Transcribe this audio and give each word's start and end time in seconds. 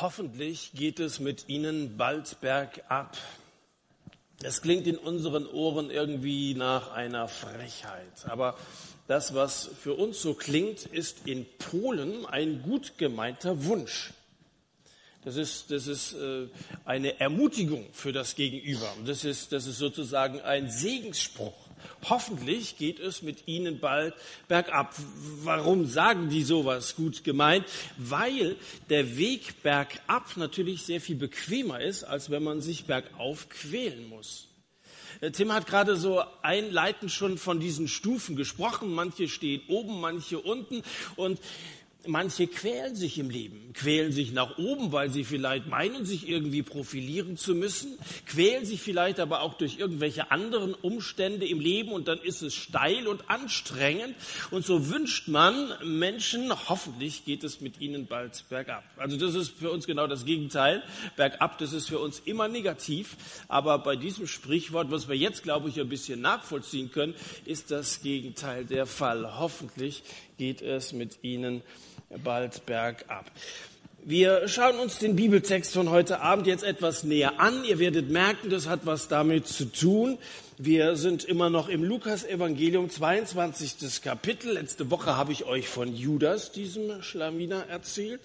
Hoffentlich 0.00 0.72
geht 0.74 1.00
es 1.00 1.18
mit 1.18 1.48
Ihnen 1.48 1.96
bald 1.96 2.40
bergab. 2.40 3.16
Es 4.44 4.62
klingt 4.62 4.86
in 4.86 4.96
unseren 4.96 5.44
Ohren 5.46 5.90
irgendwie 5.90 6.54
nach 6.54 6.92
einer 6.92 7.26
Frechheit. 7.26 8.28
Aber 8.28 8.56
das, 9.08 9.34
was 9.34 9.68
für 9.82 9.94
uns 9.94 10.22
so 10.22 10.34
klingt, 10.34 10.86
ist 10.86 11.26
in 11.26 11.46
Polen 11.58 12.26
ein 12.26 12.62
gut 12.62 12.96
gemeinter 12.96 13.64
Wunsch. 13.64 14.12
Das 15.24 15.34
ist, 15.34 15.72
das 15.72 15.88
ist 15.88 16.12
äh, 16.12 16.46
eine 16.84 17.18
Ermutigung 17.18 17.88
für 17.92 18.12
das 18.12 18.36
Gegenüber. 18.36 18.94
Das 19.04 19.24
ist, 19.24 19.50
das 19.50 19.66
ist 19.66 19.78
sozusagen 19.78 20.40
ein 20.42 20.70
Segensspruch. 20.70 21.67
Hoffentlich 22.08 22.76
geht 22.78 23.00
es 23.00 23.22
mit 23.22 23.46
ihnen 23.46 23.80
bald 23.80 24.14
bergab. 24.48 24.94
Warum 25.42 25.86
sagen 25.86 26.28
die 26.28 26.42
sowas 26.42 26.96
gut 26.96 27.24
gemeint? 27.24 27.66
Weil 27.96 28.56
der 28.90 29.16
Weg 29.16 29.62
bergab 29.62 30.36
natürlich 30.36 30.82
sehr 30.82 31.00
viel 31.00 31.16
bequemer 31.16 31.80
ist, 31.80 32.04
als 32.04 32.30
wenn 32.30 32.42
man 32.42 32.60
sich 32.60 32.84
bergauf 32.84 33.48
quälen 33.48 34.08
muss. 34.08 34.48
Äh, 35.20 35.30
Tim 35.30 35.52
hat 35.52 35.66
gerade 35.66 35.96
so 35.96 36.22
einleitend 36.42 37.10
schon 37.10 37.38
von 37.38 37.60
diesen 37.60 37.88
Stufen 37.88 38.36
gesprochen. 38.36 38.92
Manche 38.94 39.28
stehen 39.28 39.62
oben, 39.68 40.00
manche 40.00 40.38
unten. 40.38 40.82
Und 41.16 41.40
Manche 42.08 42.46
quälen 42.46 42.96
sich 42.96 43.18
im 43.18 43.28
Leben, 43.28 43.74
quälen 43.74 44.12
sich 44.12 44.32
nach 44.32 44.56
oben, 44.56 44.92
weil 44.92 45.10
sie 45.10 45.24
vielleicht 45.24 45.66
meinen, 45.66 46.06
sich 46.06 46.26
irgendwie 46.26 46.62
profilieren 46.62 47.36
zu 47.36 47.54
müssen, 47.54 47.98
quälen 48.26 48.64
sich 48.64 48.80
vielleicht 48.80 49.20
aber 49.20 49.42
auch 49.42 49.54
durch 49.54 49.78
irgendwelche 49.78 50.30
anderen 50.30 50.72
Umstände 50.72 51.46
im 51.46 51.60
Leben 51.60 51.92
und 51.92 52.08
dann 52.08 52.18
ist 52.18 52.40
es 52.40 52.54
steil 52.54 53.06
und 53.06 53.28
anstrengend. 53.28 54.14
Und 54.50 54.64
so 54.64 54.88
wünscht 54.88 55.28
man 55.28 55.74
Menschen, 55.84 56.50
hoffentlich 56.70 57.26
geht 57.26 57.44
es 57.44 57.60
mit 57.60 57.78
ihnen 57.78 58.06
bald 58.06 58.42
bergab. 58.48 58.84
Also 58.96 59.18
das 59.18 59.34
ist 59.34 59.50
für 59.58 59.70
uns 59.70 59.86
genau 59.86 60.06
das 60.06 60.24
Gegenteil. 60.24 60.82
Bergab, 61.14 61.58
das 61.58 61.74
ist 61.74 61.88
für 61.88 61.98
uns 61.98 62.20
immer 62.24 62.48
negativ. 62.48 63.16
Aber 63.48 63.78
bei 63.78 63.96
diesem 63.96 64.26
Sprichwort, 64.26 64.90
was 64.90 65.08
wir 65.08 65.16
jetzt, 65.16 65.42
glaube 65.42 65.68
ich, 65.68 65.78
ein 65.78 65.90
bisschen 65.90 66.22
nachvollziehen 66.22 66.90
können, 66.90 67.14
ist 67.44 67.70
das 67.70 68.00
Gegenteil 68.00 68.64
der 68.64 68.86
Fall. 68.86 69.38
Hoffentlich 69.38 70.02
geht 70.38 70.62
es 70.62 70.92
mit 70.92 71.18
ihnen 71.22 71.62
bald 72.08 72.64
bergab. 72.66 73.24
Wir 74.10 74.48
schauen 74.48 74.78
uns 74.78 74.98
den 74.98 75.16
Bibeltext 75.16 75.74
von 75.74 75.90
heute 75.90 76.22
Abend 76.22 76.46
jetzt 76.46 76.64
etwas 76.64 77.04
näher 77.04 77.38
an. 77.40 77.62
Ihr 77.64 77.78
werdet 77.78 78.08
merken, 78.08 78.48
das 78.48 78.66
hat 78.66 78.86
was 78.86 79.08
damit 79.08 79.46
zu 79.46 79.66
tun. 79.66 80.16
Wir 80.56 80.96
sind 80.96 81.24
immer 81.24 81.50
noch 81.50 81.68
im 81.68 81.84
Lukas-Evangelium, 81.84 82.88
22. 82.88 84.00
Kapitel. 84.02 84.54
Letzte 84.54 84.90
Woche 84.90 85.14
habe 85.14 85.32
ich 85.32 85.44
euch 85.44 85.68
von 85.68 85.94
Judas, 85.94 86.52
diesem 86.52 87.02
Schlawiner, 87.02 87.66
erzählt. 87.68 88.22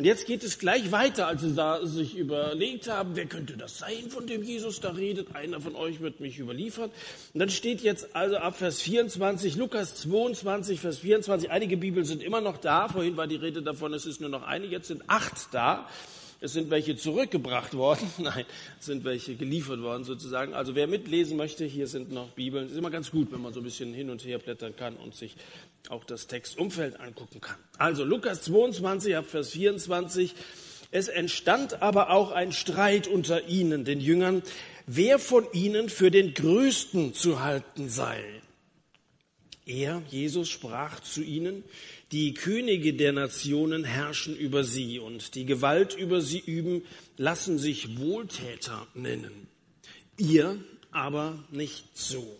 Und 0.00 0.06
jetzt 0.06 0.26
geht 0.26 0.42
es 0.44 0.58
gleich 0.58 0.92
weiter, 0.92 1.26
als 1.26 1.42
sie 1.42 1.54
da 1.54 1.84
sich 1.84 2.16
überlegt 2.16 2.88
haben, 2.88 3.16
wer 3.16 3.26
könnte 3.26 3.58
das 3.58 3.76
sein, 3.76 4.08
von 4.08 4.26
dem 4.26 4.42
Jesus 4.42 4.80
da 4.80 4.92
redet? 4.92 5.36
Einer 5.36 5.60
von 5.60 5.76
euch 5.76 6.00
wird 6.00 6.20
mich 6.20 6.38
überliefern. 6.38 6.90
Und 7.34 7.38
dann 7.38 7.50
steht 7.50 7.82
jetzt 7.82 8.16
also 8.16 8.38
ab 8.38 8.56
Vers 8.56 8.80
24, 8.80 9.56
Lukas 9.56 9.96
22, 9.96 10.80
Vers 10.80 11.00
24. 11.00 11.50
Einige 11.50 11.76
Bibeln 11.76 12.06
sind 12.06 12.22
immer 12.22 12.40
noch 12.40 12.56
da. 12.56 12.88
Vorhin 12.88 13.18
war 13.18 13.26
die 13.26 13.36
Rede 13.36 13.60
davon, 13.60 13.92
es 13.92 14.06
ist 14.06 14.22
nur 14.22 14.30
noch 14.30 14.42
eine. 14.42 14.64
Jetzt 14.64 14.88
sind 14.88 15.02
acht 15.06 15.19
da. 15.50 15.88
Es 16.42 16.54
sind 16.54 16.70
welche 16.70 16.96
zurückgebracht 16.96 17.74
worden. 17.74 18.10
Nein, 18.18 18.46
es 18.78 18.86
sind 18.86 19.04
welche 19.04 19.34
geliefert 19.36 19.82
worden 19.82 20.04
sozusagen. 20.04 20.54
Also 20.54 20.74
wer 20.74 20.86
mitlesen 20.86 21.36
möchte, 21.36 21.66
hier 21.66 21.86
sind 21.86 22.10
noch 22.10 22.30
Bibeln. 22.30 22.64
Es 22.66 22.72
ist 22.72 22.78
immer 22.78 22.90
ganz 22.90 23.10
gut, 23.10 23.30
wenn 23.30 23.42
man 23.42 23.52
so 23.52 23.60
ein 23.60 23.64
bisschen 23.64 23.92
hin 23.92 24.08
und 24.08 24.24
her 24.24 24.38
blättern 24.38 24.74
kann 24.74 24.96
und 24.96 25.14
sich 25.14 25.36
auch 25.90 26.04
das 26.04 26.26
Textumfeld 26.26 26.98
angucken 26.98 27.40
kann. 27.40 27.58
Also 27.76 28.04
Lukas 28.04 28.42
22 28.42 29.16
ab 29.16 29.26
Vers 29.26 29.50
24. 29.50 30.34
Es 30.92 31.08
entstand 31.08 31.82
aber 31.82 32.10
auch 32.10 32.32
ein 32.32 32.52
Streit 32.52 33.06
unter 33.06 33.46
ihnen, 33.46 33.84
den 33.84 34.00
Jüngern, 34.00 34.42
wer 34.86 35.18
von 35.18 35.46
ihnen 35.52 35.88
für 35.88 36.10
den 36.10 36.34
Größten 36.34 37.14
zu 37.14 37.40
halten 37.40 37.88
sei. 37.88 38.24
Er, 39.66 40.02
Jesus, 40.08 40.48
sprach 40.48 40.98
zu 41.00 41.22
ihnen, 41.22 41.62
die 42.12 42.34
Könige 42.34 42.94
der 42.94 43.12
Nationen 43.12 43.84
herrschen 43.84 44.36
über 44.36 44.64
sie 44.64 44.98
und 44.98 45.34
die 45.34 45.46
Gewalt 45.46 45.96
über 45.96 46.20
sie 46.20 46.40
üben, 46.40 46.82
lassen 47.16 47.58
sich 47.58 47.98
Wohltäter 47.98 48.86
nennen. 48.94 49.46
Ihr 50.18 50.58
aber 50.90 51.44
nicht 51.50 51.84
so, 51.94 52.36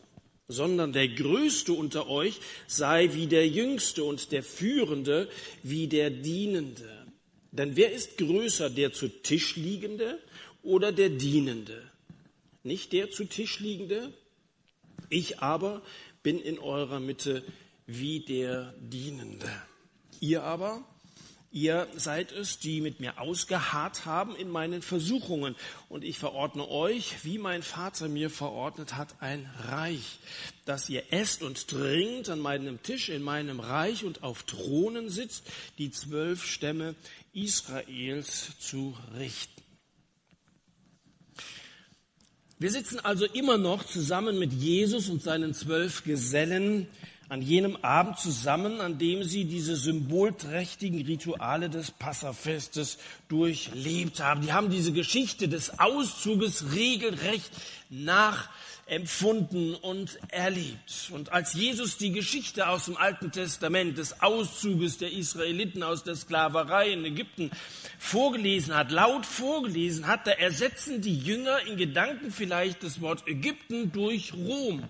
sondern 0.48 0.92
der 0.92 1.08
Größte 1.08 1.72
unter 1.72 2.08
euch 2.08 2.40
sei 2.66 3.10
wie 3.14 3.28
der 3.28 3.48
Jüngste 3.48 4.02
und 4.02 4.32
der 4.32 4.42
Führende 4.42 5.28
wie 5.62 5.86
der 5.86 6.10
Dienende. 6.10 7.06
Denn 7.52 7.76
wer 7.76 7.92
ist 7.92 8.18
größer, 8.18 8.70
der 8.70 8.92
zu 8.92 9.08
Tisch 9.08 9.56
liegende 9.56 10.18
oder 10.62 10.90
der 10.90 11.10
Dienende? 11.10 11.80
Nicht 12.64 12.92
der 12.92 13.10
zu 13.10 13.24
Tisch 13.24 13.60
liegende? 13.60 14.12
Ich 15.08 15.38
aber 15.38 15.82
bin 16.22 16.40
in 16.40 16.58
eurer 16.58 17.00
Mitte 17.00 17.42
wie 17.98 18.20
der 18.20 18.74
Dienende. 18.80 19.50
Ihr 20.20 20.42
aber, 20.44 20.84
ihr 21.50 21.88
seid 21.96 22.30
es, 22.30 22.58
die 22.58 22.80
mit 22.80 23.00
mir 23.00 23.18
ausgeharrt 23.18 24.06
haben 24.06 24.36
in 24.36 24.48
meinen 24.48 24.82
Versuchungen. 24.82 25.56
Und 25.88 26.04
ich 26.04 26.18
verordne 26.18 26.68
euch, 26.68 27.24
wie 27.24 27.38
mein 27.38 27.62
Vater 27.62 28.08
mir 28.08 28.30
verordnet 28.30 28.96
hat, 28.96 29.20
ein 29.20 29.50
Reich, 29.68 30.18
dass 30.64 30.88
ihr 30.88 31.12
esst 31.12 31.42
und 31.42 31.68
trinkt 31.68 32.28
an 32.28 32.38
meinem 32.38 32.82
Tisch 32.82 33.08
in 33.08 33.22
meinem 33.22 33.60
Reich 33.60 34.04
und 34.04 34.22
auf 34.22 34.44
Thronen 34.44 35.08
sitzt, 35.08 35.44
die 35.78 35.90
zwölf 35.90 36.44
Stämme 36.44 36.94
Israels 37.32 38.58
zu 38.60 38.96
richten. 39.16 39.60
Wir 42.60 42.70
sitzen 42.70 43.00
also 43.00 43.24
immer 43.24 43.56
noch 43.56 43.84
zusammen 43.84 44.38
mit 44.38 44.52
Jesus 44.52 45.08
und 45.08 45.22
seinen 45.22 45.54
zwölf 45.54 46.04
Gesellen 46.04 46.88
an 47.30 47.42
jenem 47.42 47.76
Abend 47.76 48.18
zusammen, 48.18 48.80
an 48.80 48.98
dem 48.98 49.22
sie 49.22 49.44
diese 49.44 49.76
symbolträchtigen 49.76 51.06
Rituale 51.06 51.70
des 51.70 51.92
Passafestes 51.92 52.98
durchlebt 53.28 54.20
haben. 54.20 54.42
Die 54.42 54.52
haben 54.52 54.68
diese 54.68 54.92
Geschichte 54.92 55.46
des 55.46 55.78
Auszuges 55.78 56.72
regelrecht 56.74 57.52
nachempfunden 57.88 59.76
und 59.76 60.18
erlebt. 60.32 61.10
Und 61.12 61.32
als 61.32 61.54
Jesus 61.54 61.98
die 61.98 62.10
Geschichte 62.10 62.68
aus 62.68 62.86
dem 62.86 62.96
Alten 62.96 63.30
Testament 63.30 63.96
des 63.96 64.20
Auszuges 64.22 64.98
der 64.98 65.12
Israeliten 65.12 65.84
aus 65.84 66.02
der 66.02 66.16
Sklaverei 66.16 66.90
in 66.90 67.04
Ägypten 67.04 67.52
vorgelesen 67.96 68.74
hat, 68.74 68.90
laut 68.90 69.24
vorgelesen 69.24 70.08
hat, 70.08 70.26
da 70.26 70.32
ersetzen 70.32 71.00
die 71.00 71.16
Jünger 71.16 71.64
in 71.64 71.76
Gedanken 71.76 72.32
vielleicht 72.32 72.82
das 72.82 73.00
Wort 73.00 73.28
Ägypten 73.28 73.92
durch 73.92 74.34
Rom. 74.34 74.82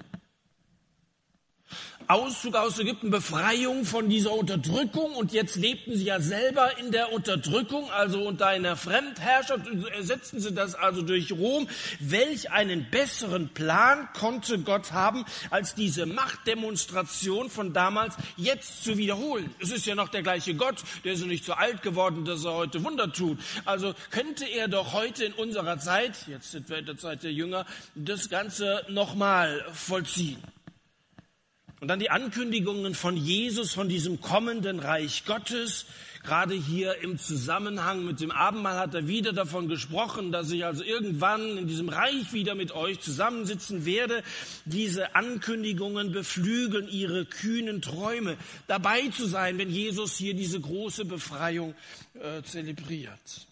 Auszug 2.10 2.56
aus 2.56 2.76
Ägypten, 2.80 3.10
Befreiung 3.10 3.84
von 3.84 4.08
dieser 4.08 4.32
Unterdrückung 4.32 5.14
und 5.14 5.32
jetzt 5.32 5.54
lebten 5.54 5.96
sie 5.96 6.06
ja 6.06 6.18
selber 6.18 6.76
in 6.78 6.90
der 6.90 7.12
Unterdrückung, 7.12 7.88
also 7.92 8.26
unter 8.26 8.48
einer 8.48 8.74
Fremdherrschaft, 8.74 9.68
ersetzten 9.96 10.40
sie 10.40 10.52
das 10.52 10.74
also 10.74 11.02
durch 11.02 11.30
Rom. 11.30 11.68
Welch 12.00 12.50
einen 12.50 12.90
besseren 12.90 13.50
Plan 13.50 14.08
konnte 14.12 14.58
Gott 14.58 14.90
haben, 14.90 15.24
als 15.50 15.76
diese 15.76 16.04
Machtdemonstration 16.04 17.48
von 17.48 17.72
damals 17.72 18.16
jetzt 18.36 18.82
zu 18.82 18.98
wiederholen? 18.98 19.54
Es 19.60 19.70
ist 19.70 19.86
ja 19.86 19.94
noch 19.94 20.08
der 20.08 20.24
gleiche 20.24 20.54
Gott, 20.54 20.82
der 21.04 21.12
ist 21.12 21.20
noch 21.20 21.28
nicht 21.28 21.44
so 21.44 21.52
alt 21.52 21.80
geworden, 21.82 22.24
dass 22.24 22.44
er 22.44 22.54
heute 22.54 22.82
Wunder 22.82 23.12
tut. 23.12 23.38
Also 23.66 23.94
könnte 24.10 24.46
er 24.46 24.66
doch 24.66 24.94
heute 24.94 25.26
in 25.26 25.32
unserer 25.34 25.78
Zeit, 25.78 26.26
jetzt 26.26 26.50
sind 26.50 26.70
wir 26.70 26.78
in 26.78 26.86
der 26.86 26.98
Zeit 26.98 27.22
der 27.22 27.32
Jünger, 27.32 27.66
das 27.94 28.28
Ganze 28.28 28.84
nochmal 28.88 29.64
vollziehen. 29.72 30.42
Und 31.80 31.88
dann 31.88 31.98
die 31.98 32.10
Ankündigungen 32.10 32.94
von 32.94 33.16
Jesus, 33.16 33.72
von 33.72 33.88
diesem 33.88 34.20
kommenden 34.20 34.80
Reich 34.80 35.24
Gottes. 35.24 35.86
Gerade 36.22 36.52
hier 36.52 37.02
im 37.02 37.18
Zusammenhang 37.18 38.04
mit 38.04 38.20
dem 38.20 38.30
Abendmahl 38.30 38.76
hat 38.78 38.94
er 38.94 39.08
wieder 39.08 39.32
davon 39.32 39.66
gesprochen, 39.66 40.30
dass 40.30 40.50
ich 40.50 40.66
also 40.66 40.84
irgendwann 40.84 41.56
in 41.56 41.66
diesem 41.66 41.88
Reich 41.88 42.34
wieder 42.34 42.54
mit 42.54 42.72
euch 42.72 43.00
zusammensitzen 43.00 43.86
werde. 43.86 44.22
Diese 44.66 45.14
Ankündigungen 45.14 46.12
beflügeln 46.12 46.86
ihre 46.86 47.24
kühnen 47.24 47.80
Träume, 47.80 48.36
dabei 48.66 49.08
zu 49.08 49.24
sein, 49.24 49.56
wenn 49.56 49.70
Jesus 49.70 50.18
hier 50.18 50.34
diese 50.34 50.60
große 50.60 51.06
Befreiung 51.06 51.74
äh, 52.12 52.42
zelebriert. 52.42 53.46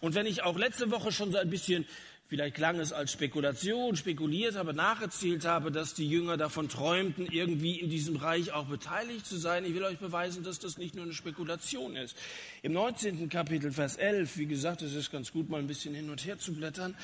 Und 0.00 0.14
wenn 0.14 0.26
ich 0.26 0.44
auch 0.44 0.56
letzte 0.56 0.92
Woche 0.92 1.10
schon 1.10 1.32
so 1.32 1.38
ein 1.38 1.50
bisschen 1.50 1.84
Vielleicht 2.32 2.54
klang 2.54 2.80
es 2.80 2.94
als 2.94 3.12
Spekulation, 3.12 3.94
spekuliert 3.94 4.56
aber 4.56 4.72
nacherzählt 4.72 5.44
habe, 5.44 5.70
dass 5.70 5.92
die 5.92 6.08
Jünger 6.08 6.38
davon 6.38 6.70
träumten, 6.70 7.26
irgendwie 7.26 7.78
in 7.78 7.90
diesem 7.90 8.16
Reich 8.16 8.52
auch 8.52 8.64
beteiligt 8.64 9.26
zu 9.26 9.36
sein. 9.36 9.66
Ich 9.66 9.74
will 9.74 9.84
euch 9.84 9.98
beweisen, 9.98 10.42
dass 10.42 10.58
das 10.58 10.78
nicht 10.78 10.94
nur 10.94 11.04
eine 11.04 11.12
Spekulation 11.12 11.94
ist. 11.94 12.16
Im 12.62 12.72
19. 12.72 13.28
Kapitel, 13.28 13.70
Vers 13.70 13.96
11, 13.96 14.38
wie 14.38 14.46
gesagt, 14.46 14.80
es 14.80 14.94
ist 14.94 15.12
ganz 15.12 15.30
gut, 15.30 15.50
mal 15.50 15.58
ein 15.58 15.66
bisschen 15.66 15.94
hin 15.94 16.08
und 16.08 16.24
her 16.24 16.38
zu 16.38 16.54
blättern, 16.54 16.96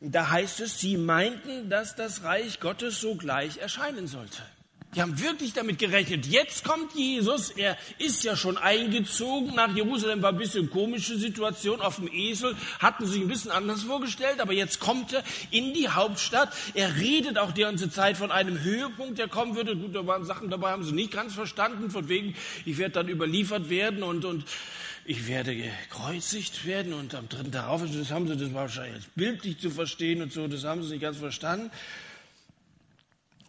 da 0.00 0.30
heißt 0.30 0.60
es, 0.60 0.78
sie 0.78 0.96
meinten, 0.96 1.68
dass 1.68 1.96
das 1.96 2.22
Reich 2.22 2.60
Gottes 2.60 3.00
sogleich 3.00 3.58
erscheinen 3.58 4.06
sollte. 4.06 4.40
Die 4.96 5.00
haben 5.00 5.20
wirklich 5.20 5.52
damit 5.52 5.78
gerechnet. 5.78 6.26
Jetzt 6.26 6.64
kommt 6.64 6.96
Jesus, 6.96 7.50
er 7.50 7.78
ist 7.98 8.24
ja 8.24 8.34
schon 8.34 8.58
eingezogen 8.58 9.54
nach 9.54 9.72
Jerusalem, 9.72 10.20
war 10.20 10.32
ein 10.32 10.38
bisschen 10.38 10.68
komische 10.68 11.16
Situation 11.16 11.80
auf 11.80 11.96
dem 11.96 12.08
Esel, 12.12 12.56
hatten 12.80 13.06
sich 13.06 13.20
ein 13.20 13.28
bisschen 13.28 13.52
anders 13.52 13.84
vorgestellt, 13.84 14.40
aber 14.40 14.52
jetzt 14.52 14.80
kommt 14.80 15.12
er 15.12 15.22
in 15.52 15.74
die 15.74 15.88
Hauptstadt. 15.88 16.52
Er 16.74 16.96
redet 16.96 17.38
auch 17.38 17.52
die 17.52 17.60
ganze 17.60 17.88
Zeit 17.88 18.16
von 18.16 18.32
einem 18.32 18.62
Höhepunkt, 18.64 19.20
der 19.20 19.28
kommen 19.28 19.54
würde. 19.54 19.76
Gut, 19.76 19.94
da 19.94 20.04
waren 20.08 20.24
Sachen 20.24 20.50
dabei, 20.50 20.72
haben 20.72 20.82
sie 20.82 20.92
nicht 20.92 21.12
ganz 21.12 21.34
verstanden, 21.34 21.90
von 21.90 22.08
wegen, 22.08 22.34
ich 22.64 22.76
werde 22.76 22.94
dann 22.94 23.08
überliefert 23.08 23.70
werden 23.70 24.02
und, 24.02 24.24
und 24.24 24.44
ich 25.04 25.28
werde 25.28 25.54
gekreuzigt 25.54 26.66
werden 26.66 26.94
und 26.94 27.14
am 27.14 27.28
dritten 27.28 27.52
darauf, 27.52 27.82
das 27.82 28.10
haben 28.10 28.26
sie, 28.26 28.36
das 28.36 28.52
war 28.52 28.62
wahrscheinlich 28.62 28.96
als 28.96 29.06
bildlich 29.14 29.60
zu 29.60 29.70
verstehen 29.70 30.20
und 30.20 30.32
so, 30.32 30.48
das 30.48 30.64
haben 30.64 30.82
sie 30.82 30.94
nicht 30.94 31.02
ganz 31.02 31.18
verstanden. 31.18 31.70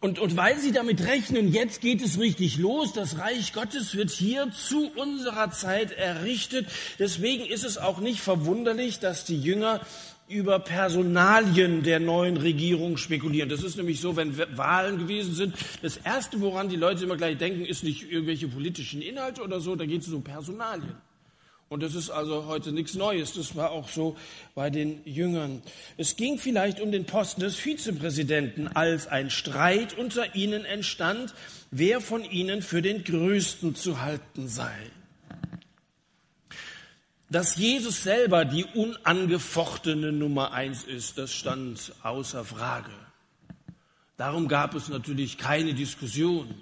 Und, 0.01 0.17
und 0.17 0.35
weil 0.35 0.57
sie 0.57 0.71
damit 0.71 1.05
rechnen, 1.05 1.53
jetzt 1.53 1.79
geht 1.79 2.01
es 2.01 2.19
richtig 2.19 2.57
los, 2.57 2.91
das 2.91 3.19
Reich 3.19 3.53
Gottes 3.53 3.95
wird 3.95 4.09
hier 4.09 4.49
zu 4.51 4.91
unserer 4.95 5.51
Zeit 5.51 5.91
errichtet. 5.91 6.65
Deswegen 6.97 7.45
ist 7.45 7.63
es 7.63 7.77
auch 7.77 7.99
nicht 7.99 8.19
verwunderlich, 8.19 8.97
dass 8.97 9.25
die 9.25 9.39
Jünger 9.39 9.79
über 10.27 10.57
Personalien 10.57 11.83
der 11.83 11.99
neuen 11.99 12.37
Regierung 12.37 12.97
spekulieren. 12.97 13.49
Das 13.49 13.61
ist 13.61 13.77
nämlich 13.77 14.01
so, 14.01 14.15
wenn 14.15 14.35
Wahlen 14.57 14.97
gewesen 14.97 15.35
sind. 15.35 15.53
Das 15.83 15.97
Erste, 15.97 16.41
woran 16.41 16.67
die 16.67 16.77
Leute 16.77 17.03
immer 17.03 17.17
gleich 17.17 17.37
denken, 17.37 17.63
ist 17.63 17.83
nicht 17.83 18.11
irgendwelche 18.11 18.47
politischen 18.47 19.03
Inhalte 19.03 19.43
oder 19.43 19.59
so, 19.59 19.75
da 19.75 19.85
geht 19.85 20.01
es 20.01 20.11
um 20.11 20.23
Personalien. 20.23 20.95
Und 21.71 21.83
das 21.83 21.95
ist 21.95 22.09
also 22.09 22.47
heute 22.47 22.73
nichts 22.73 22.95
Neues. 22.95 23.31
Das 23.31 23.55
war 23.55 23.71
auch 23.71 23.87
so 23.87 24.17
bei 24.55 24.69
den 24.69 25.01
Jüngern. 25.05 25.63
Es 25.95 26.17
ging 26.17 26.37
vielleicht 26.37 26.81
um 26.81 26.91
den 26.91 27.05
Posten 27.05 27.39
des 27.39 27.55
Vizepräsidenten, 27.55 28.67
als 28.67 29.07
ein 29.07 29.29
Streit 29.29 29.97
unter 29.97 30.35
ihnen 30.35 30.65
entstand, 30.65 31.33
wer 31.71 32.01
von 32.01 32.25
ihnen 32.25 32.61
für 32.61 32.81
den 32.81 33.05
Größten 33.05 33.73
zu 33.73 34.01
halten 34.01 34.49
sei. 34.49 34.75
Dass 37.29 37.55
Jesus 37.55 38.03
selber 38.03 38.43
die 38.43 38.65
unangefochtene 38.65 40.11
Nummer 40.11 40.51
eins 40.51 40.83
ist, 40.83 41.17
das 41.17 41.31
stand 41.31 41.93
außer 42.03 42.43
Frage. 42.43 42.91
Darum 44.17 44.49
gab 44.49 44.75
es 44.75 44.89
natürlich 44.89 45.37
keine 45.37 45.73
Diskussion. 45.73 46.53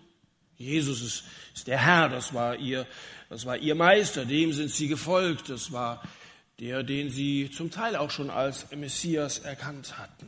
Jesus 0.59 1.01
ist, 1.01 1.23
ist 1.55 1.65
der 1.65 1.83
Herr, 1.83 2.09
das 2.09 2.31
war 2.35 2.57
ihr 2.57 2.85
das 3.29 3.45
war 3.45 3.57
ihr 3.57 3.75
Meister, 3.75 4.25
dem 4.25 4.53
sind 4.53 4.71
sie 4.71 4.87
gefolgt. 4.87 5.49
Das 5.49 5.71
war 5.71 6.03
der, 6.59 6.83
den 6.83 7.09
sie 7.09 7.49
zum 7.51 7.71
Teil 7.71 7.95
auch 7.95 8.11
schon 8.11 8.29
als 8.29 8.69
Messias 8.75 9.39
erkannt 9.39 9.97
hatten. 9.97 10.27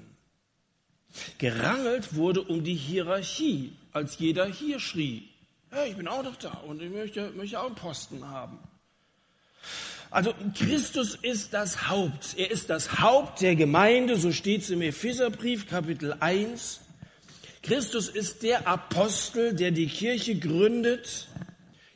Gerangelt 1.39 2.15
wurde 2.15 2.41
um 2.41 2.63
die 2.63 2.75
Hierarchie, 2.75 3.73
als 3.91 4.17
jeder 4.19 4.45
hier 4.45 4.79
schrie, 4.79 5.27
hey, 5.71 5.89
ich 5.89 5.97
bin 5.97 6.07
auch 6.07 6.23
noch 6.23 6.37
da 6.37 6.51
und 6.67 6.81
ich 6.81 6.89
möchte, 6.89 7.31
möchte 7.31 7.59
auch 7.59 7.65
einen 7.65 7.75
Posten 7.75 8.27
haben. 8.29 8.59
Also 10.09 10.33
Christus 10.55 11.15
ist 11.15 11.53
das 11.53 11.87
Haupt. 11.87 12.35
Er 12.37 12.51
ist 12.51 12.69
das 12.69 12.99
Haupt 12.99 13.41
der 13.41 13.55
Gemeinde, 13.55 14.17
so 14.17 14.31
steht 14.31 14.61
es 14.61 14.69
im 14.69 14.81
Epheserbrief 14.81 15.67
Kapitel 15.67 16.15
1. 16.19 16.81
Christus 17.63 18.09
ist 18.09 18.43
der 18.43 18.67
Apostel, 18.67 19.53
der 19.53 19.71
die 19.71 19.87
Kirche 19.87 20.37
gründet. 20.37 21.27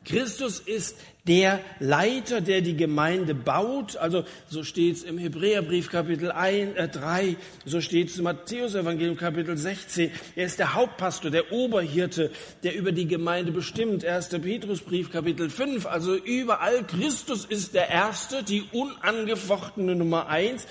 Christus 0.05 0.59
ist 0.59 0.95
der 1.27 1.59
Leiter, 1.79 2.39
der 2.39 2.61
die 2.61 2.77
Gemeinde 2.77 3.33
baut. 3.33 3.97
Also 3.97 4.23
so 4.47 4.63
steht 4.63 4.97
es 4.97 5.03
im 5.03 5.17
Hebräerbrief 5.17 5.89
Kapitel 5.89 6.31
1, 6.31 6.75
äh, 6.75 6.87
3, 6.87 7.35
so 7.65 7.81
steht 7.81 8.09
es 8.09 8.17
im 8.17 8.25
Matthäus-Evangelium 8.25 9.17
Kapitel 9.17 9.57
16. 9.57 10.11
Er 10.35 10.45
ist 10.45 10.59
der 10.59 10.75
Hauptpastor, 10.75 11.31
der 11.31 11.51
Oberhirte, 11.51 12.31
der 12.63 12.75
über 12.75 12.91
die 12.91 13.07
Gemeinde 13.07 13.51
bestimmt. 13.51 14.05
1. 14.05 14.29
Petrusbrief 14.29 15.11
Kapitel 15.11 15.49
5. 15.49 15.87
Also 15.87 16.15
überall 16.15 16.85
Christus 16.85 17.45
ist 17.45 17.73
der 17.73 17.89
Erste, 17.89 18.43
die 18.43 18.63
unangefochtene 18.71 19.95
Nummer 19.95 20.27
eins. 20.27 20.67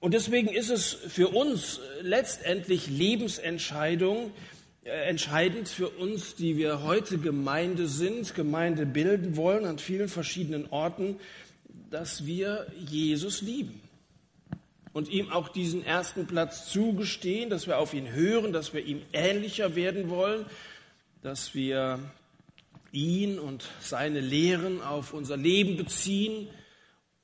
Und 0.00 0.12
deswegen 0.12 0.48
ist 0.48 0.70
es 0.70 0.92
für 0.92 1.28
uns 1.28 1.80
letztendlich 2.02 2.88
Lebensentscheidung, 2.88 4.26
äh, 4.26 4.55
entscheidend 4.86 5.68
für 5.68 5.88
uns, 5.88 6.36
die 6.36 6.56
wir 6.56 6.82
heute 6.82 7.18
Gemeinde 7.18 7.88
sind, 7.88 8.34
Gemeinde 8.34 8.86
bilden 8.86 9.36
wollen 9.36 9.64
an 9.64 9.78
vielen 9.78 10.08
verschiedenen 10.08 10.66
Orten, 10.70 11.16
dass 11.90 12.26
wir 12.26 12.66
Jesus 12.76 13.42
lieben 13.42 13.80
und 14.92 15.08
ihm 15.08 15.30
auch 15.30 15.48
diesen 15.48 15.84
ersten 15.84 16.26
Platz 16.26 16.70
zugestehen, 16.70 17.50
dass 17.50 17.66
wir 17.66 17.78
auf 17.78 17.94
ihn 17.94 18.12
hören, 18.12 18.52
dass 18.52 18.72
wir 18.72 18.84
ihm 18.84 19.02
ähnlicher 19.12 19.74
werden 19.74 20.08
wollen, 20.08 20.46
dass 21.22 21.54
wir 21.54 21.98
ihn 22.92 23.38
und 23.38 23.68
seine 23.80 24.20
Lehren 24.20 24.80
auf 24.80 25.12
unser 25.12 25.36
Leben 25.36 25.76
beziehen 25.76 26.48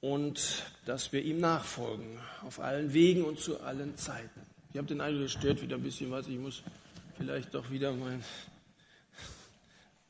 und 0.01 0.65
dass 0.85 1.13
wir 1.13 1.23
ihm 1.23 1.39
nachfolgen 1.39 2.19
auf 2.45 2.61
allen 2.61 2.93
Wegen 2.93 3.25
und 3.25 3.39
zu 3.39 3.61
allen 3.61 3.97
Zeiten. 3.97 4.41
Ich 4.73 4.79
habe 4.79 4.89
den 4.89 5.01
Eindruck, 5.01 5.27
es 5.27 5.33
stört 5.33 5.63
wieder 5.63 5.77
ein 5.77 5.83
bisschen 5.83 6.11
was. 6.11 6.27
Ich 6.29 6.39
muss 6.39 6.63
vielleicht 7.17 7.55
doch 7.55 7.71
wieder 7.71 7.93
mein. 7.93 8.25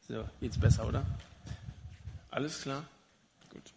So, 0.09 0.29
geht's 0.41 0.59
besser, 0.59 0.87
oder? 0.87 1.07
Alles 2.31 2.63
klar? 2.63 2.85
Gut. 3.51 3.73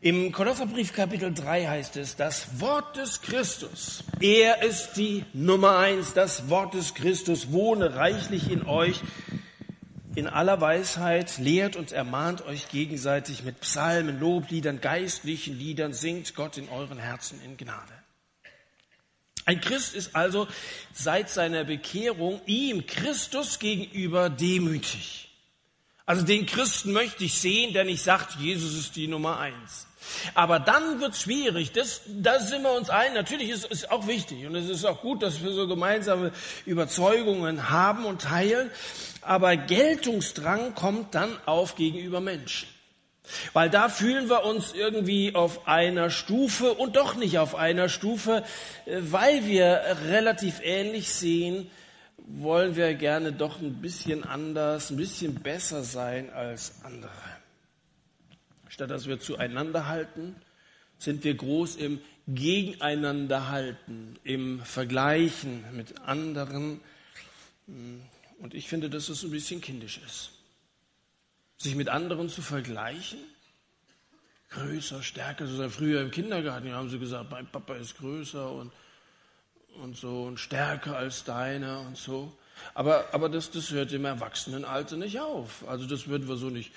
Im 0.00 0.30
Kolosserbrief 0.32 0.92
Kapitel 0.92 1.34
3 1.34 1.66
heißt 1.66 1.96
es, 1.96 2.14
das 2.14 2.60
Wort 2.60 2.96
des 2.96 3.20
Christus, 3.20 4.04
er 4.20 4.62
ist 4.62 4.92
die 4.94 5.24
Nummer 5.32 5.78
eins, 5.78 6.14
das 6.14 6.48
Wort 6.48 6.74
des 6.74 6.94
Christus 6.94 7.50
wohne 7.52 7.96
reichlich 7.96 8.50
in 8.50 8.64
euch, 8.64 9.00
in 10.14 10.28
aller 10.28 10.60
Weisheit, 10.60 11.38
lehrt 11.38 11.74
und 11.74 11.92
ermahnt 11.92 12.42
euch 12.46 12.68
gegenseitig 12.68 13.42
mit 13.42 13.60
Psalmen, 13.60 14.20
Lobliedern, 14.20 14.80
geistlichen 14.80 15.58
Liedern, 15.58 15.92
singt 15.92 16.34
Gott 16.36 16.58
in 16.58 16.68
euren 16.68 16.98
Herzen 16.98 17.40
in 17.44 17.56
Gnade. 17.56 17.97
Ein 19.48 19.62
Christ 19.62 19.94
ist 19.94 20.14
also 20.14 20.46
seit 20.92 21.30
seiner 21.30 21.64
Bekehrung 21.64 22.42
ihm 22.44 22.86
Christus 22.86 23.58
gegenüber 23.58 24.28
demütig. 24.28 25.30
Also 26.04 26.22
den 26.22 26.44
Christen 26.44 26.92
möchte 26.92 27.24
ich 27.24 27.40
sehen, 27.40 27.72
der 27.72 27.84
nicht 27.84 28.02
sagt, 28.02 28.38
Jesus 28.38 28.74
ist 28.74 28.94
die 28.94 29.08
Nummer 29.08 29.38
eins. 29.38 29.86
Aber 30.34 30.60
dann 30.60 31.00
wird 31.00 31.12
es 31.14 31.22
schwierig. 31.22 31.72
Das, 31.72 32.02
da 32.06 32.40
sind 32.40 32.60
wir 32.60 32.72
uns 32.72 32.90
ein. 32.90 33.14
Natürlich 33.14 33.48
ist 33.48 33.66
es 33.70 33.90
auch 33.90 34.06
wichtig 34.06 34.44
und 34.44 34.54
es 34.54 34.68
ist 34.68 34.84
auch 34.84 35.00
gut, 35.00 35.22
dass 35.22 35.42
wir 35.42 35.52
so 35.52 35.66
gemeinsame 35.66 36.30
Überzeugungen 36.66 37.70
haben 37.70 38.04
und 38.04 38.20
teilen. 38.20 38.70
Aber 39.22 39.56
Geltungsdrang 39.56 40.74
kommt 40.74 41.14
dann 41.14 41.34
auf 41.46 41.74
gegenüber 41.74 42.20
Menschen. 42.20 42.68
Weil 43.52 43.70
da 43.70 43.88
fühlen 43.88 44.28
wir 44.28 44.44
uns 44.44 44.72
irgendwie 44.72 45.34
auf 45.34 45.66
einer 45.66 46.10
Stufe 46.10 46.74
und 46.74 46.96
doch 46.96 47.14
nicht 47.14 47.38
auf 47.38 47.54
einer 47.54 47.88
Stufe, 47.88 48.44
äh, 48.86 48.98
weil 49.00 49.46
wir 49.46 49.96
relativ 50.06 50.60
ähnlich 50.62 51.10
sehen, 51.12 51.70
wollen 52.16 52.76
wir 52.76 52.94
gerne 52.94 53.32
doch 53.32 53.60
ein 53.60 53.80
bisschen 53.80 54.24
anders, 54.24 54.90
ein 54.90 54.96
bisschen 54.96 55.34
besser 55.36 55.82
sein 55.82 56.30
als 56.30 56.84
andere. 56.84 57.10
Statt 58.68 58.90
dass 58.90 59.06
wir 59.06 59.18
zueinander 59.18 59.86
halten, 59.86 60.36
sind 60.98 61.24
wir 61.24 61.34
groß 61.34 61.76
im 61.76 62.00
Gegeneinanderhalten, 62.26 64.18
im 64.24 64.60
Vergleichen 64.60 65.64
mit 65.72 66.00
anderen. 66.02 66.80
Und 67.66 68.52
ich 68.52 68.68
finde, 68.68 68.90
dass 68.90 69.08
es 69.08 69.22
ein 69.22 69.30
bisschen 69.30 69.60
kindisch 69.60 70.00
ist 70.04 70.37
sich 71.58 71.74
mit 71.74 71.88
anderen 71.88 72.28
zu 72.28 72.40
vergleichen? 72.40 73.18
Größer, 74.50 75.02
stärker, 75.02 75.46
so 75.46 75.68
früher 75.68 76.00
im 76.00 76.10
Kindergarten 76.10 76.72
haben 76.72 76.88
sie 76.88 76.98
gesagt, 76.98 77.30
mein 77.30 77.46
Papa 77.46 77.74
ist 77.74 77.98
größer 77.98 78.50
und, 78.50 78.72
und 79.82 79.96
so 79.96 80.22
und 80.22 80.38
stärker 80.38 80.96
als 80.96 81.24
deiner 81.24 81.80
und 81.80 81.98
so. 81.98 82.32
Aber, 82.74 83.12
aber 83.12 83.28
das, 83.28 83.50
das 83.50 83.70
hört 83.70 83.92
im 83.92 84.06
Erwachsenenalter 84.06 84.96
nicht 84.96 85.20
auf. 85.20 85.68
Also 85.68 85.86
das 85.86 86.08
würden 86.08 86.28
wir 86.28 86.36
so 86.36 86.48
nicht 86.48 86.72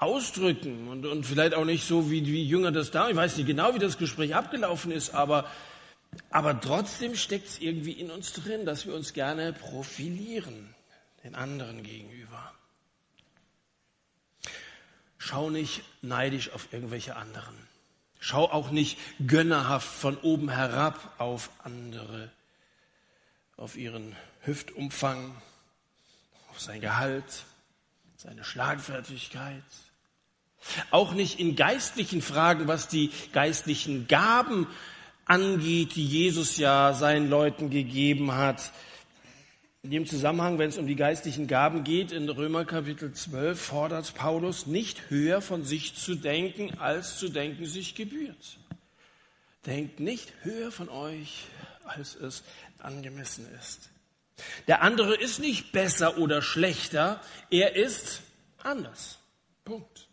ausdrücken 0.00 0.88
und, 0.88 1.06
und 1.06 1.24
vielleicht 1.24 1.54
auch 1.54 1.64
nicht 1.64 1.86
so, 1.86 2.10
wie 2.10 2.26
wie 2.26 2.44
Jünger 2.44 2.72
das 2.72 2.90
da. 2.90 3.08
Ich 3.08 3.16
weiß 3.16 3.36
nicht 3.36 3.46
genau, 3.46 3.74
wie 3.74 3.78
das 3.78 3.98
Gespräch 3.98 4.34
abgelaufen 4.34 4.90
ist, 4.90 5.14
aber, 5.14 5.48
aber 6.30 6.58
trotzdem 6.58 7.14
steckt 7.14 7.48
es 7.48 7.60
irgendwie 7.60 7.92
in 7.92 8.10
uns 8.10 8.32
drin, 8.32 8.64
dass 8.64 8.86
wir 8.86 8.94
uns 8.94 9.12
gerne 9.12 9.52
profilieren 9.52 10.74
den 11.22 11.34
anderen 11.34 11.82
gegenüber. 11.82 12.52
Schau 15.30 15.48
nicht 15.48 15.82
neidisch 16.02 16.50
auf 16.50 16.72
irgendwelche 16.72 17.14
anderen. 17.14 17.54
Schau 18.18 18.50
auch 18.50 18.72
nicht 18.72 18.98
gönnerhaft 19.24 19.86
von 19.86 20.16
oben 20.16 20.48
herab 20.50 21.14
auf 21.18 21.50
andere, 21.62 22.32
auf 23.56 23.76
ihren 23.76 24.16
Hüftumfang, 24.40 25.40
auf 26.50 26.60
sein 26.60 26.80
Gehalt, 26.80 27.44
seine 28.16 28.42
Schlagfertigkeit. 28.42 29.62
Auch 30.90 31.12
nicht 31.12 31.38
in 31.38 31.54
geistlichen 31.54 32.22
Fragen, 32.22 32.66
was 32.66 32.88
die 32.88 33.12
geistlichen 33.32 34.08
Gaben 34.08 34.66
angeht, 35.26 35.94
die 35.94 36.06
Jesus 36.06 36.56
ja 36.56 36.92
seinen 36.92 37.30
Leuten 37.30 37.70
gegeben 37.70 38.32
hat. 38.32 38.72
In 39.82 39.90
dem 39.92 40.04
Zusammenhang, 40.04 40.58
wenn 40.58 40.68
es 40.68 40.76
um 40.76 40.86
die 40.86 40.94
geistlichen 40.94 41.46
Gaben 41.46 41.84
geht, 41.84 42.12
in 42.12 42.28
Römer 42.28 42.66
Kapitel 42.66 43.14
12 43.14 43.58
fordert 43.58 44.14
Paulus, 44.14 44.66
nicht 44.66 45.08
höher 45.08 45.40
von 45.40 45.64
sich 45.64 45.94
zu 45.94 46.16
denken, 46.16 46.78
als 46.78 47.16
zu 47.16 47.30
denken 47.30 47.64
sich 47.64 47.94
gebührt. 47.94 48.58
Denkt 49.64 49.98
nicht 49.98 50.34
höher 50.42 50.70
von 50.70 50.90
euch, 50.90 51.46
als 51.84 52.14
es 52.14 52.44
angemessen 52.78 53.46
ist. 53.58 53.88
Der 54.68 54.82
andere 54.82 55.16
ist 55.16 55.38
nicht 55.38 55.72
besser 55.72 56.18
oder 56.18 56.42
schlechter, 56.42 57.22
er 57.50 57.74
ist 57.74 58.20
anders. 58.62 59.18
Punkt. 59.64 60.08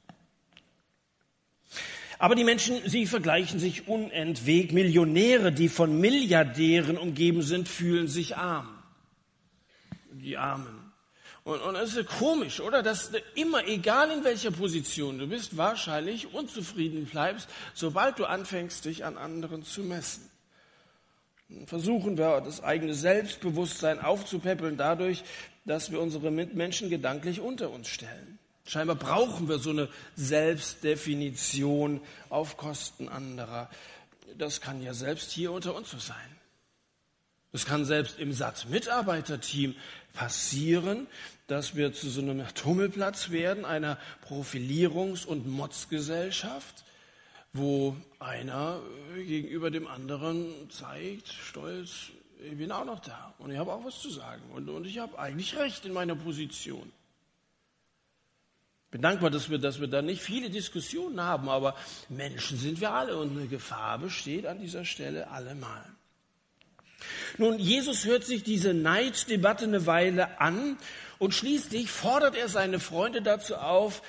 Aber 2.20 2.36
die 2.36 2.46
Menschen, 2.46 2.78
sie 2.86 3.06
vergleichen 3.06 3.60
sich 3.60 3.90
unentwegt. 3.90 4.72
Millionäre, 4.72 5.52
die 5.52 5.68
von 5.68 6.00
Milliardären 6.00 6.98
umgeben 6.98 7.42
sind, 7.42 7.68
fühlen 7.68 8.08
sich 8.08 8.38
arm 8.38 8.77
die 10.28 10.38
Armen. 10.38 10.92
Und, 11.44 11.62
und 11.62 11.76
es 11.76 11.96
ist 11.96 12.10
komisch, 12.10 12.60
oder? 12.60 12.84
Dass 12.84 13.12
immer, 13.36 13.66
egal 13.68 14.12
in 14.12 14.26
welcher 14.26 14.52
Position 14.52 15.18
du 15.18 15.28
bist, 15.28 15.56
wahrscheinlich 15.56 16.34
unzufrieden 16.34 17.06
bleibst, 17.06 17.50
sobald 17.74 18.20
du 18.20 18.26
anfängst, 18.26 18.84
dich 18.84 19.06
an 19.06 19.18
anderen 19.18 19.64
zu 19.64 19.82
messen. 19.82 20.30
Versuchen 21.66 22.18
wir, 22.18 22.42
das 22.42 22.62
eigene 22.62 22.94
Selbstbewusstsein 22.94 24.02
aufzupäppeln 24.02 24.76
dadurch, 24.76 25.24
dass 25.64 25.92
wir 25.92 26.02
unsere 26.02 26.32
Mitmenschen 26.32 26.90
gedanklich 26.90 27.40
unter 27.40 27.70
uns 27.70 27.88
stellen. 27.88 28.38
Scheinbar 28.66 28.98
brauchen 28.98 29.48
wir 29.48 29.60
so 29.60 29.70
eine 29.70 29.88
Selbstdefinition 30.18 32.02
auf 32.28 32.58
Kosten 32.58 33.08
anderer. 33.08 33.70
Das 34.38 34.60
kann 34.60 34.84
ja 34.84 34.94
selbst 34.94 35.32
hier 35.32 35.54
unter 35.54 35.74
uns 35.74 35.90
so 35.90 36.00
sein. 36.00 36.18
Es 37.54 37.66
kann 37.66 37.86
selbst 37.86 38.20
im 38.20 38.34
SAT-Mitarbeiterteam 38.34 39.76
passieren, 40.14 41.08
dass 41.48 41.76
wir 41.76 41.94
zu 41.94 42.10
so 42.10 42.22
einem 42.22 42.46
Tummelplatz 42.54 43.30
werden, 43.30 43.64
einer 43.64 43.98
Profilierungs- 44.28 45.26
und 45.26 45.48
Motzgesellschaft, 45.48 46.84
wo 47.54 47.96
einer 48.20 48.82
gegenüber 49.16 49.72
dem 49.72 49.88
anderen 49.88 50.70
zeigt, 50.70 51.30
stolz, 51.30 52.12
ich 52.44 52.58
bin 52.58 52.72
auch 52.72 52.86
noch 52.86 53.00
da 53.00 53.34
und 53.40 53.52
ich 53.52 53.58
habe 53.58 53.72
auch 53.72 53.84
was 53.84 54.00
zu 54.00 54.10
sagen 54.10 54.44
und, 54.54 54.70
und 54.70 54.86
ich 54.86 55.00
habe 55.00 55.18
eigentlich 55.18 55.58
recht 55.58 55.86
in 55.86 55.94
meiner 55.94 56.16
Position. 56.16 56.92
Ich 58.86 58.92
bin 58.92 59.02
dankbar, 59.02 59.30
dass 59.30 59.50
wir, 59.50 59.58
dass 59.58 59.82
wir 59.82 59.88
da 59.88 60.02
nicht 60.02 60.22
viele 60.22 60.50
Diskussionen 60.50 61.22
haben, 61.22 61.50
aber 61.50 61.76
Menschen 62.10 62.58
sind 62.58 62.80
wir 62.80 62.92
alle 62.94 63.18
und 63.18 63.32
eine 63.32 63.48
Gefahr 63.48 64.00
besteht 64.00 64.46
an 64.46 64.60
dieser 64.60 64.86
Stelle 64.86 65.30
allemal. 65.30 65.97
Nun, 67.38 67.60
Jesus 67.60 68.06
hört 68.06 68.26
sich 68.26 68.44
diese 68.44 68.74
Neiddebatte 68.74 69.66
eine 69.66 69.86
Weile 69.86 70.40
an 70.40 70.78
und 71.20 71.34
schließlich 71.34 71.92
fordert 71.92 72.36
er 72.36 72.50
seine 72.50 72.80
Freunde 72.80 73.22
dazu 73.22 73.56
auf, 73.56 74.02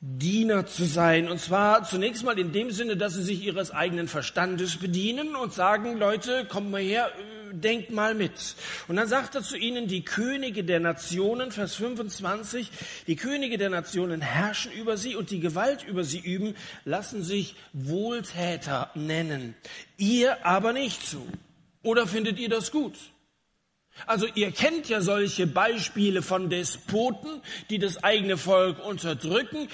Diener 0.00 0.66
zu 0.66 0.84
sein. 0.84 1.28
Und 1.28 1.40
zwar 1.40 1.84
zunächst 1.84 2.22
mal 2.22 2.38
in 2.38 2.52
dem 2.52 2.70
Sinne, 2.70 2.96
dass 2.96 3.14
sie 3.14 3.22
sich 3.22 3.42
ihres 3.42 3.70
eigenen 3.70 4.08
Verstandes 4.08 4.76
bedienen 4.76 5.34
und 5.34 5.54
sagen, 5.54 5.98
Leute, 5.98 6.44
kommt 6.44 6.70
mal 6.70 6.82
her, 6.82 7.10
denkt 7.50 7.90
mal 7.90 8.14
mit. 8.14 8.56
Und 8.88 8.96
dann 8.96 9.08
sagt 9.08 9.34
er 9.34 9.42
zu 9.42 9.56
ihnen, 9.56 9.88
die 9.88 10.04
Könige 10.04 10.64
der 10.64 10.80
Nationen, 10.80 11.50
Vers 11.50 11.74
25, 11.76 12.70
die 13.06 13.16
Könige 13.16 13.56
der 13.56 13.70
Nationen 13.70 14.20
herrschen 14.20 14.70
über 14.72 14.96
sie 14.98 15.16
und 15.16 15.30
die 15.30 15.40
Gewalt 15.40 15.82
über 15.82 16.04
sie 16.04 16.20
üben, 16.20 16.54
lassen 16.84 17.22
sich 17.22 17.56
Wohltäter 17.72 18.90
nennen. 18.94 19.54
Ihr 19.96 20.44
aber 20.44 20.74
nicht 20.74 21.06
so. 21.06 21.26
Oder 21.86 22.08
findet 22.08 22.40
ihr 22.40 22.48
das 22.48 22.72
gut? 22.72 22.98
Also 24.06 24.26
ihr 24.34 24.50
kennt 24.50 24.88
ja 24.88 25.00
solche 25.00 25.46
Beispiele 25.46 26.20
von 26.20 26.50
Despoten, 26.50 27.40
die 27.70 27.78
das 27.78 28.02
eigene 28.02 28.36
Volk 28.36 28.84
unterdrücken. 28.84 29.68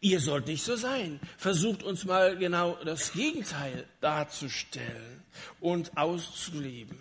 Ihr 0.00 0.20
sollt 0.20 0.46
nicht 0.46 0.64
so 0.64 0.76
sein. 0.76 1.20
Versucht 1.36 1.82
uns 1.82 2.06
mal 2.06 2.38
genau 2.38 2.78
das 2.86 3.12
Gegenteil 3.12 3.84
darzustellen 4.00 5.22
und 5.60 5.98
auszuleben. 5.98 6.96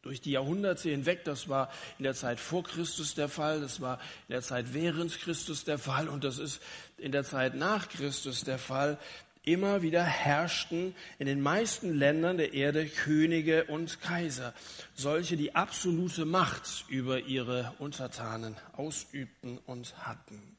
Durch 0.00 0.22
die 0.22 0.32
Jahrhunderte 0.32 0.88
hinweg, 0.88 1.24
das 1.24 1.46
war 1.50 1.70
in 1.98 2.04
der 2.04 2.14
Zeit 2.14 2.40
vor 2.40 2.64
Christus 2.64 3.14
der 3.14 3.28
Fall, 3.28 3.60
das 3.60 3.82
war 3.82 3.98
in 4.28 4.32
der 4.32 4.42
Zeit 4.42 4.72
während 4.72 5.18
Christus 5.20 5.64
der 5.64 5.78
Fall 5.78 6.08
und 6.08 6.24
das 6.24 6.38
ist 6.38 6.62
in 6.96 7.12
der 7.12 7.24
Zeit 7.24 7.54
nach 7.54 7.86
Christus 7.90 8.44
der 8.44 8.58
Fall, 8.58 8.98
immer 9.44 9.82
wieder 9.82 10.02
herrschten 10.02 10.94
in 11.18 11.26
den 11.26 11.40
meisten 11.40 11.94
Ländern 11.94 12.38
der 12.38 12.54
Erde 12.54 12.86
Könige 12.86 13.64
und 13.64 14.00
Kaiser, 14.00 14.54
solche, 14.94 15.36
die 15.36 15.54
absolute 15.54 16.24
Macht 16.24 16.84
über 16.88 17.20
ihre 17.20 17.72
Untertanen 17.78 18.56
ausübten 18.76 19.58
und 19.66 19.94
hatten. 20.06 20.56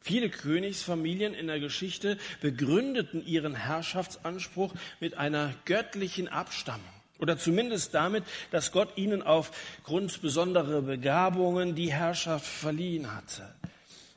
Viele 0.00 0.30
Königsfamilien 0.30 1.34
in 1.34 1.48
der 1.48 1.58
Geschichte 1.58 2.16
begründeten 2.40 3.26
ihren 3.26 3.56
Herrschaftsanspruch 3.56 4.72
mit 5.00 5.16
einer 5.16 5.52
göttlichen 5.64 6.28
Abstammung 6.28 6.84
oder 7.18 7.38
zumindest 7.38 7.94
damit, 7.94 8.24
dass 8.50 8.72
Gott 8.72 8.96
ihnen 8.96 9.22
aufgrund 9.22 10.20
besonderer 10.22 10.82
Begabungen 10.82 11.74
die 11.74 11.92
Herrschaft 11.92 12.46
verliehen 12.46 13.14
hatte. 13.14 13.52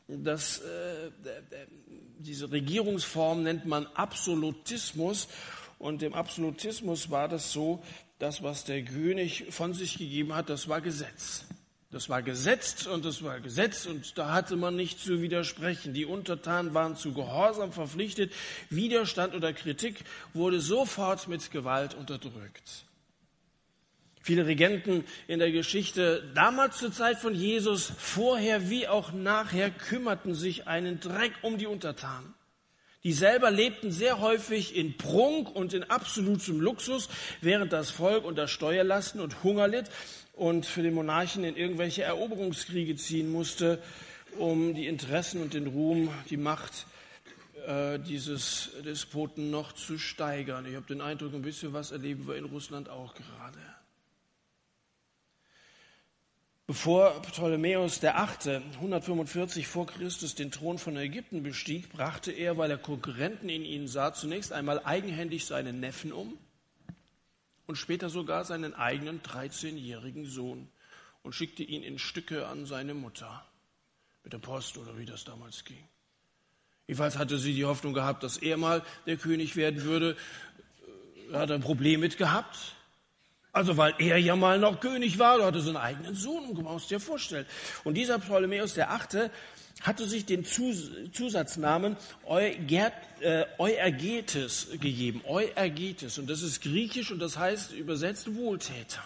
Das, 0.09 0.59
äh, 0.59 1.11
diese 2.17 2.51
Regierungsform 2.51 3.43
nennt 3.43 3.65
man 3.65 3.85
Absolutismus. 3.93 5.27
Und 5.77 6.01
im 6.03 6.13
Absolutismus 6.13 7.11
war 7.11 7.27
das 7.27 7.51
so, 7.51 7.83
das, 8.17 8.43
was 8.43 8.65
der 8.65 8.83
König 8.83 9.45
von 9.51 9.73
sich 9.73 9.97
gegeben 9.97 10.35
hat, 10.35 10.49
das 10.49 10.67
war 10.67 10.81
Gesetz. 10.81 11.45
Das 11.91 12.09
war 12.09 12.21
Gesetz 12.21 12.85
und 12.85 13.05
das 13.05 13.23
war 13.23 13.39
Gesetz 13.39 13.85
und 13.85 14.17
da 14.17 14.31
hatte 14.31 14.55
man 14.55 14.75
nicht 14.75 14.99
zu 14.99 15.21
widersprechen. 15.21 15.93
Die 15.93 16.05
Untertanen 16.05 16.73
waren 16.73 16.95
zu 16.95 17.13
Gehorsam 17.13 17.71
verpflichtet. 17.71 18.31
Widerstand 18.69 19.33
oder 19.33 19.53
Kritik 19.53 20.03
wurde 20.33 20.59
sofort 20.59 21.27
mit 21.27 21.49
Gewalt 21.49 21.95
unterdrückt. 21.95 22.85
Viele 24.29 24.45
Regenten 24.45 25.05
in 25.27 25.39
der 25.39 25.51
Geschichte, 25.51 26.23
damals 26.35 26.77
zur 26.77 26.93
Zeit 26.93 27.17
von 27.17 27.33
Jesus, 27.33 27.91
vorher 27.97 28.69
wie 28.69 28.87
auch 28.87 29.11
nachher, 29.11 29.71
kümmerten 29.71 30.35
sich 30.35 30.67
einen 30.67 30.99
Dreck 30.99 31.31
um 31.41 31.57
die 31.57 31.65
Untertanen. 31.65 32.35
Die 33.03 33.13
selber 33.13 33.49
lebten 33.49 33.91
sehr 33.91 34.19
häufig 34.19 34.75
in 34.75 34.97
Prunk 34.97 35.49
und 35.49 35.73
in 35.73 35.81
absolutem 35.81 36.61
Luxus, 36.61 37.09
während 37.41 37.73
das 37.73 37.89
Volk 37.89 38.23
unter 38.23 38.47
Steuerlasten 38.47 39.19
und 39.19 39.43
Hunger 39.43 39.67
litt 39.67 39.89
und 40.33 40.67
für 40.67 40.83
den 40.83 40.93
Monarchen 40.93 41.43
in 41.43 41.55
irgendwelche 41.55 42.03
Eroberungskriege 42.03 42.97
ziehen 42.97 43.31
musste, 43.31 43.81
um 44.37 44.75
die 44.75 44.85
Interessen 44.85 45.41
und 45.41 45.55
den 45.55 45.65
Ruhm, 45.65 46.13
die 46.29 46.37
Macht 46.37 46.85
äh, 47.65 47.97
dieses 47.97 48.69
Despoten 48.85 49.49
noch 49.49 49.73
zu 49.73 49.97
steigern. 49.97 50.67
Ich 50.67 50.75
habe 50.75 50.85
den 50.85 51.01
Eindruck, 51.01 51.33
ein 51.33 51.41
bisschen 51.41 51.73
was 51.73 51.91
erleben 51.91 52.27
wir 52.27 52.35
in 52.35 52.45
Russland 52.45 52.89
auch 52.89 53.15
gerade. 53.15 53.57
Bevor 56.69 57.19
Ptolemäus 57.23 58.03
Achte 58.03 58.61
145 58.75 59.65
vor 59.65 59.87
Christus 59.87 60.35
den 60.35 60.51
Thron 60.51 60.77
von 60.77 60.95
Ägypten 60.97 61.41
bestieg, 61.41 61.89
brachte 61.89 62.31
er, 62.31 62.59
weil 62.59 62.69
er 62.69 62.77
Konkurrenten 62.77 63.49
in 63.49 63.65
ihnen 63.65 63.87
sah, 63.87 64.13
zunächst 64.13 64.53
einmal 64.53 64.85
eigenhändig 64.85 65.47
seinen 65.47 65.79
Neffen 65.79 66.13
um 66.13 66.37
und 67.65 67.77
später 67.77 68.11
sogar 68.11 68.45
seinen 68.45 68.75
eigenen 68.75 69.23
13-jährigen 69.23 70.25
Sohn 70.25 70.69
und 71.23 71.33
schickte 71.33 71.63
ihn 71.63 71.81
in 71.81 71.97
Stücke 71.97 72.45
an 72.45 72.67
seine 72.67 72.93
Mutter 72.93 73.43
mit 74.23 74.33
der 74.33 74.37
Post 74.37 74.77
oder 74.77 74.95
wie 74.99 75.05
das 75.05 75.23
damals 75.23 75.65
ging. 75.65 75.83
Jedenfalls 76.85 77.17
hatte 77.17 77.39
sie 77.39 77.55
die 77.55 77.65
Hoffnung 77.65 77.95
gehabt, 77.95 78.21
dass 78.21 78.37
er 78.37 78.57
mal 78.57 78.83
der 79.07 79.17
König 79.17 79.55
werden 79.55 79.81
würde. 79.81 80.15
Er 81.31 81.39
hat 81.39 81.49
ein 81.49 81.61
Problem 81.61 82.01
mit 82.01 82.19
gehabt. 82.19 82.75
Also 83.51 83.77
weil 83.77 83.95
er 83.97 84.17
ja 84.17 84.35
mal 84.35 84.59
noch 84.59 84.79
König 84.79 85.17
war, 85.17 85.39
er 85.39 85.47
hatte 85.47 85.61
so 85.61 85.69
einen 85.69 85.77
eigenen 85.77 86.15
Sohn, 86.15 86.53
du 86.53 86.61
musst 86.61 86.91
dir 86.91 86.99
vorstellen. 86.99 87.45
Und 87.83 87.95
dieser 87.95 88.19
Ptolemäus 88.19 88.75
der 88.75 88.91
Achte 88.91 89.31
hatte 89.81 90.05
sich 90.05 90.25
den 90.25 90.45
Zusatznamen 90.45 91.95
äh, 92.27 93.45
Euergetes 93.57 94.67
gegeben. 94.79 95.21
Euergetes. 95.25 96.17
Und 96.17 96.29
das 96.29 96.43
ist 96.43 96.61
griechisch 96.61 97.11
und 97.11 97.19
das 97.19 97.37
heißt 97.37 97.73
übersetzt 97.73 98.35
Wohltäter. 98.35 99.03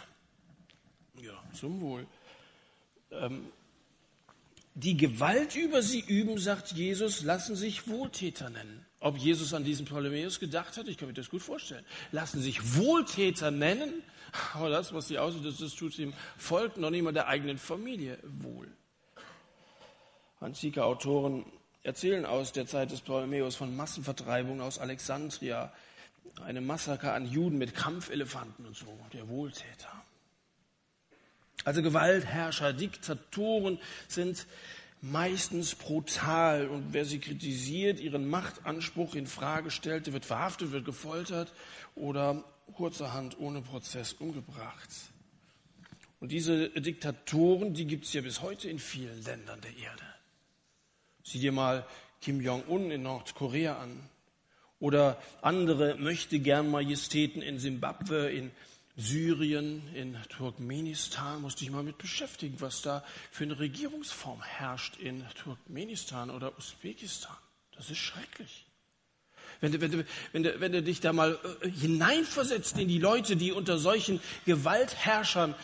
Ja, 1.22 1.42
zum 1.54 1.80
Wohl. 1.80 2.08
Ähm, 3.12 3.48
die 4.76 4.98
Gewalt 4.98 5.56
über 5.56 5.84
sie 5.84 6.00
üben, 6.00 6.40
sagt 6.40 6.72
Jesus, 6.72 7.22
lassen 7.22 7.56
sich 7.56 7.88
Wohltäter 7.88 8.50
nennen. 8.50 8.86
Ob 9.00 9.18
Jesus 9.18 9.54
an 9.54 9.64
diesen 9.64 9.86
Ptolemäus 9.86 10.40
gedacht 10.40 10.78
hat, 10.78 10.88
ich 10.88 10.98
kann 10.98 11.08
mir 11.08 11.14
das 11.14 11.30
gut 11.30 11.44
vorstellen. 11.44 11.86
Lassen 12.12 12.42
sich 12.42 12.76
Wohltäter 12.78 13.52
nennen, 13.52 14.02
aber 14.54 14.70
das, 14.70 14.94
was 14.94 15.08
sie 15.08 15.20
aussieht, 15.20 15.46
das 15.46 15.76
tut 15.76 15.98
dem 15.98 16.14
Volk 16.38 16.78
noch 16.78 16.90
nicht 16.90 17.04
mal 17.04 17.14
der 17.14 17.28
eigenen 17.28 17.58
Familie 17.58 18.18
wohl. 18.24 18.68
Antike 20.40 20.84
Autoren 20.84 21.46
erzählen 21.84 22.26
aus 22.26 22.52
der 22.52 22.66
Zeit 22.66 22.92
des 22.92 23.02
Ptolemäus 23.02 23.56
von 23.56 23.76
Massenvertreibungen 23.76 24.62
aus 24.62 24.80
Alexandria, 24.80 25.72
einem 26.44 26.66
Massaker 26.66 27.14
an 27.14 27.26
Juden 27.26 27.58
mit 27.58 27.76
Kampfelefanten 27.76 28.66
und 28.66 28.76
so, 28.76 28.98
der 29.14 29.30
Wohltäter. 29.30 29.92
Also 31.66 31.82
Gewaltherrscher, 31.82 32.74
Diktatoren 32.74 33.80
sind 34.08 34.48
meistens 35.02 35.76
brutal 35.76 36.68
und 36.68 36.94
wer 36.94 37.06
sie 37.06 37.20
kritisiert, 37.20 38.00
ihren 38.00 38.30
Machtanspruch 38.30 39.16
in 39.16 39.28
Frage 39.28 39.70
stellt, 39.70 40.12
wird 40.12 40.26
verhaftet, 40.26 40.72
wird 40.72 40.86
gefoltert 40.86 41.54
oder 41.96 42.44
kurzerhand 42.74 43.40
ohne 43.40 43.62
Prozess 43.62 44.14
umgebracht. 44.14 44.90
Und 46.20 46.32
diese 46.32 46.70
Diktatoren, 46.70 47.74
die 47.74 47.86
gibt 47.86 48.06
es 48.06 48.14
ja 48.14 48.22
bis 48.22 48.42
heute 48.42 48.70
in 48.70 48.80
vielen 48.80 49.24
Ländern 49.24 49.60
der 49.62 49.76
Erde. 49.76 50.04
Sieh 51.24 51.40
dir 51.40 51.52
mal 51.52 51.86
Kim 52.22 52.40
Jong-un 52.40 52.92
in 52.92 53.04
Nordkorea 53.04 53.78
an 53.78 54.10
oder 54.80 55.22
andere 55.42 55.96
möchte 55.96 56.40
gern 56.40 56.70
Majestäten 56.70 57.42
in 57.42 57.60
Simbabwe, 57.60 58.30
in 58.30 58.52
Syrien, 58.96 59.82
in 59.94 60.18
Turkmenistan. 60.30 61.42
Musst 61.42 61.62
dich 61.62 61.72
mal 61.72 61.84
mit 61.84 61.98
beschäftigen, 61.98 62.62
was 62.62 62.82
da 62.82 63.04
für 63.32 63.44
eine 63.44 63.60
Regierungsform 63.60 64.42
herrscht 64.44 64.98
in 64.98 65.26
Turkmenistan 65.36 66.30
oder 66.30 66.58
Usbekistan. 66.58 67.36
Das 67.76 67.90
ist 67.90 67.98
schrecklich. 67.98 68.66
Wenn 69.64 69.72
du, 69.72 69.80
wenn, 69.80 69.92
du, 69.92 70.06
wenn, 70.34 70.44
du, 70.44 70.60
wenn 70.60 70.72
du 70.74 70.84
dich 70.84 71.00
da 71.00 71.14
mal 71.14 71.40
äh, 71.62 71.70
hineinversetzt 71.70 72.78
in 72.78 72.90
die 72.90 73.00
Leute, 73.00 73.38
die 73.38 73.54
unter 73.54 73.78
solchen 73.78 74.20
Gewaltherrschern, 74.46 75.56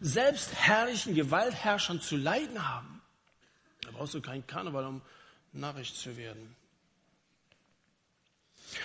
selbstherrlichen 0.00 1.14
Gewaltherrschern 1.14 2.00
zu 2.00 2.16
leiden 2.16 2.68
haben, 2.68 3.00
da 3.82 3.92
brauchst 3.92 4.14
du 4.14 4.20
keinen 4.20 4.44
Karneval, 4.44 4.86
um 4.86 5.02
Nachricht 5.52 5.94
zu 5.94 6.16
werden. 6.16 6.56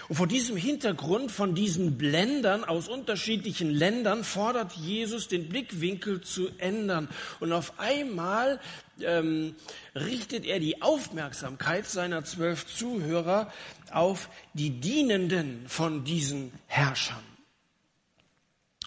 Und 0.07 0.15
vor 0.15 0.27
diesem 0.27 0.57
Hintergrund 0.57 1.31
von 1.31 1.55
diesen 1.55 1.97
Blendern 1.97 2.63
aus 2.63 2.87
unterschiedlichen 2.87 3.69
Ländern 3.69 4.23
fordert 4.23 4.73
Jesus 4.73 5.27
den 5.27 5.49
Blickwinkel 5.49 6.21
zu 6.21 6.49
ändern. 6.57 7.09
Und 7.39 7.53
auf 7.53 7.79
einmal 7.79 8.59
ähm, 9.01 9.55
richtet 9.95 10.45
er 10.45 10.59
die 10.59 10.81
Aufmerksamkeit 10.81 11.85
seiner 11.85 12.23
zwölf 12.23 12.65
Zuhörer 12.65 13.51
auf 13.91 14.29
die 14.53 14.79
Dienenden 14.79 15.67
von 15.67 16.03
diesen 16.03 16.51
Herrschern. 16.67 17.23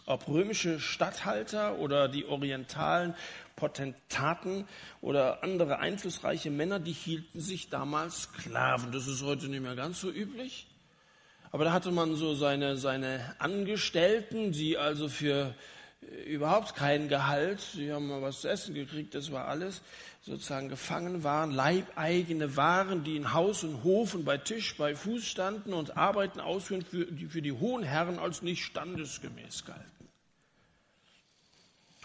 Ob 0.04 0.26
römische 0.26 0.80
Statthalter 0.80 1.78
oder 1.78 2.08
die 2.08 2.26
orientalen 2.26 3.14
Potentaten 3.54 4.66
oder 5.00 5.44
andere 5.44 5.78
einflussreiche 5.78 6.50
Männer, 6.50 6.80
die 6.80 6.92
hielten 6.92 7.40
sich 7.40 7.70
damals 7.70 8.22
Sklaven. 8.22 8.90
Das 8.90 9.06
ist 9.06 9.22
heute 9.22 9.46
nicht 9.48 9.62
mehr 9.62 9.76
ganz 9.76 10.00
so 10.00 10.10
üblich. 10.10 10.66
Aber 11.52 11.64
da 11.64 11.72
hatte 11.74 11.90
man 11.90 12.16
so 12.16 12.34
seine, 12.34 12.78
seine 12.78 13.34
Angestellten, 13.38 14.52
die 14.52 14.78
also 14.78 15.10
für 15.10 15.54
äh, 16.00 16.32
überhaupt 16.32 16.74
kein 16.74 17.08
Gehalt, 17.08 17.60
die 17.74 17.92
haben 17.92 18.08
mal 18.08 18.22
was 18.22 18.40
zu 18.40 18.48
essen 18.48 18.74
gekriegt, 18.74 19.14
das 19.14 19.30
war 19.30 19.48
alles, 19.48 19.82
sozusagen 20.22 20.70
gefangen 20.70 21.24
waren, 21.24 21.50
leibeigene 21.50 22.56
Waren, 22.56 23.04
die 23.04 23.16
in 23.16 23.34
Haus 23.34 23.64
und 23.64 23.84
Hof 23.84 24.14
und 24.14 24.24
bei 24.24 24.38
Tisch, 24.38 24.76
bei 24.78 24.94
Fuß 24.94 25.26
standen 25.26 25.74
und 25.74 25.94
Arbeiten 25.94 26.40
ausführen, 26.40 26.82
für 26.82 27.04
die, 27.04 27.26
für 27.26 27.42
die 27.42 27.52
hohen 27.52 27.82
Herren 27.82 28.18
als 28.18 28.40
nicht 28.40 28.64
standesgemäß 28.64 29.66
galten. 29.66 30.01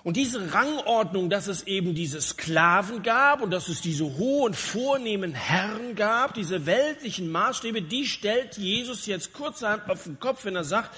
Und 0.08 0.16
diese 0.16 0.54
Rangordnung, 0.54 1.30
dass 1.30 1.48
es 1.48 1.64
eben 1.64 1.94
diese 1.94 2.22
Sklaven 2.22 3.04
gab 3.04 3.42
und 3.42 3.52
dass 3.52 3.68
es 3.68 3.82
diese 3.82 4.06
hohen, 4.06 4.54
vornehmen 4.54 5.34
Herren 5.34 5.96
gab, 5.96 6.34
diese 6.34 6.66
weltlichen 6.66 7.30
Maßstäbe, 7.30 7.82
die 7.82 8.06
stellt 8.06 8.58
Jesus 8.58 9.06
jetzt 9.06 9.34
kurzerhand 9.34 9.90
auf 9.90 10.06
den 10.06 10.18
Kopf, 10.18 10.46
wenn 10.46 10.56
er 10.56 10.64
sagt, 10.64 10.96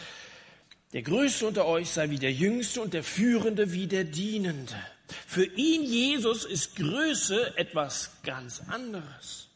der 0.93 1.01
Größte 1.01 1.47
unter 1.47 1.65
euch 1.65 1.89
sei 1.89 2.11
wie 2.11 2.19
der 2.19 2.31
Jüngste 2.31 2.81
und 2.81 2.93
der 2.93 3.01
Führende 3.01 3.73
wie 3.73 3.87
der 3.87 4.03
Dienende. 4.03 4.75
Für 5.25 5.45
ihn, 5.45 5.81
Jesus, 5.85 6.45
ist 6.45 6.75
Größe 6.75 7.57
etwas 7.57 8.11
ganz 8.23 8.61
anderes. 8.67 9.47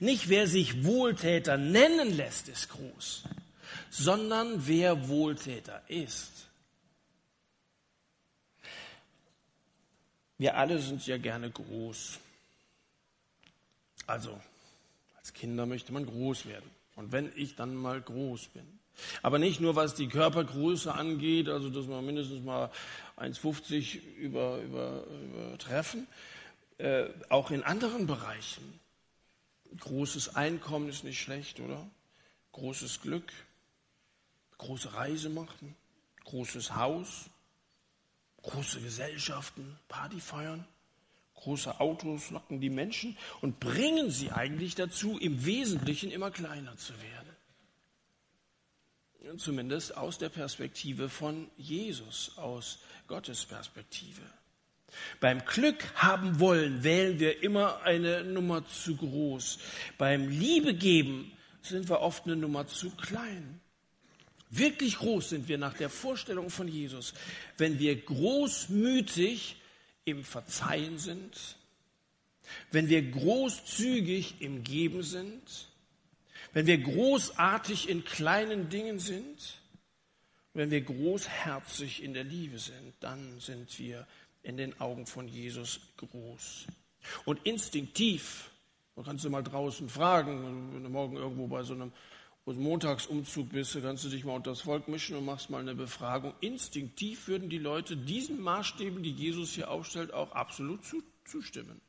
Nicht 0.00 0.30
wer 0.30 0.46
sich 0.46 0.86
Wohltäter 0.86 1.58
nennen 1.58 2.16
lässt, 2.16 2.48
ist 2.48 2.70
groß, 2.70 3.24
sondern 3.90 4.66
wer 4.66 5.06
Wohltäter 5.10 5.82
ist. 5.88 6.46
Wir 10.42 10.56
alle 10.56 10.80
sind 10.80 11.06
ja 11.06 11.18
gerne 11.18 11.52
groß. 11.52 12.18
Also, 14.08 14.40
als 15.16 15.32
Kinder 15.34 15.66
möchte 15.66 15.92
man 15.92 16.04
groß 16.04 16.46
werden. 16.46 16.68
Und 16.96 17.12
wenn 17.12 17.30
ich 17.36 17.54
dann 17.54 17.76
mal 17.76 18.00
groß 18.00 18.48
bin. 18.48 18.66
Aber 19.22 19.38
nicht 19.38 19.60
nur 19.60 19.76
was 19.76 19.94
die 19.94 20.08
Körpergröße 20.08 20.92
angeht, 20.92 21.48
also 21.48 21.70
dass 21.70 21.86
wir 21.86 22.02
mindestens 22.02 22.44
mal 22.44 22.72
1,50 23.18 24.02
über, 24.16 24.60
über, 24.62 25.04
übertreffen, 25.06 26.08
äh, 26.78 27.04
auch 27.28 27.52
in 27.52 27.62
anderen 27.62 28.08
Bereichen. 28.08 28.80
Großes 29.78 30.34
Einkommen 30.34 30.88
ist 30.88 31.04
nicht 31.04 31.20
schlecht, 31.20 31.60
oder? 31.60 31.88
Großes 32.50 33.00
Glück, 33.00 33.32
große 34.58 34.92
Reise 34.92 35.28
machen, 35.28 35.76
großes 36.24 36.74
Haus, 36.74 37.30
große 38.42 38.80
Gesellschaften, 38.80 39.78
Party 39.88 40.20
feiern, 40.20 40.66
große 41.34 41.80
Autos 41.80 42.30
locken 42.30 42.60
die 42.60 42.70
Menschen 42.70 43.16
und 43.40 43.60
bringen 43.60 44.10
sie 44.10 44.30
eigentlich 44.30 44.74
dazu, 44.74 45.18
im 45.18 45.44
Wesentlichen 45.44 46.10
immer 46.10 46.30
kleiner 46.30 46.76
zu 46.76 46.92
werden. 47.00 47.28
Zumindest 49.38 49.96
aus 49.96 50.18
der 50.18 50.28
Perspektive 50.28 51.08
von 51.08 51.48
Jesus, 51.56 52.36
aus 52.36 52.80
Gottes 53.06 53.44
Perspektive. 53.44 54.22
Beim 55.20 55.44
Glück 55.44 55.94
haben 55.94 56.40
wollen 56.40 56.82
wählen 56.82 57.18
wir 57.18 57.42
immer 57.42 57.82
eine 57.82 58.24
Nummer 58.24 58.66
zu 58.66 58.96
groß. 58.96 59.58
Beim 59.96 60.28
Liebe 60.28 60.74
geben 60.74 61.32
sind 61.62 61.88
wir 61.88 62.00
oft 62.00 62.24
eine 62.24 62.36
Nummer 62.36 62.66
zu 62.66 62.90
klein. 62.90 63.60
Wirklich 64.54 64.98
groß 64.98 65.30
sind 65.30 65.48
wir 65.48 65.56
nach 65.56 65.72
der 65.72 65.88
Vorstellung 65.88 66.50
von 66.50 66.68
Jesus, 66.68 67.14
wenn 67.56 67.78
wir 67.78 67.96
großmütig 67.96 69.56
im 70.04 70.24
Verzeihen 70.24 70.98
sind, 70.98 71.56
wenn 72.70 72.90
wir 72.90 73.02
großzügig 73.02 74.42
im 74.42 74.62
Geben 74.62 75.02
sind, 75.02 75.68
wenn 76.52 76.66
wir 76.66 76.76
großartig 76.76 77.88
in 77.88 78.04
kleinen 78.04 78.68
Dingen 78.68 78.98
sind, 78.98 79.58
wenn 80.52 80.70
wir 80.70 80.82
großherzig 80.82 82.02
in 82.02 82.12
der 82.12 82.24
Liebe 82.24 82.58
sind, 82.58 82.92
dann 83.00 83.40
sind 83.40 83.78
wir 83.78 84.06
in 84.42 84.58
den 84.58 84.78
Augen 84.82 85.06
von 85.06 85.28
Jesus 85.28 85.80
groß. 85.96 86.66
Und 87.24 87.46
instinktiv, 87.46 88.50
man 88.96 89.06
kann 89.06 89.16
es 89.16 89.24
mal 89.24 89.42
draußen 89.42 89.88
fragen, 89.88 90.74
wenn 90.74 90.82
du 90.82 90.90
morgen 90.90 91.16
irgendwo 91.16 91.46
bei 91.46 91.62
so 91.62 91.72
einem 91.72 91.90
und 92.44 92.58
Montagsumzug 92.58 93.50
bist, 93.50 93.78
kannst 93.80 94.04
du 94.04 94.08
dich 94.08 94.24
mal 94.24 94.34
unter 94.34 94.50
das 94.50 94.62
Volk 94.62 94.88
mischen 94.88 95.16
und 95.16 95.24
machst 95.24 95.50
mal 95.50 95.60
eine 95.60 95.74
Befragung. 95.74 96.34
Instinktiv 96.40 97.28
würden 97.28 97.48
die 97.48 97.58
Leute 97.58 97.96
diesen 97.96 98.40
Maßstäben, 98.40 99.02
die 99.02 99.12
Jesus 99.12 99.52
hier 99.52 99.70
aufstellt, 99.70 100.12
auch 100.12 100.32
absolut 100.32 100.80
zustimmen. 101.24 101.80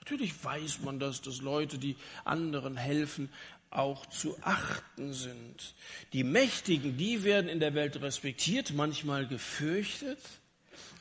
Natürlich 0.00 0.44
weiß 0.44 0.80
man 0.82 0.98
das, 0.98 1.22
dass 1.22 1.40
Leute, 1.40 1.78
die 1.78 1.96
anderen 2.24 2.76
helfen, 2.76 3.30
auch 3.70 4.06
zu 4.06 4.36
achten 4.42 5.12
sind. 5.12 5.74
Die 6.12 6.24
Mächtigen, 6.24 6.96
die 6.96 7.24
werden 7.24 7.48
in 7.48 7.60
der 7.60 7.74
Welt 7.74 8.00
respektiert, 8.02 8.72
manchmal 8.74 9.26
gefürchtet, 9.26 10.18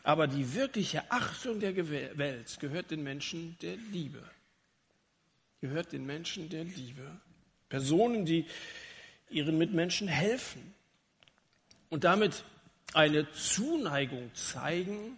aber 0.04 0.28
die 0.28 0.54
wirkliche 0.54 1.12
Achtung 1.12 1.60
der 1.60 1.76
Welt 2.18 2.58
gehört 2.60 2.92
den 2.92 3.04
Menschen 3.04 3.58
der 3.62 3.78
Liebe. 3.92 4.24
Gehört 5.62 5.92
den 5.92 6.06
Menschen 6.06 6.50
der 6.50 6.64
Liebe. 6.64 7.22
Personen, 7.74 8.24
die 8.24 8.46
ihren 9.32 9.58
Mitmenschen 9.58 10.08
helfen 10.08 10.76
und 11.90 12.04
damit 12.04 12.44
eine 12.94 13.28
Zuneigung 13.32 14.30
zeigen 14.36 15.18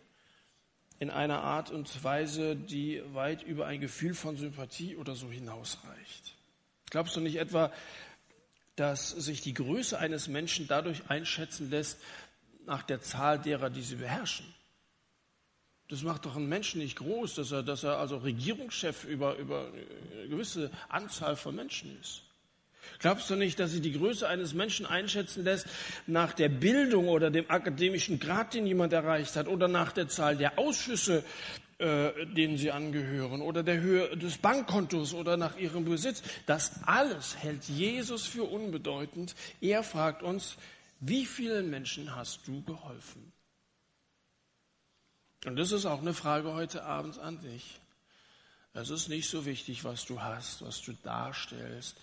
in 0.97 1.09
einer 1.09 1.41
Art 1.41 1.69
und 1.69 2.01
Weise, 2.01 2.55
die 2.55 3.01
weit 3.13 3.43
über 3.43 3.65
ein 3.65 3.81
Gefühl 3.81 4.13
von 4.13 4.37
Sympathie 4.37 4.95
oder 4.95 5.15
so 5.15 5.29
hinausreicht. 5.29 6.33
Glaubst 6.91 7.17
du 7.17 7.19
nicht 7.19 7.39
etwa, 7.39 7.73
dass 8.77 9.09
sich 9.09 9.41
die 9.41 9.53
Größe 9.53 9.99
eines 9.99 10.29
Menschen 10.29 10.65
dadurch 10.69 11.09
einschätzen 11.09 11.69
lässt 11.69 11.99
nach 12.65 12.83
der 12.83 13.01
Zahl 13.01 13.37
derer, 13.37 13.69
die 13.69 13.81
sie 13.81 13.97
beherrschen? 13.97 14.45
Das 15.89 16.03
macht 16.03 16.25
doch 16.25 16.37
einen 16.37 16.47
Menschen 16.47 16.79
nicht 16.79 16.95
groß, 16.95 17.35
dass 17.35 17.51
er, 17.51 17.63
dass 17.63 17.83
er 17.83 17.97
also 17.97 18.15
Regierungschef 18.15 19.03
über, 19.03 19.35
über 19.35 19.73
eine 19.73 20.29
gewisse 20.29 20.71
Anzahl 20.87 21.35
von 21.35 21.53
Menschen 21.53 21.99
ist. 21.99 22.24
Glaubst 22.99 23.29
du 23.29 23.35
nicht, 23.35 23.59
dass 23.59 23.71
sich 23.71 23.81
die 23.81 23.93
Größe 23.93 24.27
eines 24.27 24.53
Menschen 24.53 24.85
einschätzen 24.85 25.43
lässt 25.43 25.67
nach 26.07 26.33
der 26.33 26.49
Bildung 26.49 27.07
oder 27.09 27.29
dem 27.29 27.49
akademischen 27.49 28.19
Grad, 28.19 28.53
den 28.53 28.65
jemand 28.65 28.93
erreicht 28.93 29.35
hat, 29.35 29.47
oder 29.47 29.67
nach 29.67 29.91
der 29.91 30.07
Zahl 30.07 30.37
der 30.37 30.57
Ausschüsse, 30.57 31.23
äh, 31.77 32.25
denen 32.25 32.57
sie 32.57 32.71
angehören, 32.71 33.41
oder 33.41 33.63
der 33.63 33.81
Höhe 33.81 34.15
des 34.17 34.37
Bankkontos 34.37 35.13
oder 35.13 35.37
nach 35.37 35.57
ihrem 35.57 35.85
Besitz? 35.85 36.23
Das 36.45 36.83
alles 36.85 37.37
hält 37.37 37.65
Jesus 37.65 38.25
für 38.25 38.43
unbedeutend. 38.43 39.35
Er 39.61 39.83
fragt 39.83 40.23
uns, 40.23 40.57
wie 40.99 41.25
vielen 41.25 41.69
Menschen 41.69 42.15
hast 42.15 42.47
du 42.47 42.63
geholfen? 42.63 43.33
Und 45.45 45.57
das 45.57 45.71
ist 45.71 45.85
auch 45.85 46.01
eine 46.01 46.13
Frage 46.13 46.53
heute 46.53 46.83
Abend 46.83 47.19
an 47.19 47.39
dich. 47.39 47.79
Es 48.73 48.89
ist 48.89 49.07
nicht 49.07 49.29
so 49.29 49.45
wichtig, 49.45 49.83
was 49.83 50.05
du 50.05 50.21
hast, 50.21 50.61
was 50.63 50.81
du 50.81 50.93
darstellst. 51.03 51.95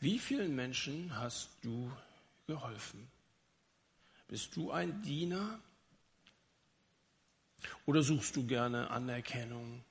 Wie 0.00 0.18
vielen 0.18 0.54
Menschen 0.54 1.14
hast 1.14 1.50
du 1.60 1.92
geholfen? 2.46 3.06
Bist 4.28 4.56
du 4.56 4.70
ein 4.70 5.02
Diener? 5.02 5.60
Oder 7.84 8.02
suchst 8.02 8.34
du 8.34 8.46
gerne 8.46 8.90
Anerkennung? 8.90 9.84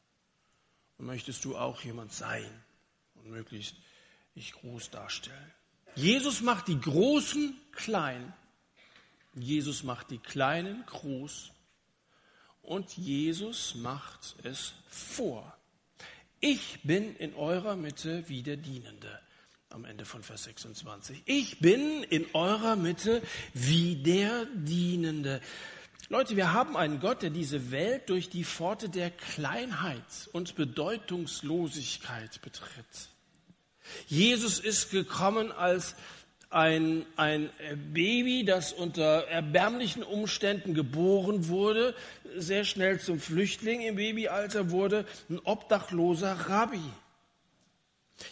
Und 0.97 1.05
möchtest 1.05 1.45
du 1.45 1.55
auch 1.55 1.81
jemand 1.81 2.11
sein 2.11 2.49
und 3.15 3.29
möglichst 3.29 3.75
dich 4.35 4.51
groß 4.53 4.89
darstellen? 4.89 5.53
Jesus 5.95 6.41
macht 6.41 6.69
die 6.69 6.79
Großen 6.79 7.55
klein. 7.71 8.33
Jesus 9.35 9.83
macht 9.83 10.09
die 10.09 10.17
Kleinen 10.17 10.85
groß. 10.87 11.51
Und 12.63 12.97
Jesus 12.97 13.75
macht 13.75 14.35
es 14.43 14.73
vor. 14.89 15.55
Ich 16.39 16.79
bin 16.83 17.15
in 17.17 17.35
eurer 17.35 17.75
Mitte 17.75 18.27
wie 18.27 18.41
der 18.41 18.57
Dienende. 18.57 19.21
Am 19.71 19.85
Ende 19.85 20.03
von 20.03 20.23
Vers 20.23 20.45
26. 20.45 21.21
Ich 21.25 21.59
bin 21.59 22.01
in 22.01 22.25
eurer 22.33 22.75
Mitte 22.75 23.21
wie 23.53 23.97
der 23.97 24.47
Dienende. 24.55 25.41
Leute, 26.09 26.35
wir 26.35 26.53
haben 26.53 26.75
einen 26.75 26.99
Gott, 26.99 27.21
der 27.21 27.29
diese 27.29 27.69
Welt 27.69 28.09
durch 28.09 28.31
die 28.31 28.43
Pforte 28.43 28.89
der 28.89 29.11
Kleinheit 29.11 30.01
und 30.31 30.55
Bedeutungslosigkeit 30.55 32.41
betritt. 32.41 33.09
Jesus 34.07 34.57
ist 34.57 34.89
gekommen 34.89 35.51
als 35.51 35.95
ein, 36.49 37.05
ein 37.15 37.51
Baby, 37.93 38.45
das 38.45 38.73
unter 38.73 39.27
erbärmlichen 39.27 40.01
Umständen 40.01 40.73
geboren 40.73 41.47
wurde, 41.47 41.93
sehr 42.35 42.65
schnell 42.65 42.99
zum 42.99 43.19
Flüchtling 43.19 43.81
im 43.81 43.97
Babyalter 43.97 44.71
wurde, 44.71 45.05
ein 45.29 45.37
obdachloser 45.37 46.33
Rabbi. 46.49 46.81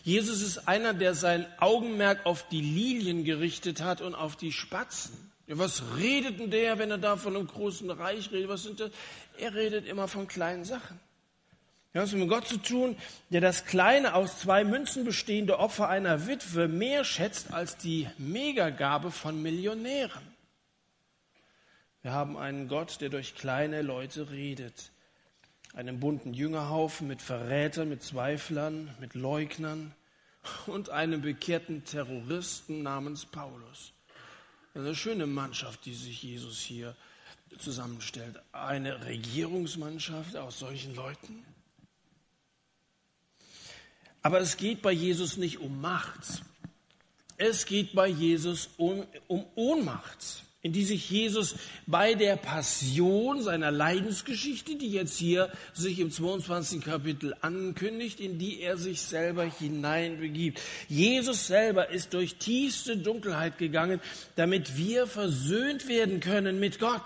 Jesus 0.03 0.41
ist 0.41 0.67
einer, 0.67 0.93
der 0.93 1.13
sein 1.13 1.45
Augenmerk 1.59 2.25
auf 2.25 2.47
die 2.49 2.61
Lilien 2.61 3.23
gerichtet 3.23 3.81
hat 3.81 4.01
und 4.01 4.15
auf 4.15 4.35
die 4.35 4.51
Spatzen. 4.51 5.31
Ja, 5.47 5.57
was 5.57 5.81
redet 5.97 6.39
denn 6.39 6.51
der, 6.51 6.77
wenn 6.77 6.91
er 6.91 6.97
da 6.97 7.15
von 7.15 7.35
einem 7.35 7.47
großen 7.47 7.89
Reich 7.89 8.31
redet? 8.31 8.49
Was 8.49 8.63
sind 8.63 8.79
das? 8.79 8.91
Er 9.37 9.53
redet 9.53 9.87
immer 9.87 10.07
von 10.07 10.27
kleinen 10.27 10.65
Sachen. 10.65 10.99
Wir 11.93 12.01
haben 12.01 12.07
es 12.09 12.13
mit 12.13 12.29
Gott 12.29 12.47
zu 12.47 12.57
tun, 12.57 12.97
der 13.29 13.41
das 13.41 13.65
kleine, 13.65 14.13
aus 14.13 14.39
zwei 14.39 14.63
Münzen 14.63 15.05
bestehende 15.05 15.57
Opfer 15.57 15.87
einer 15.87 16.27
Witwe 16.27 16.67
mehr 16.67 17.03
schätzt 17.03 17.53
als 17.53 17.77
die 17.77 18.07
Megagabe 18.17 19.09
von 19.09 19.41
Millionären. 19.41 20.21
Wir 22.03 22.11
haben 22.11 22.37
einen 22.37 22.67
Gott, 22.67 23.01
der 23.01 23.09
durch 23.09 23.35
kleine 23.35 23.81
Leute 23.81 24.29
redet. 24.29 24.91
Einen 25.73 25.99
bunten 25.99 26.33
Jüngerhaufen 26.33 27.07
mit 27.07 27.21
Verrätern, 27.21 27.89
mit 27.89 28.01
Zweiflern, 28.01 28.95
mit 28.99 29.13
Leugnern 29.13 29.93
und 30.65 30.89
einem 30.89 31.21
bekehrten 31.21 31.83
Terroristen 31.83 32.81
namens 32.83 33.25
Paulus. 33.25 33.93
Eine 34.73 34.95
schöne 34.95 35.27
Mannschaft, 35.27 35.85
die 35.85 35.93
sich 35.93 36.23
Jesus 36.23 36.59
hier 36.59 36.95
zusammenstellt. 37.57 38.39
Eine 38.51 39.05
Regierungsmannschaft 39.05 40.35
aus 40.35 40.59
solchen 40.59 40.95
Leuten. 40.95 41.45
Aber 44.21 44.39
es 44.39 44.57
geht 44.57 44.81
bei 44.81 44.91
Jesus 44.91 45.37
nicht 45.37 45.59
um 45.59 45.79
Macht. 45.79 46.43
Es 47.37 47.65
geht 47.65 47.93
bei 47.93 48.07
Jesus 48.07 48.69
um, 48.77 49.05
um 49.27 49.45
Ohnmacht 49.55 50.43
in 50.63 50.73
die 50.73 50.83
sich 50.83 51.09
Jesus 51.09 51.55
bei 51.85 52.15
der 52.15 52.35
Passion 52.35 53.41
seiner 53.41 53.71
Leidensgeschichte, 53.71 54.75
die 54.75 54.91
jetzt 54.91 55.17
hier 55.17 55.51
sich 55.73 55.99
im 55.99 56.11
22. 56.11 56.81
Kapitel 56.81 57.35
ankündigt, 57.41 58.19
in 58.19 58.39
die 58.39 58.61
er 58.61 58.77
sich 58.77 59.01
selber 59.01 59.43
hineinbegibt. 59.43 60.59
Jesus 60.87 61.47
selber 61.47 61.89
ist 61.89 62.13
durch 62.13 62.35
tiefste 62.35 62.97
Dunkelheit 62.97 63.57
gegangen, 63.57 64.01
damit 64.35 64.77
wir 64.77 65.07
versöhnt 65.07 65.87
werden 65.87 66.19
können 66.19 66.59
mit 66.59 66.79
Gott 66.79 67.03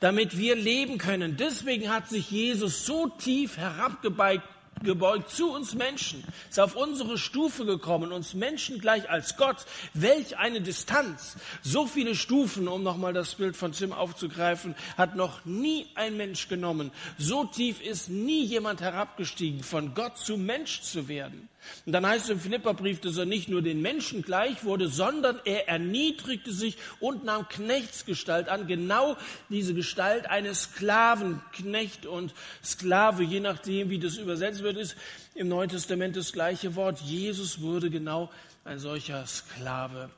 damit 0.00 0.36
wir 0.36 0.54
leben 0.54 0.98
können. 0.98 1.36
Deswegen 1.36 1.90
hat 1.90 2.08
sich 2.08 2.30
Jesus 2.30 2.84
so 2.84 3.08
tief 3.08 3.56
herabgebeugt 3.56 4.46
gebeugt 4.82 5.30
zu 5.30 5.50
uns 5.52 5.74
Menschen, 5.74 6.24
ist 6.48 6.60
auf 6.60 6.76
unsere 6.76 7.18
Stufe 7.18 7.64
gekommen, 7.64 8.12
uns 8.12 8.34
Menschen 8.34 8.78
gleich 8.80 9.08
als 9.10 9.36
Gott. 9.36 9.66
Welch 9.94 10.38
eine 10.38 10.60
Distanz. 10.60 11.36
So 11.62 11.86
viele 11.86 12.14
Stufen, 12.14 12.68
um 12.68 12.82
nochmal 12.82 13.12
das 13.12 13.34
Bild 13.34 13.56
von 13.56 13.72
Tim 13.72 13.92
aufzugreifen, 13.92 14.74
hat 14.96 15.16
noch 15.16 15.44
nie 15.44 15.86
ein 15.94 16.16
Mensch 16.16 16.48
genommen. 16.48 16.92
So 17.18 17.44
tief 17.44 17.80
ist 17.80 18.08
nie 18.08 18.44
jemand 18.44 18.80
herabgestiegen, 18.80 19.62
von 19.62 19.94
Gott 19.94 20.18
zu 20.18 20.36
Mensch 20.36 20.82
zu 20.82 21.08
werden. 21.08 21.48
Und 21.86 21.92
dann 21.92 22.06
heißt 22.06 22.24
es 22.24 22.30
im 22.30 22.40
Philipperbrief, 22.40 23.00
dass 23.00 23.16
er 23.16 23.26
nicht 23.26 23.48
nur 23.48 23.62
den 23.62 23.82
Menschen 23.82 24.22
gleich 24.22 24.64
wurde, 24.64 24.88
sondern 24.88 25.40
er 25.44 25.68
erniedrigte 25.68 26.52
sich 26.52 26.76
und 27.00 27.24
nahm 27.24 27.48
Knechtsgestalt 27.48 28.48
an. 28.48 28.66
Genau 28.66 29.16
diese 29.48 29.74
Gestalt 29.74 30.26
eines 30.26 30.62
Sklaven, 30.62 31.42
Knecht 31.52 32.06
und 32.06 32.34
Sklave, 32.64 33.22
je 33.22 33.40
nachdem, 33.40 33.90
wie 33.90 33.98
das 33.98 34.16
übersetzt 34.16 34.62
wird, 34.62 34.76
ist 34.76 34.96
im 35.34 35.48
Neuen 35.48 35.68
Testament 35.68 36.16
das 36.16 36.32
gleiche 36.32 36.74
Wort. 36.74 37.00
Jesus 37.00 37.60
wurde 37.60 37.90
genau 37.90 38.30
ein 38.64 38.78
solcher 38.78 39.26
Sklave 39.26 40.10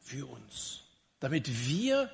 für 0.00 0.26
uns. 0.26 0.80
Damit 1.20 1.68
wir 1.68 2.10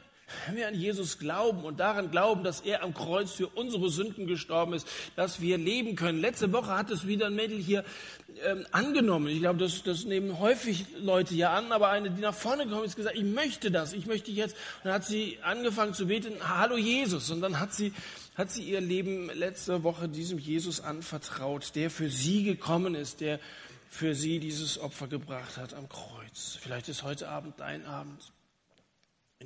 wenn 0.46 0.56
wir 0.56 0.66
an 0.66 0.74
Jesus 0.74 1.18
glauben 1.18 1.62
und 1.64 1.78
daran 1.78 2.10
glauben, 2.10 2.42
dass 2.42 2.60
er 2.60 2.82
am 2.82 2.94
Kreuz 2.94 3.32
für 3.32 3.46
unsere 3.46 3.90
Sünden 3.90 4.26
gestorben 4.26 4.72
ist, 4.72 4.88
dass 5.14 5.40
wir 5.40 5.56
leben 5.56 5.94
können. 5.94 6.20
Letzte 6.20 6.52
Woche 6.52 6.76
hat 6.76 6.90
es 6.90 7.06
wieder 7.06 7.26
ein 7.26 7.34
Mädel 7.34 7.58
hier 7.58 7.84
ähm, 8.44 8.66
angenommen. 8.72 9.28
Ich 9.28 9.38
glaube, 9.38 9.60
das, 9.60 9.82
das 9.84 10.04
nehmen 10.04 10.40
häufig 10.40 10.86
Leute 10.98 11.34
ja 11.34 11.52
an, 11.52 11.70
aber 11.70 11.90
eine, 11.90 12.10
die 12.10 12.20
nach 12.20 12.34
vorne 12.34 12.64
gekommen 12.64 12.84
ist, 12.84 12.96
gesagt, 12.96 13.16
ich 13.16 13.24
möchte 13.24 13.70
das, 13.70 13.92
ich 13.92 14.06
möchte 14.06 14.32
jetzt. 14.32 14.56
Und 14.78 14.86
dann 14.86 14.94
hat 14.94 15.04
sie 15.04 15.38
angefangen 15.42 15.94
zu 15.94 16.06
beten, 16.06 16.34
Hallo 16.42 16.76
Jesus. 16.76 17.30
Und 17.30 17.40
dann 17.40 17.60
hat 17.60 17.72
sie, 17.72 17.92
hat 18.34 18.50
sie 18.50 18.62
ihr 18.62 18.80
Leben 18.80 19.30
letzte 19.32 19.84
Woche 19.84 20.08
diesem 20.08 20.38
Jesus 20.38 20.80
anvertraut, 20.80 21.74
der 21.76 21.88
für 21.88 22.10
sie 22.10 22.42
gekommen 22.42 22.94
ist, 22.94 23.20
der 23.20 23.38
für 23.88 24.14
sie 24.14 24.40
dieses 24.40 24.78
Opfer 24.78 25.06
gebracht 25.06 25.56
hat 25.56 25.72
am 25.72 25.88
Kreuz. 25.88 26.58
Vielleicht 26.60 26.88
ist 26.88 27.04
heute 27.04 27.28
Abend 27.28 27.54
dein 27.60 27.86
Abend. 27.86 28.32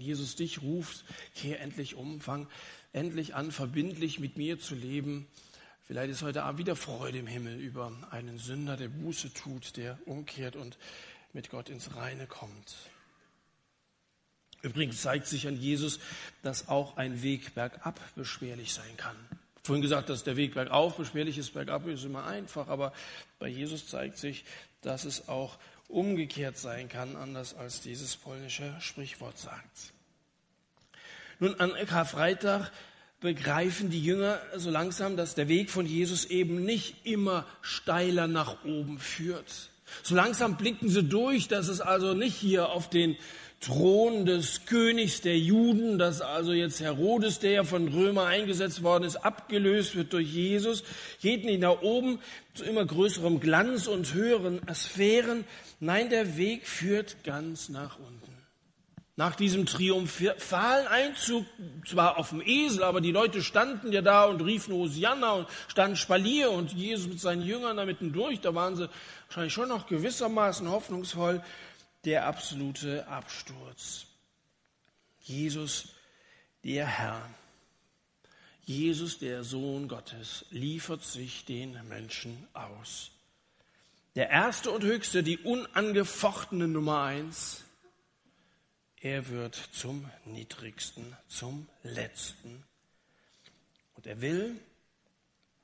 Jesus 0.01 0.37
dich 0.37 0.63
ruft, 0.63 1.05
kehr 1.35 1.61
endlich 1.61 1.95
um, 1.95 2.21
fang 2.21 2.49
endlich 2.93 3.35
an, 3.35 3.53
verbindlich 3.53 4.19
mit 4.19 4.37
mir 4.37 4.59
zu 4.59 4.75
leben. 4.75 5.27
Vielleicht 5.87 6.11
ist 6.11 6.23
heute 6.23 6.45
Abend 6.45 6.59
wieder 6.59 6.77
Freude 6.77 7.19
im 7.19 7.27
Himmel 7.27 7.59
über 7.59 7.93
einen 8.11 8.39
Sünder, 8.39 8.77
der 8.77 8.89
Buße 8.89 9.33
tut, 9.35 9.77
der 9.77 9.99
umkehrt 10.07 10.57
und 10.57 10.79
mit 11.33 11.51
Gott 11.51 11.69
ins 11.69 11.97
Reine 11.97 12.27
kommt. 12.27 12.77
Übrigens 14.63 15.01
zeigt 15.01 15.27
sich 15.27 15.49
an 15.49 15.57
Jesus, 15.57 16.01
dass 16.43 16.69
auch 16.69 16.97
ein 16.97 17.23
Weg 17.23 17.55
bergab 17.55 17.99
beschwerlich 18.15 18.73
sein 18.73 18.97
kann. 18.97 19.17
Vorhin 19.63 19.83
gesagt, 19.83 20.09
dass 20.09 20.25
der 20.25 20.37
Weg 20.37 20.55
bergauf 20.55 20.97
beschwerlich 20.97 21.39
ist, 21.39 21.55
bergab 21.55 21.87
ist 21.87 22.05
immer 22.05 22.25
einfach, 22.25 22.69
aber 22.69 22.93
bei 23.39 23.49
Jesus 23.49 23.87
zeigt 23.87 24.19
sich, 24.19 24.45
dass 24.83 25.05
es 25.05 25.29
auch 25.29 25.59
umgekehrt 25.91 26.57
sein 26.57 26.89
kann, 26.89 27.17
anders 27.17 27.55
als 27.55 27.81
dieses 27.81 28.17
polnische 28.17 28.75
Sprichwort 28.81 29.39
sagt. 29.39 29.93
Nun, 31.39 31.59
an 31.59 31.73
Karfreitag 31.87 32.71
begreifen 33.21 33.91
die 33.91 34.03
Jünger 34.03 34.41
so 34.57 34.71
langsam, 34.71 35.17
dass 35.17 35.35
der 35.35 35.49
Weg 35.49 35.71
von 35.71 35.87
Jesus 35.87 36.25
eben 36.27 36.65
nicht 36.65 37.07
immer 37.07 37.47
steiler 37.61 38.27
nach 38.27 38.65
oben 38.65 38.99
führt. 38.99 39.71
So 40.03 40.15
langsam 40.15 40.57
blicken 40.57 40.89
sie 40.89 41.03
durch, 41.03 41.49
dass 41.49 41.69
es 41.69 41.81
also 41.81 42.15
nicht 42.15 42.37
hier 42.37 42.71
auf 42.71 42.89
den 42.89 43.17
Thron 43.61 44.25
des 44.25 44.65
Königs 44.65 45.21
der 45.21 45.39
Juden, 45.39 45.99
dass 45.99 46.23
also 46.23 46.55
jetzt 46.55 46.81
Herodes, 46.81 47.41
der 47.41 47.51
ja 47.51 47.65
von 47.65 47.89
Römer 47.89 48.25
eingesetzt 48.25 48.83
worden 48.83 49.05
ist, 49.05 49.17
abgelöst 49.17 49.97
wird 49.97 50.15
durch 50.15 50.29
Jesus, 50.29 50.83
geht 51.21 51.45
nicht 51.45 51.61
nach 51.61 51.83
oben 51.83 52.21
zu 52.55 52.65
immer 52.65 52.87
größerem 52.87 53.39
Glanz 53.39 53.87
und 53.87 54.15
höheren 54.15 54.63
Sphären. 54.73 55.45
Nein, 55.81 56.11
der 56.11 56.37
Weg 56.37 56.67
führt 56.67 57.25
ganz 57.25 57.71
nach 57.71 57.99
unten. 57.99 58.37
Nach 59.17 59.35
diesem 59.35 59.67
triumphalen 59.67 60.87
Einzug, 60.87 61.45
zwar 61.87 62.19
auf 62.19 62.31
dem 62.31 62.43
Esel, 62.43 62.83
aber 62.85 63.01
die 63.01 63.13
Leute 63.13 63.43
standen 63.43 63.93
ja 63.93 64.03
da 64.03 64.25
und 64.25 64.41
riefen 64.43 64.75
Hosianna 64.75 65.33
und 65.33 65.49
standen 65.69 65.97
Spalier 65.97 66.51
und 66.51 66.73
Jesus 66.73 67.09
mit 67.09 67.21
seinen 67.21 67.43
Jüngern 67.43 67.77
da 67.77 67.85
mittendurch, 67.85 68.41
da 68.41 68.55
waren 68.55 68.77
sie 68.77 68.89
wahrscheinlich 69.27 69.53
schon 69.53 69.69
noch 69.69 69.87
gewissermaßen 69.87 70.71
hoffnungsvoll 70.71 71.43
der 72.05 72.27
absolute 72.27 73.07
Absturz. 73.09 74.07
Jesus, 75.21 75.89
der 76.65 76.87
Herr, 76.87 77.29
Jesus, 78.65 79.19
der 79.19 79.45
Sohn 79.45 79.89
Gottes, 79.89 80.47
liefert 80.51 81.05
sich 81.05 81.45
den 81.45 81.77
Menschen 81.89 82.47
aus. 82.53 83.11
Der 84.17 84.29
erste 84.31 84.71
und 84.73 84.83
höchste, 84.83 85.23
die 85.23 85.39
unangefochtene 85.39 86.67
Nummer 86.67 87.03
eins, 87.03 87.65
er 89.01 89.29
wird 89.29 89.55
zum 89.55 90.11
niedrigsten, 90.25 91.17
zum 91.29 91.69
letzten. 91.83 92.65
Und 93.95 94.07
er 94.07 94.21
will, 94.21 94.61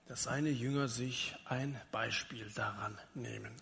dass 0.07 0.25
seine 0.25 0.51
Jünger 0.51 0.89
sich 0.89 1.35
ein 1.45 1.81
Beispiel 1.91 2.49
daran 2.55 2.97
nehmen. 3.15 3.53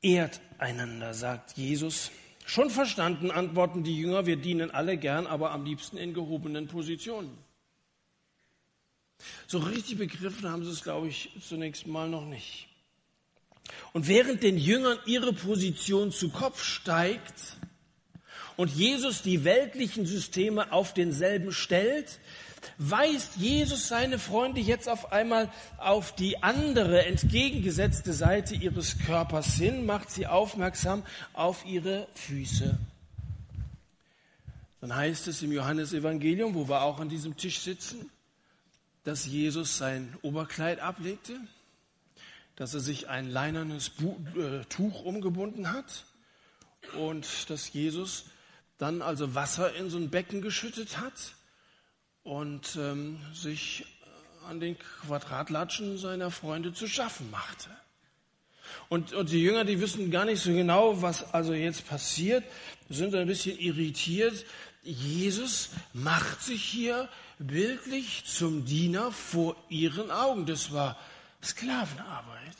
Ehrt 0.00 0.40
einander, 0.58 1.14
sagt 1.14 1.56
Jesus. 1.56 2.12
Schon 2.46 2.70
verstanden, 2.70 3.30
antworten 3.30 3.82
die 3.82 3.98
Jünger, 3.98 4.26
wir 4.26 4.36
dienen 4.36 4.70
alle 4.70 4.98
gern, 4.98 5.26
aber 5.26 5.50
am 5.50 5.64
liebsten 5.64 5.96
in 5.96 6.14
gehobenen 6.14 6.68
Positionen. 6.68 7.36
So 9.46 9.58
richtig 9.58 9.98
begriffen 9.98 10.50
haben 10.50 10.64
sie 10.64 10.70
es, 10.70 10.82
glaube 10.82 11.08
ich, 11.08 11.30
zunächst 11.46 11.86
mal 11.86 12.08
noch 12.08 12.24
nicht. 12.24 12.68
Und 13.92 14.08
während 14.08 14.42
den 14.42 14.58
Jüngern 14.58 14.98
ihre 15.06 15.32
Position 15.32 16.12
zu 16.12 16.28
Kopf 16.30 16.62
steigt 16.62 17.56
und 18.56 18.70
Jesus 18.70 19.22
die 19.22 19.44
weltlichen 19.44 20.06
Systeme 20.06 20.72
auf 20.72 20.94
denselben 20.94 21.52
stellt, 21.52 22.18
weist 22.78 23.36
Jesus 23.36 23.88
seine 23.88 24.18
Freunde 24.18 24.60
jetzt 24.60 24.88
auf 24.88 25.12
einmal 25.12 25.50
auf 25.78 26.14
die 26.14 26.42
andere, 26.42 27.04
entgegengesetzte 27.06 28.12
Seite 28.12 28.54
ihres 28.54 28.98
Körpers 28.98 29.54
hin, 29.54 29.86
macht 29.86 30.10
sie 30.10 30.26
aufmerksam 30.26 31.02
auf 31.32 31.64
ihre 31.66 32.08
Füße. 32.14 32.78
Dann 34.80 34.94
heißt 34.94 35.28
es 35.28 35.42
im 35.42 35.52
Johannesevangelium, 35.52 36.54
wo 36.54 36.68
wir 36.68 36.82
auch 36.82 37.00
an 37.00 37.08
diesem 37.08 37.36
Tisch 37.36 37.60
sitzen, 37.60 38.10
dass 39.04 39.26
Jesus 39.26 39.78
sein 39.78 40.16
Oberkleid 40.22 40.80
ablegte, 40.80 41.38
dass 42.56 42.74
er 42.74 42.80
sich 42.80 43.08
ein 43.08 43.28
leinernes 43.30 43.92
äh, 44.36 44.64
Tuch 44.68 45.04
umgebunden 45.04 45.72
hat 45.72 46.04
und 46.98 47.50
dass 47.50 47.72
Jesus 47.72 48.26
dann 48.78 49.02
also 49.02 49.34
Wasser 49.34 49.74
in 49.74 49.90
so 49.90 49.98
ein 49.98 50.10
Becken 50.10 50.42
geschüttet 50.42 50.98
hat 50.98 51.34
und 52.22 52.76
ähm, 52.76 53.20
sich 53.32 53.86
an 54.48 54.60
den 54.60 54.78
Quadratlatschen 54.78 55.98
seiner 55.98 56.30
Freunde 56.30 56.72
zu 56.72 56.86
schaffen 56.86 57.30
machte. 57.30 57.70
Und, 58.88 59.12
und 59.12 59.30
die 59.30 59.42
Jünger, 59.42 59.64
die 59.64 59.80
wissen 59.80 60.10
gar 60.10 60.24
nicht 60.24 60.42
so 60.42 60.52
genau, 60.52 61.00
was 61.02 61.32
also 61.32 61.54
jetzt 61.54 61.86
passiert, 61.86 62.44
sind 62.88 63.14
ein 63.14 63.26
bisschen 63.26 63.58
irritiert. 63.58 64.44
Jesus 64.84 65.70
macht 65.92 66.42
sich 66.42 66.62
hier 66.62 67.08
bildlich 67.38 68.24
zum 68.26 68.64
Diener 68.64 69.10
vor 69.12 69.56
ihren 69.68 70.10
Augen. 70.10 70.46
Das 70.46 70.72
war 70.72 70.98
Sklavenarbeit, 71.42 72.56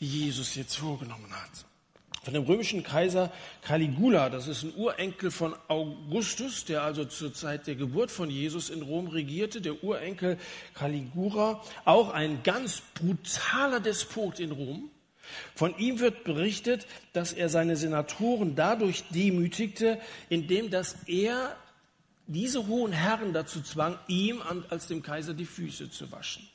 die 0.00 0.06
Jesus 0.06 0.54
jetzt 0.54 0.76
vorgenommen 0.76 1.32
hat 1.32 1.66
von 2.24 2.34
dem 2.34 2.44
römischen 2.44 2.82
Kaiser 2.82 3.30
Caligula. 3.62 4.30
Das 4.30 4.48
ist 4.48 4.62
ein 4.62 4.74
Urenkel 4.74 5.30
von 5.30 5.54
Augustus, 5.68 6.64
der 6.64 6.82
also 6.82 7.04
zur 7.04 7.34
Zeit 7.34 7.66
der 7.66 7.74
Geburt 7.74 8.10
von 8.10 8.30
Jesus 8.30 8.70
in 8.70 8.82
Rom 8.82 9.08
regierte. 9.08 9.60
Der 9.60 9.84
Urenkel 9.84 10.38
Caligula, 10.72 11.62
auch 11.84 12.10
ein 12.10 12.42
ganz 12.42 12.82
brutaler 12.94 13.80
Despot 13.80 14.40
in 14.40 14.52
Rom. 14.52 14.90
Von 15.54 15.76
ihm 15.78 16.00
wird 16.00 16.24
berichtet, 16.24 16.86
dass 17.12 17.32
er 17.32 17.48
seine 17.48 17.76
Senatoren 17.76 18.54
dadurch 18.56 19.04
demütigte, 19.10 20.00
indem 20.28 20.70
dass 20.70 20.96
er 21.06 21.56
diese 22.26 22.66
hohen 22.66 22.92
Herren 22.92 23.32
dazu 23.32 23.62
zwang, 23.62 23.98
ihm 24.08 24.42
als 24.70 24.86
dem 24.86 25.02
Kaiser 25.02 25.34
die 25.34 25.44
Füße 25.44 25.90
zu 25.90 26.10
waschen. 26.10 26.48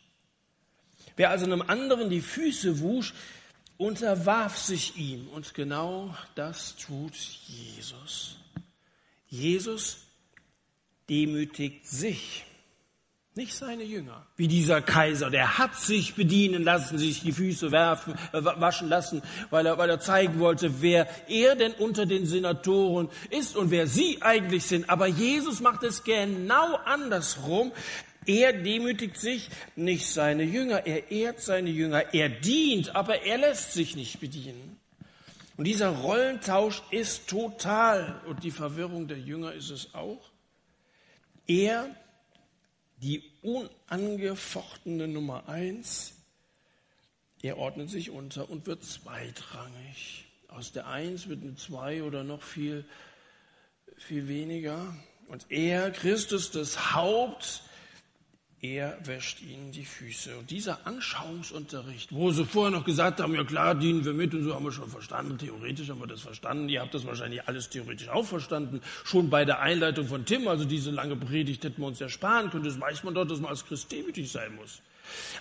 Wer 1.15 1.29
also 1.29 1.45
einem 1.45 1.61
anderen 1.61 2.09
die 2.09 2.21
Füße 2.21 2.79
wusch, 2.79 3.13
unterwarf 3.77 4.57
sich 4.57 4.97
ihm. 4.97 5.27
Und 5.29 5.53
genau 5.53 6.15
das 6.35 6.75
tut 6.75 7.15
Jesus. 7.15 8.35
Jesus 9.27 9.97
demütigt 11.09 11.87
sich, 11.87 12.45
nicht 13.39 13.55
seine 13.55 13.83
Jünger. 13.83 14.25
Wie 14.35 14.49
dieser 14.49 14.81
Kaiser, 14.81 15.29
der 15.29 15.57
hat 15.57 15.73
sich 15.75 16.13
bedienen 16.13 16.63
lassen, 16.63 16.97
sich 16.97 17.21
die 17.21 17.31
Füße 17.31 17.71
werfen, 17.71 18.13
äh, 18.33 18.43
waschen 18.43 18.89
lassen, 18.89 19.21
weil 19.49 19.65
er, 19.65 19.77
weil 19.77 19.89
er 19.89 20.01
zeigen 20.01 20.39
wollte, 20.39 20.81
wer 20.81 21.07
er 21.29 21.55
denn 21.55 21.71
unter 21.71 22.05
den 22.05 22.25
Senatoren 22.25 23.09
ist 23.29 23.55
und 23.55 23.71
wer 23.71 23.87
sie 23.87 24.21
eigentlich 24.21 24.65
sind. 24.65 24.89
Aber 24.89 25.07
Jesus 25.07 25.61
macht 25.61 25.83
es 25.83 26.03
genau 26.03 26.75
andersrum. 26.83 27.71
Er 28.25 28.51
demütigt 28.51 29.17
sich, 29.17 29.49
nicht 29.77 30.07
seine 30.07 30.43
Jünger. 30.43 30.85
Er 30.85 31.09
ehrt 31.09 31.39
seine 31.39 31.69
Jünger. 31.69 32.13
Er 32.13 32.27
dient, 32.27 32.93
aber 32.93 33.23
er 33.23 33.37
lässt 33.37 33.71
sich 33.71 33.95
nicht 33.95 34.19
bedienen. 34.19 34.77
Und 35.55 35.63
dieser 35.63 35.89
Rollentausch 35.89 36.83
ist 36.91 37.29
total. 37.29 38.21
Und 38.27 38.43
die 38.43 38.51
Verwirrung 38.51 39.07
der 39.07 39.19
Jünger 39.19 39.53
ist 39.53 39.69
es 39.69 39.95
auch. 39.95 40.29
Er, 41.47 41.89
die 43.01 43.23
unangefochtene 43.41 45.07
Nummer 45.07 45.47
eins, 45.47 46.13
er 47.41 47.57
ordnet 47.57 47.89
sich 47.89 48.09
unter 48.09 48.49
und 48.49 48.67
wird 48.67 48.83
zweitrangig. 48.83 50.25
Aus 50.49 50.71
der 50.71 50.87
Eins 50.87 51.29
wird 51.29 51.41
eine 51.41 51.55
Zwei 51.55 52.03
oder 52.03 52.23
noch 52.23 52.41
viel, 52.41 52.85
viel 53.97 54.27
weniger. 54.27 54.95
Und 55.27 55.45
er, 55.49 55.91
Christus, 55.91 56.51
das 56.51 56.93
Haupt, 56.93 57.63
er 58.61 58.97
wäscht 59.05 59.41
ihnen 59.41 59.71
die 59.71 59.85
Füße. 59.85 60.37
Und 60.37 60.51
dieser 60.51 60.85
Anschauungsunterricht, 60.85 62.11
wo 62.11 62.31
sie 62.31 62.45
vorher 62.45 62.77
noch 62.77 62.83
gesagt 62.83 63.21
haben, 63.21 63.33
ja 63.33 63.43
klar, 63.45 63.73
dienen 63.73 64.03
wir 64.03 64.13
mit 64.13 64.33
und 64.33 64.43
so 64.43 64.53
haben 64.53 64.65
wir 64.65 64.71
schon 64.71 64.89
verstanden, 64.89 65.37
theoretisch 65.37 65.89
haben 65.89 66.01
wir 66.01 66.07
das 66.07 66.21
verstanden, 66.21 66.67
ihr 66.67 66.81
habt 66.81 66.93
das 66.93 67.05
wahrscheinlich 67.05 67.47
alles 67.47 67.69
theoretisch 67.69 68.09
auch 68.09 68.25
verstanden, 68.25 68.81
schon 69.05 69.29
bei 69.29 69.45
der 69.45 69.59
Einleitung 69.61 70.07
von 70.07 70.25
Tim, 70.25 70.47
also 70.47 70.65
diese 70.65 70.91
lange 70.91 71.15
Predigt 71.15 71.63
hätten 71.63 71.81
wir 71.81 71.87
uns 71.87 72.01
ersparen 72.01 72.49
können, 72.49 72.65
das 72.65 72.79
weiß 72.79 73.03
man 73.03 73.13
doch, 73.13 73.25
dass 73.25 73.39
man 73.39 73.51
als 73.51 73.65
Christ 73.65 73.91
demütig 73.91 74.29
sein 74.29 74.55
muss. 74.55 74.81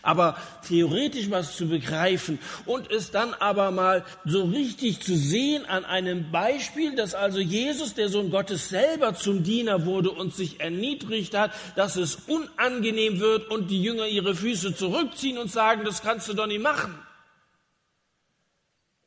Aber 0.02 0.37
theoretisch 0.66 1.31
was 1.31 1.57
zu 1.57 1.68
begreifen 1.68 2.38
und 2.66 2.90
es 2.90 3.11
dann 3.11 3.35
aber 3.35 3.70
mal 3.70 4.04
so 4.24 4.44
richtig 4.44 5.00
zu 5.00 5.16
sehen 5.16 5.66
an 5.66 5.85
einem 5.85 6.31
Beispiel, 6.31 6.94
dass 6.94 7.14
also 7.14 7.38
Jesus, 7.38 7.94
der 7.94 8.09
Sohn 8.09 8.31
Gottes, 8.31 8.68
selber 8.68 9.14
zum 9.14 9.42
Diener 9.42 9.85
wurde 9.87 10.11
und 10.11 10.35
sich 10.35 10.61
erniedrigt 10.61 11.37
hat, 11.37 11.52
dass 11.76 11.96
es 11.96 12.16
unangenehm 12.26 13.20
wird 13.20 13.50
und 13.50 13.68
die 13.70 13.83
Jünger 13.83 14.07
ihre 14.07 14.35
Füße 14.35 14.74
zurückziehen 14.74 15.38
und 15.38 15.50
sagen, 15.50 15.85
das 15.85 16.02
kannst 16.02 16.28
du 16.28 16.35
doch 16.35 16.46
nicht 16.46 16.62
machen. 16.62 16.98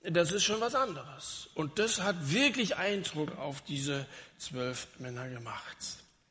Das 0.04 0.32
ist 0.32 0.43
schon 0.43 0.60
was 0.62 0.74
anderes. 0.74 1.50
Und 1.54 1.78
das 1.78 2.02
hat 2.02 2.15
wirklich 2.32 2.76
Eindruck 2.78 3.38
auf 3.38 3.62
diese 3.62 4.08
zwölf 4.38 4.88
Männer 4.97 5.30
gemacht. 5.30 5.78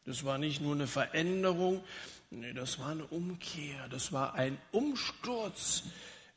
Das 0.06 0.24
war 0.24 0.38
nicht 0.38 0.60
nur 0.60 0.74
eine 0.74 0.86
Veränderung, 0.86 1.84
Nee, 2.32 2.52
das 2.52 2.78
war 2.78 2.90
eine 2.90 3.04
Umkehr, 3.06 3.88
das 3.88 4.12
war 4.12 4.34
ein 4.34 4.56
Umsturz 4.70 5.82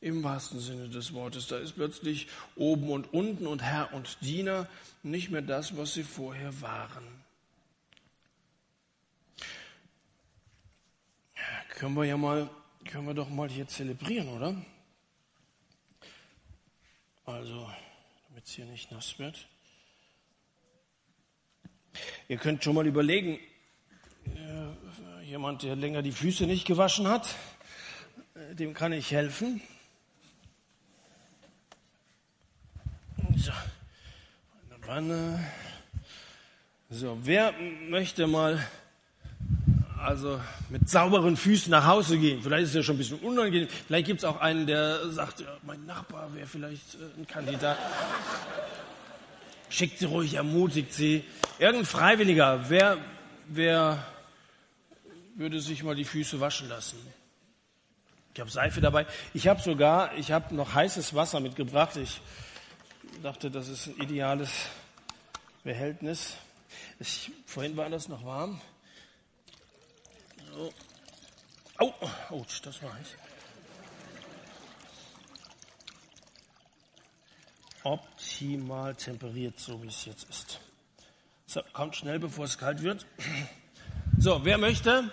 im 0.00 0.24
wahrsten 0.24 0.58
Sinne 0.58 0.88
des 0.88 1.14
Wortes. 1.14 1.46
Da 1.46 1.56
ist 1.58 1.76
plötzlich 1.76 2.26
oben 2.56 2.90
und 2.90 3.12
unten 3.12 3.46
und 3.46 3.62
Herr 3.62 3.94
und 3.94 4.18
Diener 4.20 4.68
nicht 5.04 5.30
mehr 5.30 5.40
das, 5.40 5.76
was 5.76 5.94
sie 5.94 6.02
vorher 6.02 6.60
waren. 6.60 7.04
Können 11.68 11.94
wir 11.94 12.04
ja 12.04 12.16
mal, 12.16 12.50
können 12.86 13.06
wir 13.06 13.14
doch 13.14 13.28
mal 13.28 13.48
hier 13.48 13.68
zelebrieren, 13.68 14.28
oder? 14.28 14.56
Also, 17.24 17.70
damit 18.28 18.46
es 18.46 18.50
hier 18.50 18.66
nicht 18.66 18.90
nass 18.90 19.20
wird. 19.20 19.46
Ihr 22.26 22.38
könnt 22.38 22.64
schon 22.64 22.74
mal 22.74 22.86
überlegen, 22.86 23.38
Jemand, 25.34 25.62
der 25.64 25.74
länger 25.74 26.02
die 26.02 26.12
Füße 26.12 26.46
nicht 26.46 26.64
gewaschen 26.64 27.08
hat, 27.08 27.34
äh, 28.34 28.54
dem 28.54 28.72
kann 28.72 28.92
ich 28.92 29.10
helfen. 29.10 29.60
So, 33.36 33.50
eine 34.70 34.86
Wanne. 34.86 35.44
So, 36.90 37.18
wer 37.24 37.52
möchte 37.88 38.28
mal 38.28 38.64
also 40.00 40.40
mit 40.68 40.88
sauberen 40.88 41.36
Füßen 41.36 41.70
nach 41.70 41.86
Hause 41.86 42.16
gehen? 42.18 42.40
Vielleicht 42.42 42.64
ist 42.64 42.68
es 42.68 42.74
ja 42.76 42.82
schon 42.84 42.94
ein 42.94 42.98
bisschen 42.98 43.18
unangenehm. 43.18 43.68
Vielleicht 43.86 44.06
gibt 44.06 44.20
es 44.20 44.24
auch 44.24 44.40
einen, 44.40 44.66
der 44.68 45.10
sagt, 45.10 45.40
ja, 45.40 45.56
mein 45.62 45.84
Nachbar 45.84 46.32
wäre 46.34 46.46
vielleicht 46.46 46.94
äh, 46.94 47.20
ein 47.20 47.26
Kandidat. 47.26 47.78
Schickt 49.68 49.98
sie 49.98 50.04
ruhig, 50.04 50.34
ermutigt 50.34 50.92
sie. 50.92 51.24
Irgendein 51.58 51.86
Freiwilliger, 51.86 52.68
wer, 52.68 52.98
wer 53.48 54.06
würde 55.34 55.60
sich 55.60 55.82
mal 55.82 55.94
die 55.94 56.04
Füße 56.04 56.40
waschen 56.40 56.68
lassen. 56.68 56.98
Ich 58.34 58.40
habe 58.40 58.50
Seife 58.50 58.80
dabei. 58.80 59.06
Ich 59.32 59.46
habe 59.46 59.60
sogar, 59.60 60.14
ich 60.16 60.32
habe 60.32 60.54
noch 60.54 60.74
heißes 60.74 61.14
Wasser 61.14 61.40
mitgebracht. 61.40 61.96
Ich 61.96 62.20
dachte, 63.22 63.50
das 63.50 63.68
ist 63.68 63.86
ein 63.86 63.96
ideales 64.00 64.50
Behältnis. 65.62 66.36
Ich, 66.98 67.30
vorhin 67.46 67.76
war 67.76 67.88
das 67.90 68.08
noch 68.08 68.24
warm. 68.24 68.60
So. 70.52 70.72
Oh, 71.78 71.92
oh, 72.30 72.44
das 72.62 72.82
war 72.82 72.92
heiß. 72.94 73.08
Optimal 77.82 78.94
temperiert, 78.94 79.58
so 79.58 79.82
wie 79.82 79.88
es 79.88 80.04
jetzt 80.06 80.28
ist. 80.30 80.60
So, 81.46 81.62
kommt 81.72 81.94
schnell, 81.96 82.18
bevor 82.18 82.46
es 82.46 82.56
kalt 82.56 82.82
wird. 82.82 83.06
So, 84.18 84.44
wer 84.44 84.58
möchte? 84.58 85.12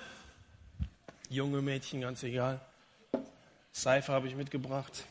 Junge 1.31 1.61
Mädchen, 1.61 2.01
ganz 2.01 2.23
egal. 2.23 2.59
Seife 3.71 4.11
habe 4.11 4.27
ich 4.27 4.35
mitgebracht. 4.35 5.05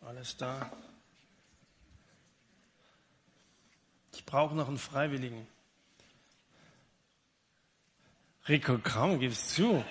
Alles 0.00 0.36
da. 0.36 0.70
Ich 4.14 4.24
brauche 4.24 4.54
noch 4.54 4.68
einen 4.68 4.78
Freiwilligen. 4.78 5.44
Rico 8.48 8.78
Kram, 8.78 9.18
gibst 9.18 9.56
zu. 9.56 9.84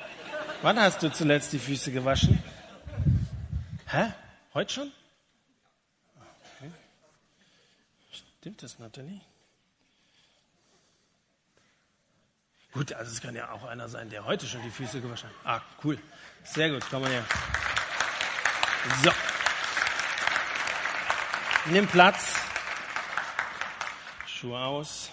Wann 0.61 0.79
hast 0.79 1.03
du 1.03 1.11
zuletzt 1.11 1.51
die 1.51 1.59
Füße 1.59 1.91
gewaschen? 1.91 2.41
Hä? 3.87 4.13
Heute 4.53 4.73
schon? 4.73 4.91
Okay. 6.57 6.71
Stimmt 8.39 8.63
das, 8.63 8.79
Nathalie? 8.79 9.19
Gut, 12.75 12.91
also 12.91 13.09
es 13.09 13.21
kann 13.21 13.33
ja 13.33 13.51
auch 13.51 13.63
einer 13.63 13.87
sein, 13.87 14.09
der 14.09 14.25
heute 14.25 14.45
schon 14.45 14.61
die 14.61 14.69
Füße 14.69 14.99
gewaschen 14.99 15.29
hat. 15.29 15.35
Ah, 15.45 15.61
cool. 15.85 15.97
Sehr 16.43 16.69
gut, 16.69 16.83
komm 16.89 17.03
mal 17.03 17.09
her. 17.09 17.23
So. 19.01 19.11
Nimm 21.67 21.87
Platz. 21.87 22.35
Schuhe 24.27 24.59
aus. 24.59 25.09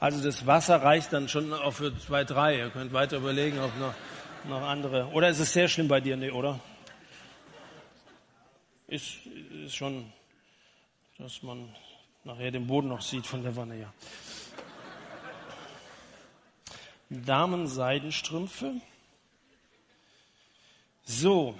Also 0.00 0.24
das 0.24 0.46
Wasser 0.46 0.82
reicht 0.82 1.12
dann 1.12 1.28
schon 1.28 1.52
auch 1.52 1.74
für 1.74 1.96
zwei, 1.96 2.24
drei. 2.24 2.56
Ihr 2.56 2.70
könnt 2.70 2.92
weiter 2.92 3.18
überlegen, 3.18 3.60
ob 3.60 3.78
noch, 3.78 3.94
noch 4.48 4.62
andere. 4.62 5.06
Oder 5.12 5.28
ist 5.28 5.38
es 5.38 5.52
sehr 5.52 5.68
schlimm 5.68 5.86
bei 5.86 6.00
dir, 6.00 6.16
nee, 6.16 6.32
oder? 6.32 6.58
Ist, 8.88 9.26
ist 9.64 9.76
schon 9.76 10.12
dass 11.20 11.42
man 11.42 11.74
nachher 12.24 12.50
den 12.50 12.66
Boden 12.66 12.88
noch 12.88 13.02
sieht 13.02 13.26
von 13.26 13.42
der 13.42 13.54
Wanne, 13.54 13.78
ja. 13.78 13.92
Damenseidenstrümpfe. 17.10 18.80
So, 21.04 21.58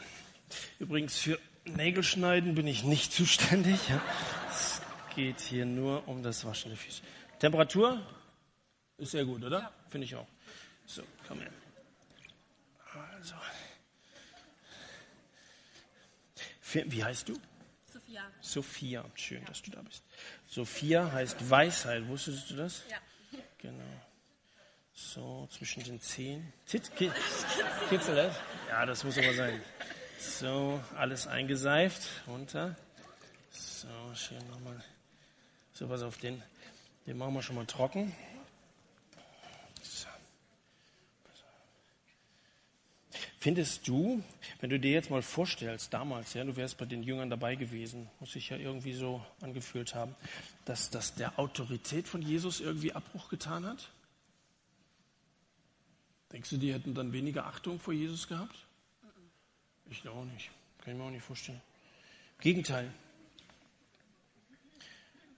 übrigens 0.78 1.18
für 1.18 1.38
Nägelschneiden 1.64 2.54
bin 2.54 2.66
ich 2.66 2.84
nicht 2.84 3.12
zuständig. 3.12 3.88
Ja. 3.88 4.00
Es 4.48 4.80
geht 5.14 5.40
hier 5.40 5.66
nur 5.66 6.06
um 6.08 6.22
das 6.22 6.44
Waschen 6.44 6.70
der 6.70 6.78
Füße. 6.78 7.02
Temperatur 7.38 8.00
ist 8.96 9.10
sehr 9.10 9.24
gut, 9.24 9.42
oder? 9.44 9.60
Ja. 9.60 9.72
Finde 9.90 10.06
ich 10.06 10.14
auch. 10.14 10.26
So, 10.86 11.02
komm 11.26 11.40
her. 11.40 11.50
Also. 12.94 13.34
Wie 16.72 17.04
heißt 17.04 17.28
du? 17.28 17.34
Sophia. 18.10 18.30
Sophia, 18.40 19.04
schön, 19.14 19.44
dass 19.44 19.62
du 19.62 19.70
da 19.70 19.82
bist. 19.82 20.02
Sophia 20.48 21.12
heißt 21.12 21.48
Weisheit, 21.48 22.08
wusstest 22.08 22.50
du 22.50 22.56
das? 22.56 22.82
Ja. 22.90 22.96
Genau. 23.58 23.84
So, 24.92 25.48
zwischen 25.52 25.84
den 25.84 26.00
Zehen. 26.00 26.52
Zit, 26.66 26.94
ki, 26.96 27.10
kitzel 27.88 28.16
das? 28.16 28.36
Ja, 28.68 28.84
das 28.84 29.04
muss 29.04 29.16
aber 29.16 29.32
sein. 29.32 29.60
So, 30.18 30.82
alles 30.96 31.26
eingeseift, 31.26 32.02
runter. 32.26 32.76
So, 33.50 33.88
schön 34.14 34.44
nochmal. 34.48 34.82
So, 35.72 35.88
was 35.88 36.02
auf 36.02 36.18
den, 36.18 36.42
den 37.06 37.16
machen 37.16 37.34
wir 37.34 37.42
schon 37.42 37.56
mal 37.56 37.66
trocken. 37.66 38.14
Findest 43.42 43.88
du, 43.88 44.22
wenn 44.60 44.68
du 44.68 44.78
dir 44.78 44.90
jetzt 44.90 45.08
mal 45.08 45.22
vorstellst, 45.22 45.94
damals, 45.94 46.34
ja, 46.34 46.44
du 46.44 46.56
wärst 46.56 46.76
bei 46.76 46.84
den 46.84 47.02
Jüngern 47.02 47.30
dabei 47.30 47.54
gewesen, 47.54 48.10
muss 48.20 48.32
sich 48.32 48.50
ja 48.50 48.58
irgendwie 48.58 48.92
so 48.92 49.24
angefühlt 49.40 49.94
haben, 49.94 50.14
dass 50.66 50.90
das 50.90 51.14
der 51.14 51.38
Autorität 51.38 52.06
von 52.06 52.20
Jesus 52.20 52.60
irgendwie 52.60 52.92
Abbruch 52.92 53.30
getan 53.30 53.64
hat? 53.64 53.88
Denkst 56.32 56.50
du, 56.50 56.58
die 56.58 56.74
hätten 56.74 56.92
dann 56.92 57.14
weniger 57.14 57.46
Achtung 57.46 57.80
vor 57.80 57.94
Jesus 57.94 58.28
gehabt? 58.28 58.56
Ich 59.88 60.06
auch 60.06 60.24
nicht. 60.26 60.50
Kann 60.84 60.92
ich 60.92 60.98
mir 60.98 61.04
auch 61.04 61.10
nicht 61.10 61.24
vorstellen. 61.24 61.62
Gegenteil. 62.40 62.92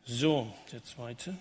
So, 0.04 0.52
der 0.72 0.82
zweite. 0.82 1.38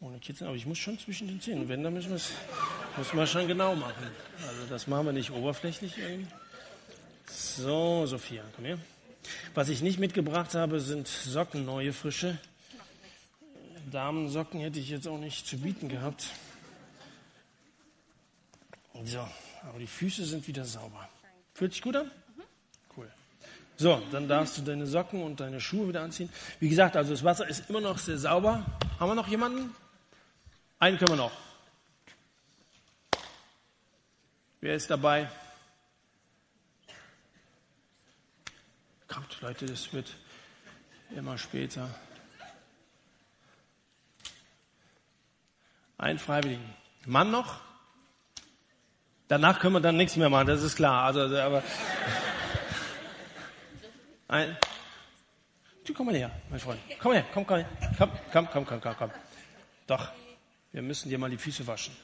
Ohne 0.00 0.18
Kitzeln, 0.18 0.48
aber 0.48 0.56
ich 0.56 0.66
muss 0.66 0.78
schon 0.78 0.98
zwischen 0.98 1.26
den 1.26 1.40
Zähnen. 1.40 1.68
Wenn, 1.68 1.82
dann 1.82 1.94
müssen 1.94 2.10
wir 2.10 2.16
es 2.16 2.32
muss 2.96 3.12
man 3.12 3.26
schon 3.26 3.46
genau 3.46 3.74
machen. 3.74 4.06
Also 4.46 4.66
das 4.68 4.86
machen 4.86 5.06
wir 5.06 5.12
nicht 5.12 5.30
oberflächlich 5.30 5.98
irgendwie. 5.98 6.26
So, 7.28 8.06
Sophia, 8.06 8.42
komm 8.54 8.64
her. 8.64 8.78
Was 9.54 9.68
ich 9.68 9.82
nicht 9.82 9.98
mitgebracht 9.98 10.54
habe, 10.54 10.80
sind 10.80 11.08
Socken, 11.08 11.64
neue, 11.64 11.92
frische. 11.92 12.38
Damensocken 13.90 14.60
hätte 14.60 14.78
ich 14.78 14.88
jetzt 14.88 15.06
auch 15.06 15.18
nicht 15.18 15.46
zu 15.46 15.58
bieten 15.58 15.88
gehabt. 15.88 16.26
So, 19.04 19.26
aber 19.62 19.78
die 19.78 19.86
Füße 19.86 20.24
sind 20.24 20.46
wieder 20.48 20.64
sauber. 20.64 21.08
Fühlt 21.54 21.72
sich 21.72 21.82
gut 21.82 21.96
an? 21.96 22.10
Cool. 22.96 23.10
So, 23.76 24.02
dann 24.10 24.26
darfst 24.26 24.58
du 24.58 24.62
deine 24.62 24.86
Socken 24.86 25.22
und 25.22 25.40
deine 25.40 25.60
Schuhe 25.60 25.88
wieder 25.88 26.02
anziehen. 26.02 26.30
Wie 26.60 26.68
gesagt, 26.68 26.96
also 26.96 27.12
das 27.12 27.24
Wasser 27.24 27.46
ist 27.46 27.68
immer 27.68 27.80
noch 27.80 27.98
sehr 27.98 28.18
sauber. 28.18 28.64
Haben 28.98 29.10
wir 29.10 29.14
noch 29.14 29.28
jemanden? 29.28 29.74
Einen 30.78 30.98
können 30.98 31.12
wir 31.12 31.16
noch. 31.16 31.32
Wer 34.60 34.74
ist 34.74 34.90
dabei? 34.90 35.30
Kommt, 39.08 39.40
Leute, 39.40 39.66
das 39.66 39.92
wird 39.92 40.14
immer 41.14 41.38
später. 41.38 41.88
Ein 45.96 46.18
Freiwilligen. 46.18 46.74
Mann 47.06 47.30
noch? 47.30 47.60
Danach 49.28 49.60
können 49.60 49.74
wir 49.74 49.80
dann 49.80 49.96
nichts 49.96 50.16
mehr 50.16 50.28
machen, 50.28 50.46
das 50.46 50.62
ist 50.62 50.76
klar. 50.76 51.04
Also, 51.04 51.22
also 51.22 51.38
aber 51.38 51.62
ein, 54.28 54.56
du 55.84 55.94
komm 55.94 56.06
mal 56.06 56.14
her, 56.14 56.30
mein 56.50 56.60
Freund. 56.60 56.80
Komm 57.00 57.12
mal 57.12 57.22
her, 57.22 57.26
komm, 57.32 57.46
komm, 57.46 57.64
komm, 57.96 58.10
komm, 58.32 58.66
komm, 58.66 58.80
komm, 58.80 58.96
komm. 58.98 59.10
Doch. 59.86 60.12
Wir 60.76 60.82
müssen 60.82 61.08
dir 61.08 61.16
mal 61.16 61.30
die 61.30 61.38
Füße 61.38 61.66
waschen. 61.66 61.96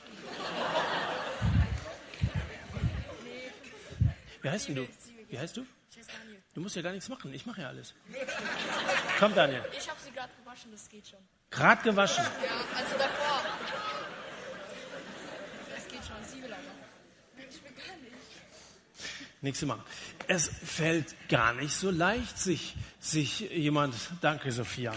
Wie 4.41 4.49
heißt 4.49 4.69
denn 4.69 4.77
du? 4.77 4.89
Wie 5.29 5.39
heißt 5.39 5.59
du? 5.59 5.67
Du 6.55 6.63
musst 6.63 6.75
ja 6.77 6.81
gar 6.81 6.93
nichts 6.93 7.07
machen. 7.11 7.35
Ich 7.35 7.45
mache 7.45 7.61
ja 7.61 7.69
alles. 7.69 7.93
Komm, 9.19 9.35
Daniel. 9.35 9.63
Ich 9.79 9.91
habe 9.91 10.01
sie 10.01 10.11
gerade 10.11 10.33
gewaschen, 10.43 10.73
das 10.73 10.89
geht 10.89 11.07
schon. 11.07 11.19
Gerade 11.51 11.83
gewaschen? 11.83 12.25
Ja, 12.25 12.65
also 12.75 12.97
davor. 12.97 13.43
Das 15.75 15.89
geht 15.89 16.01
schon, 16.07 16.25
sie 16.27 16.43
will 16.43 16.51
aber. 16.51 17.47
Ich 17.51 17.63
will 17.63 17.73
gar 17.73 17.97
nicht. 17.99 19.43
Nichts 19.43 19.61
zu 19.61 19.67
machen. 19.67 19.85
Es 20.29 20.49
fällt 20.49 21.15
gar 21.29 21.53
nicht 21.53 21.75
so 21.75 21.91
leicht, 21.91 22.39
sich, 22.39 22.75
sich 23.01 23.41
jemand, 23.41 23.95
danke 24.23 24.51
Sophia, 24.51 24.95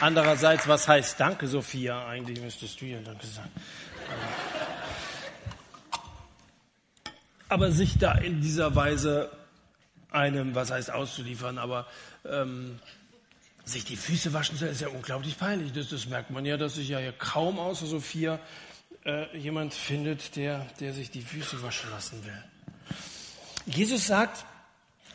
Andererseits, 0.00 0.68
was 0.68 0.86
heißt 0.86 1.18
Danke, 1.18 1.46
Sophia? 1.46 2.06
Eigentlich 2.06 2.40
müsstest 2.40 2.80
du 2.80 2.84
ja 2.84 2.98
Danke 3.00 3.26
sagen. 3.26 3.50
Aber 7.48 7.70
sich 7.72 7.96
da 7.98 8.12
in 8.12 8.40
dieser 8.40 8.74
Weise 8.74 9.30
einem, 10.10 10.54
was 10.54 10.70
heißt 10.70 10.90
auszuliefern, 10.90 11.58
aber 11.58 11.86
ähm, 12.24 12.78
sich 13.64 13.84
die 13.84 13.96
Füße 13.96 14.32
waschen 14.32 14.60
ist 14.60 14.80
ja 14.80 14.88
unglaublich 14.88 15.38
peinlich. 15.38 15.72
Das, 15.72 15.88
das 15.88 16.06
merkt 16.06 16.30
man 16.30 16.44
ja, 16.44 16.56
dass 16.56 16.74
sich 16.74 16.88
ja 16.88 16.98
hier 16.98 17.12
kaum 17.12 17.58
außer 17.58 17.86
Sophia 17.86 18.38
äh, 19.04 19.36
jemand 19.36 19.72
findet, 19.74 20.36
der, 20.36 20.66
der 20.80 20.92
sich 20.92 21.10
die 21.10 21.22
Füße 21.22 21.62
waschen 21.62 21.90
lassen 21.90 22.24
will. 22.24 22.44
Jesus 23.66 24.06
sagt, 24.06 24.44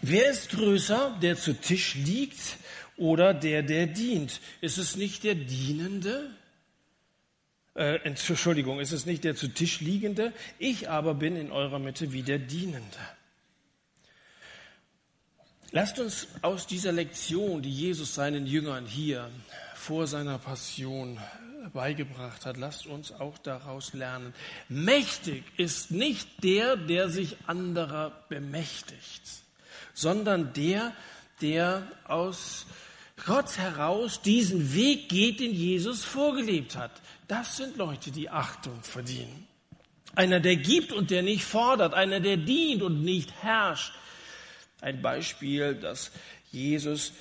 wer 0.01 0.30
ist 0.30 0.49
größer, 0.49 1.18
der 1.22 1.38
zu 1.38 1.53
Tisch 1.53 1.95
liegt 1.95 2.58
oder 2.98 3.34
der, 3.34 3.64
der 3.64 3.88
dient? 3.88 4.42
Ist 4.62 4.78
es 4.78 4.96
nicht 4.96 5.24
der 5.24 5.36
Dienende? 5.36 6.30
Äh, 7.76 8.00
Entschuldigung, 8.04 8.80
ist 8.80 8.92
es 8.92 9.06
nicht 9.06 9.24
der 9.24 9.36
zu 9.36 9.48
Tisch 9.48 9.80
liegende? 9.80 10.34
Ich 10.60 10.89
aber 10.89 11.14
bin 11.14 11.36
in 11.36 11.52
eurer 11.52 11.80
Mitte 11.80 12.12
wie 12.12 12.24
der 12.24 12.39
Dienende. 12.39 12.98
Lasst 15.72 16.00
uns 16.00 16.28
aus 16.42 16.68
dieser 16.68 16.92
Lektion, 16.92 17.62
die 17.62 17.72
Jesus 17.72 18.14
seinen 18.14 18.46
Jüngern 18.46 18.86
hier 18.86 19.30
vor 19.74 20.06
seiner 20.06 20.38
Passion 20.38 21.18
beigebracht 21.74 22.46
hat, 22.46 22.58
lasst 22.58 22.88
uns 22.88 23.12
auch 23.12 23.38
daraus 23.38 23.94
lernen. 23.94 24.34
Mächtig 24.68 25.44
ist 25.58 25.92
nicht 25.92 26.44
der, 26.44 26.76
der 26.76 27.10
sich 27.10 27.38
anderer 27.48 28.12
bemächtigt, 28.30 29.22
sondern 29.94 30.54
der, 30.54 30.82
der 30.82 30.94
aus 32.06 32.66
Gott 33.26 33.58
heraus 33.58 34.22
diesen 34.22 34.74
Weg 34.74 35.10
geht, 35.10 35.39
den 35.39 35.54
Jesus 35.54 36.04
vorgelebt 36.04 36.76
hat. 36.76 36.92
Das 37.28 37.58
sind 37.58 37.78
Leute, 37.78 38.12
die 38.12 38.30
Achtung 38.30 38.82
verdienen. 38.82 39.48
Einer, 40.16 40.39
der 40.39 40.58
gibt 40.58 40.92
und 40.92 41.12
der 41.12 41.22
nicht 41.22 41.44
fordert, 41.44 41.94
einer, 41.94 42.20
der 42.20 42.38
dient 42.38 42.82
und 42.82 43.04
nicht 43.04 43.32
herrscht. 43.42 43.94
Ein 44.82 45.02
Beispiel, 45.02 45.76
das 45.76 46.12
Jesus 46.52 47.14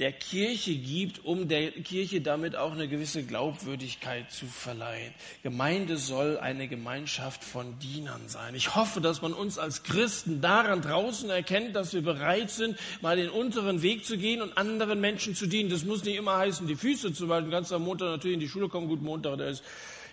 der 0.00 0.12
Kirche 0.12 0.74
gibt, 0.74 1.24
um 1.24 1.48
der 1.48 1.72
Kirche 1.72 2.20
damit 2.20 2.56
auch 2.56 2.72
eine 2.72 2.88
gewisse 2.88 3.22
Glaubwürdigkeit 3.22 4.30
zu 4.30 4.46
verleihen. 4.46 5.12
Gemeinde 5.42 5.96
soll 5.96 6.38
eine 6.38 6.68
Gemeinschaft 6.68 7.44
von 7.44 7.78
Dienern 7.78 8.28
sein. 8.28 8.54
Ich 8.54 8.74
hoffe, 8.74 9.00
dass 9.00 9.20
man 9.20 9.32
uns 9.34 9.58
als 9.58 9.82
Christen 9.82 10.40
daran 10.40 10.80
draußen 10.80 11.28
erkennt, 11.28 11.76
dass 11.76 11.92
wir 11.92 12.02
bereit 12.02 12.50
sind, 12.50 12.78
mal 13.02 13.16
den 13.16 13.28
unteren 13.28 13.82
Weg 13.82 14.06
zu 14.06 14.16
gehen 14.16 14.40
und 14.40 14.56
anderen 14.56 15.00
Menschen 15.00 15.34
zu 15.34 15.46
dienen. 15.46 15.70
Das 15.70 15.84
muss 15.84 16.04
nicht 16.04 16.16
immer 16.16 16.36
heißen, 16.38 16.66
die 16.66 16.76
Füße 16.76 17.12
zu 17.12 17.28
halten. 17.28 17.50
Ganz 17.50 17.72
am 17.72 17.82
Montag 17.82 18.06
natürlich 18.06 18.34
in 18.34 18.40
die 18.40 18.48
Schule 18.48 18.68
kommen. 18.68 18.88
Gut, 18.88 19.02
Montag, 19.02 19.38
da 19.38 19.48
ist 19.48 19.62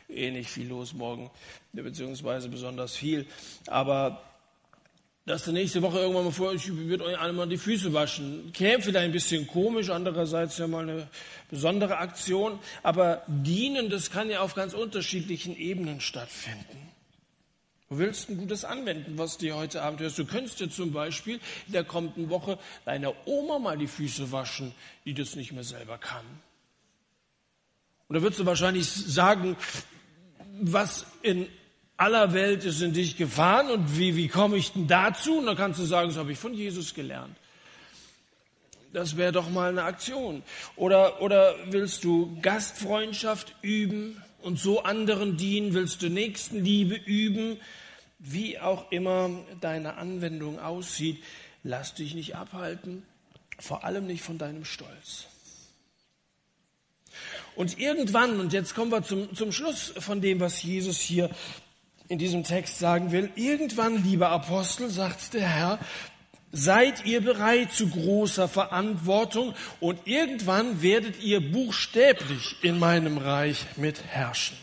eh 0.09 0.31
nicht 0.31 0.49
viel 0.49 0.67
los 0.67 0.93
morgen, 0.93 1.29
beziehungsweise 1.71 2.49
besonders 2.49 2.95
viel. 2.95 3.25
Aber 3.67 4.21
dass 5.27 5.43
du 5.43 5.51
nächste 5.51 5.81
Woche 5.81 5.99
irgendwann 5.99 6.23
mal 6.23 6.31
vor, 6.31 6.53
ich 6.53 6.73
würde 6.73 7.03
euch 7.03 7.19
alle 7.19 7.33
mal 7.33 7.49
die 7.49 7.57
Füße 7.57 7.91
waschen. 7.93 8.53
Käme 8.53 8.81
vielleicht 8.81 9.05
ein 9.05 9.11
bisschen 9.11 9.45
komisch, 9.45 9.89
andererseits 9.89 10.57
ja 10.57 10.67
mal 10.67 10.83
eine 10.83 11.09
besondere 11.49 11.97
Aktion. 11.97 12.59
Aber 12.81 13.23
dienen, 13.27 13.89
das 13.89 14.09
kann 14.09 14.29
ja 14.29 14.39
auf 14.39 14.55
ganz 14.55 14.73
unterschiedlichen 14.73 15.57
Ebenen 15.57 15.99
stattfinden. 15.99 16.93
Du 17.89 17.97
willst 17.97 18.29
ein 18.29 18.37
gutes 18.37 18.63
anwenden, 18.63 19.17
was 19.17 19.37
du 19.37 19.53
heute 19.53 19.81
Abend 19.81 19.99
hörst. 19.99 20.17
Du 20.17 20.25
könntest 20.25 20.61
dir 20.61 20.69
zum 20.69 20.93
Beispiel 20.93 21.41
in 21.67 21.73
der 21.73 21.83
kommenden 21.83 22.29
Woche 22.29 22.57
deiner 22.85 23.13
Oma 23.25 23.59
mal 23.59 23.77
die 23.77 23.87
Füße 23.87 24.31
waschen, 24.31 24.73
die 25.03 25.13
das 25.13 25.35
nicht 25.35 25.51
mehr 25.51 25.65
selber 25.65 25.97
kann. 25.97 26.25
Und 28.07 28.15
da 28.15 28.21
würdest 28.21 28.39
du 28.39 28.45
wahrscheinlich 28.45 28.87
sagen, 28.87 29.57
was 30.61 31.05
in 31.21 31.49
aller 31.97 32.33
Welt 32.33 32.63
ist 32.63 32.81
in 32.81 32.93
dich 32.93 33.17
gefahren 33.17 33.69
und 33.71 33.97
wie, 33.97 34.15
wie 34.15 34.27
komme 34.27 34.57
ich 34.57 34.71
denn 34.71 34.87
dazu? 34.87 35.39
Und 35.39 35.47
dann 35.47 35.57
kannst 35.57 35.79
du 35.79 35.83
sagen, 35.83 36.09
das 36.09 36.17
habe 36.17 36.31
ich 36.31 36.37
von 36.37 36.53
Jesus 36.53 36.93
gelernt. 36.93 37.35
Das 38.93 39.17
wäre 39.17 39.31
doch 39.31 39.49
mal 39.49 39.69
eine 39.69 39.83
Aktion. 39.83 40.43
Oder, 40.75 41.21
oder 41.21 41.55
willst 41.69 42.03
du 42.03 42.37
Gastfreundschaft 42.41 43.53
üben 43.61 44.21
und 44.41 44.59
so 44.59 44.83
anderen 44.83 45.37
dienen? 45.37 45.73
Willst 45.73 46.01
du 46.01 46.09
Nächstenliebe 46.09 46.95
üben? 46.95 47.59
Wie 48.19 48.59
auch 48.59 48.91
immer 48.91 49.29
deine 49.61 49.97
Anwendung 49.97 50.59
aussieht, 50.59 51.23
lass 51.63 51.93
dich 51.93 52.15
nicht 52.15 52.35
abhalten, 52.35 53.03
vor 53.59 53.83
allem 53.83 54.07
nicht 54.07 54.23
von 54.23 54.37
deinem 54.37 54.65
Stolz. 54.65 55.27
Und 57.55 57.79
irgendwann, 57.79 58.39
und 58.39 58.53
jetzt 58.53 58.75
kommen 58.75 58.91
wir 58.91 59.03
zum, 59.03 59.35
zum 59.35 59.51
Schluss 59.51 59.93
von 59.97 60.21
dem, 60.21 60.39
was 60.39 60.61
Jesus 60.61 60.99
hier 60.99 61.29
in 62.09 62.19
diesem 62.19 62.43
Text 62.43 62.79
sagen 62.79 63.11
will, 63.11 63.29
irgendwann, 63.35 64.03
lieber 64.03 64.29
Apostel, 64.29 64.89
sagt 64.89 65.33
der 65.33 65.47
Herr, 65.47 65.79
seid 66.51 67.05
ihr 67.05 67.21
bereit 67.21 67.71
zu 67.73 67.89
großer 67.89 68.47
Verantwortung 68.47 69.53
und 69.79 69.99
irgendwann 70.05 70.81
werdet 70.81 71.21
ihr 71.21 71.39
buchstäblich 71.51 72.55
in 72.61 72.79
meinem 72.79 73.17
Reich 73.17 73.65
mitherrschen. 73.75 74.57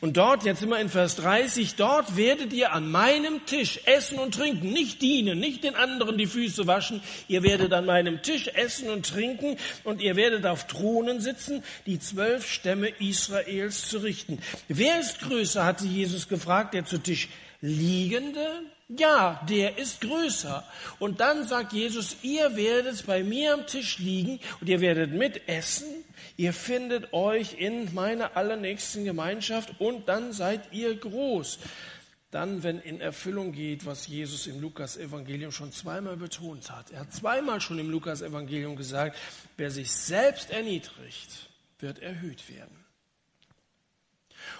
Und 0.00 0.16
dort, 0.16 0.44
jetzt 0.44 0.62
immer 0.62 0.80
in 0.80 0.88
Vers 0.88 1.16
30, 1.16 1.76
dort 1.76 2.16
werdet 2.16 2.52
ihr 2.52 2.72
an 2.72 2.90
meinem 2.90 3.46
Tisch 3.46 3.80
essen 3.84 4.18
und 4.18 4.34
trinken, 4.34 4.72
nicht 4.72 5.02
dienen, 5.02 5.38
nicht 5.38 5.64
den 5.64 5.74
anderen 5.74 6.18
die 6.18 6.26
Füße 6.26 6.66
waschen. 6.66 7.02
Ihr 7.28 7.42
werdet 7.42 7.72
an 7.72 7.86
meinem 7.86 8.22
Tisch 8.22 8.48
essen 8.48 8.90
und 8.90 9.06
trinken 9.06 9.56
und 9.84 10.00
ihr 10.00 10.16
werdet 10.16 10.46
auf 10.46 10.66
Thronen 10.66 11.20
sitzen, 11.20 11.62
die 11.86 11.98
zwölf 11.98 12.50
Stämme 12.50 12.88
Israels 13.00 13.88
zu 13.88 13.98
richten. 13.98 14.40
Wer 14.68 15.00
ist 15.00 15.20
größer, 15.20 15.64
hatte 15.64 15.86
Jesus 15.86 16.28
gefragt, 16.28 16.74
der 16.74 16.84
zu 16.84 16.98
Tisch 16.98 17.28
liegende? 17.60 18.46
Ja, 18.88 19.40
der 19.48 19.78
ist 19.78 20.02
größer. 20.02 20.62
Und 20.98 21.20
dann 21.20 21.46
sagt 21.46 21.72
Jesus, 21.72 22.16
ihr 22.22 22.54
werdet 22.54 23.06
bei 23.06 23.24
mir 23.24 23.54
am 23.54 23.66
Tisch 23.66 23.98
liegen 23.98 24.40
und 24.60 24.68
ihr 24.68 24.80
werdet 24.80 25.12
mitessen 25.12 25.86
Ihr 26.36 26.52
findet 26.52 27.12
euch 27.12 27.54
in 27.60 27.94
meiner 27.94 28.36
allernächsten 28.36 29.04
Gemeinschaft 29.04 29.80
und 29.80 30.08
dann 30.08 30.32
seid 30.32 30.72
ihr 30.72 30.96
groß. 30.96 31.58
Dann, 32.32 32.64
wenn 32.64 32.80
in 32.80 33.00
Erfüllung 33.00 33.52
geht, 33.52 33.86
was 33.86 34.08
Jesus 34.08 34.48
im 34.48 34.60
Lukas-Evangelium 34.60 35.52
schon 35.52 35.70
zweimal 35.70 36.16
betont 36.16 36.68
hat. 36.72 36.90
Er 36.90 37.00
hat 37.00 37.12
zweimal 37.12 37.60
schon 37.60 37.78
im 37.78 37.90
Lukas-Evangelium 37.90 38.74
gesagt, 38.74 39.16
wer 39.56 39.70
sich 39.70 39.92
selbst 39.92 40.50
erniedrigt, 40.50 41.48
wird 41.78 42.00
erhöht 42.00 42.48
werden. 42.48 42.84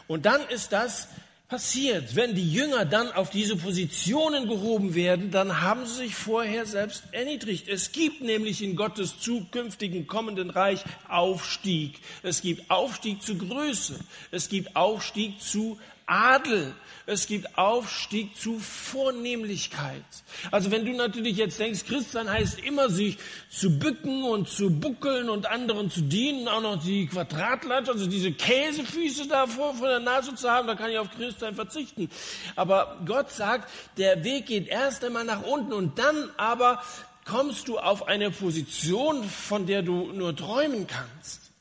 Und 0.07 0.27
dann 0.27 0.43
ist 0.49 0.73
das 0.73 1.09
passiert. 1.55 2.17
Wenn 2.17 2.35
die 2.35 2.53
Jünger 2.53 2.85
dann 2.85 3.13
auf 3.13 3.31
diese 3.31 3.55
Positionen 3.55 4.49
gehoben 4.49 4.97
werden, 4.97 5.31
dann 5.31 5.61
haben 5.61 5.87
sie 5.87 6.07
sich 6.07 6.17
vorher 6.17 6.67
selbst 6.67 7.05
erniedrigt. 7.13 7.69
Es 7.69 7.93
gibt 7.93 8.23
nämlich 8.23 8.61
in 8.61 8.75
Gottes 8.75 9.21
zukünftigen 9.21 10.09
kommenden 10.09 10.51
Reich 10.51 10.83
Aufstieg. 11.09 12.01
Es 12.25 12.43
gibt 12.43 12.69
Aufstieg 12.73 13.23
zu 13.23 13.39
Größe. 13.39 14.01
Es 14.33 14.49
gibt 14.49 14.75
Aufstieg 14.75 15.41
zu 15.41 15.79
Adel. 16.07 16.75
Es 17.07 17.27
gibt 17.27 17.59
Aufstieg 17.59 18.35
zu 18.37 18.59
Vornehmlichkeit. 18.59 20.03
Also 20.51 20.71
wenn 20.71 20.87
du 20.87 20.93
natürlich 20.93 21.37
jetzt 21.37 21.59
denkst, 21.59 21.85
Christsein 21.87 22.31
heißt 22.31 22.61
immer 22.61 22.89
sich 22.89 23.19
zu 23.51 23.79
bücken 23.79 24.25
und 24.25 24.49
zu 24.49 24.71
buckeln 24.71 25.29
und 25.29 25.45
anderen 25.47 25.91
zu 25.91 26.01
dienen, 26.01 26.49
auch 26.49 26.63
noch 26.63 26.83
die 26.83 27.07
Quadratlatte, 27.07 27.93
also 27.93 28.07
diese 28.07 28.33
Käsefüße 28.33 29.29
da 29.29 29.47
vor, 29.47 29.75
vor 29.75 29.89
der 29.89 30.01
Nase 30.01 30.35
zu 30.35 30.51
haben, 30.51 30.67
da 30.67 30.75
kann 30.75 30.91
ich 30.91 30.99
auf 30.99 31.11
Christsein 31.11 31.55
verzichten. 31.55 32.11
Aber 32.57 32.99
Gott 33.05 33.31
sagt, 33.31 33.71
der 33.99 34.25
Weg 34.25 34.47
geht 34.47 34.69
erst 34.69 35.05
einmal 35.05 35.25
nach 35.25 35.43
unten 35.43 35.75
und 35.75 35.99
dann 35.99 36.31
aber 36.39 36.83
kommst 37.27 37.69
du 37.69 37.79
auf 37.79 38.09
eine 38.09 38.31
Position, 38.31 39.25
von 39.25 39.67
der 39.67 39.83
du 39.83 40.13
nur 40.13 40.35
träumen 40.35 40.87
kannst. 40.87 41.54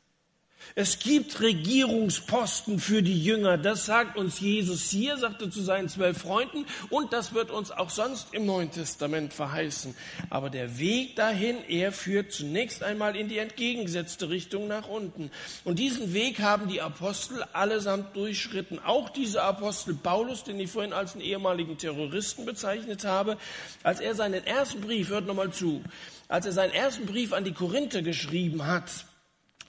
Es 0.75 0.97
gibt 0.97 1.39
Regierungsposten 1.39 2.79
für 2.79 3.03
die 3.03 3.23
Jünger. 3.23 3.59
Das 3.59 3.85
sagt 3.85 4.17
uns 4.17 4.39
Jesus 4.39 4.89
hier, 4.89 5.17
sagte 5.17 5.51
zu 5.51 5.61
seinen 5.61 5.87
zwölf 5.87 6.17
Freunden. 6.17 6.65
Und 6.89 7.13
das 7.13 7.35
wird 7.35 7.51
uns 7.51 7.69
auch 7.69 7.91
sonst 7.91 8.33
im 8.33 8.47
Neuen 8.47 8.71
Testament 8.71 9.33
verheißen. 9.33 9.93
Aber 10.31 10.49
der 10.49 10.79
Weg 10.79 11.15
dahin, 11.15 11.57
er 11.67 11.91
führt 11.91 12.31
zunächst 12.31 12.81
einmal 12.81 13.15
in 13.15 13.29
die 13.29 13.37
entgegengesetzte 13.37 14.29
Richtung 14.29 14.67
nach 14.67 14.87
unten. 14.87 15.29
Und 15.63 15.77
diesen 15.77 16.11
Weg 16.11 16.39
haben 16.39 16.67
die 16.67 16.81
Apostel 16.81 17.43
allesamt 17.53 18.15
durchschritten. 18.15 18.79
Auch 18.79 19.09
dieser 19.09 19.43
Apostel 19.43 19.93
Paulus, 19.93 20.43
den 20.43 20.59
ich 20.59 20.71
vorhin 20.71 20.93
als 20.93 21.13
einen 21.13 21.21
ehemaligen 21.21 21.77
Terroristen 21.77 22.45
bezeichnet 22.45 23.05
habe, 23.05 23.37
als 23.83 23.99
er 23.99 24.15
seinen 24.15 24.43
ersten 24.43 24.81
Brief, 24.81 25.09
hört 25.09 25.27
nochmal 25.27 25.51
zu, 25.51 25.83
als 26.29 26.47
er 26.47 26.51
seinen 26.51 26.73
ersten 26.73 27.05
Brief 27.05 27.31
an 27.31 27.43
die 27.43 27.53
Korinther 27.53 28.01
geschrieben 28.01 28.65
hat, 28.65 29.05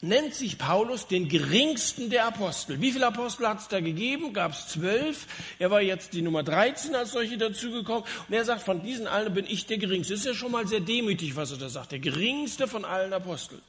nennt 0.09 0.35
sich 0.35 0.59
Paulus 0.59 1.07
den 1.07 1.29
geringsten 1.29 2.11
der 2.11 2.27
Apostel. 2.27 2.81
Wie 2.81 2.93
viele 2.93 3.07
Apostel 3.07 3.49
hat 3.49 3.61
es 3.61 3.69
da 3.69 3.81
gegeben? 3.81 4.33
Gab 4.33 4.53
es 4.53 4.69
zwölf. 4.69 5.27
Er 5.59 5.71
war 5.71 5.81
jetzt 5.81 6.13
die 6.13 6.23
Nummer 6.23 6.43
13 6.43 6.95
als 6.95 7.13
solche 7.13 7.39
dazugekommen. 7.39 8.05
Und 8.29 8.35
er 8.35 8.45
sagt, 8.45 8.63
von 8.63 8.83
diesen 8.83 9.07
allen 9.07 9.35
bin 9.35 9.47
ich 9.47 9.67
der 9.67 9.79
geringste. 9.79 10.15
Das 10.15 10.21
ist 10.21 10.27
ja 10.27 10.35
schon 10.35 10.53
mal 10.53 10.67
sehr 10.67 10.81
demütig, 10.81 11.37
was 11.37 11.51
er 11.51 11.59
da 11.59 11.69
sagt. 11.69 11.93
Der 11.93 11.99
geringste 11.99 12.69
von 12.69 12.85
allen 12.85 13.13
Aposteln. 13.13 13.61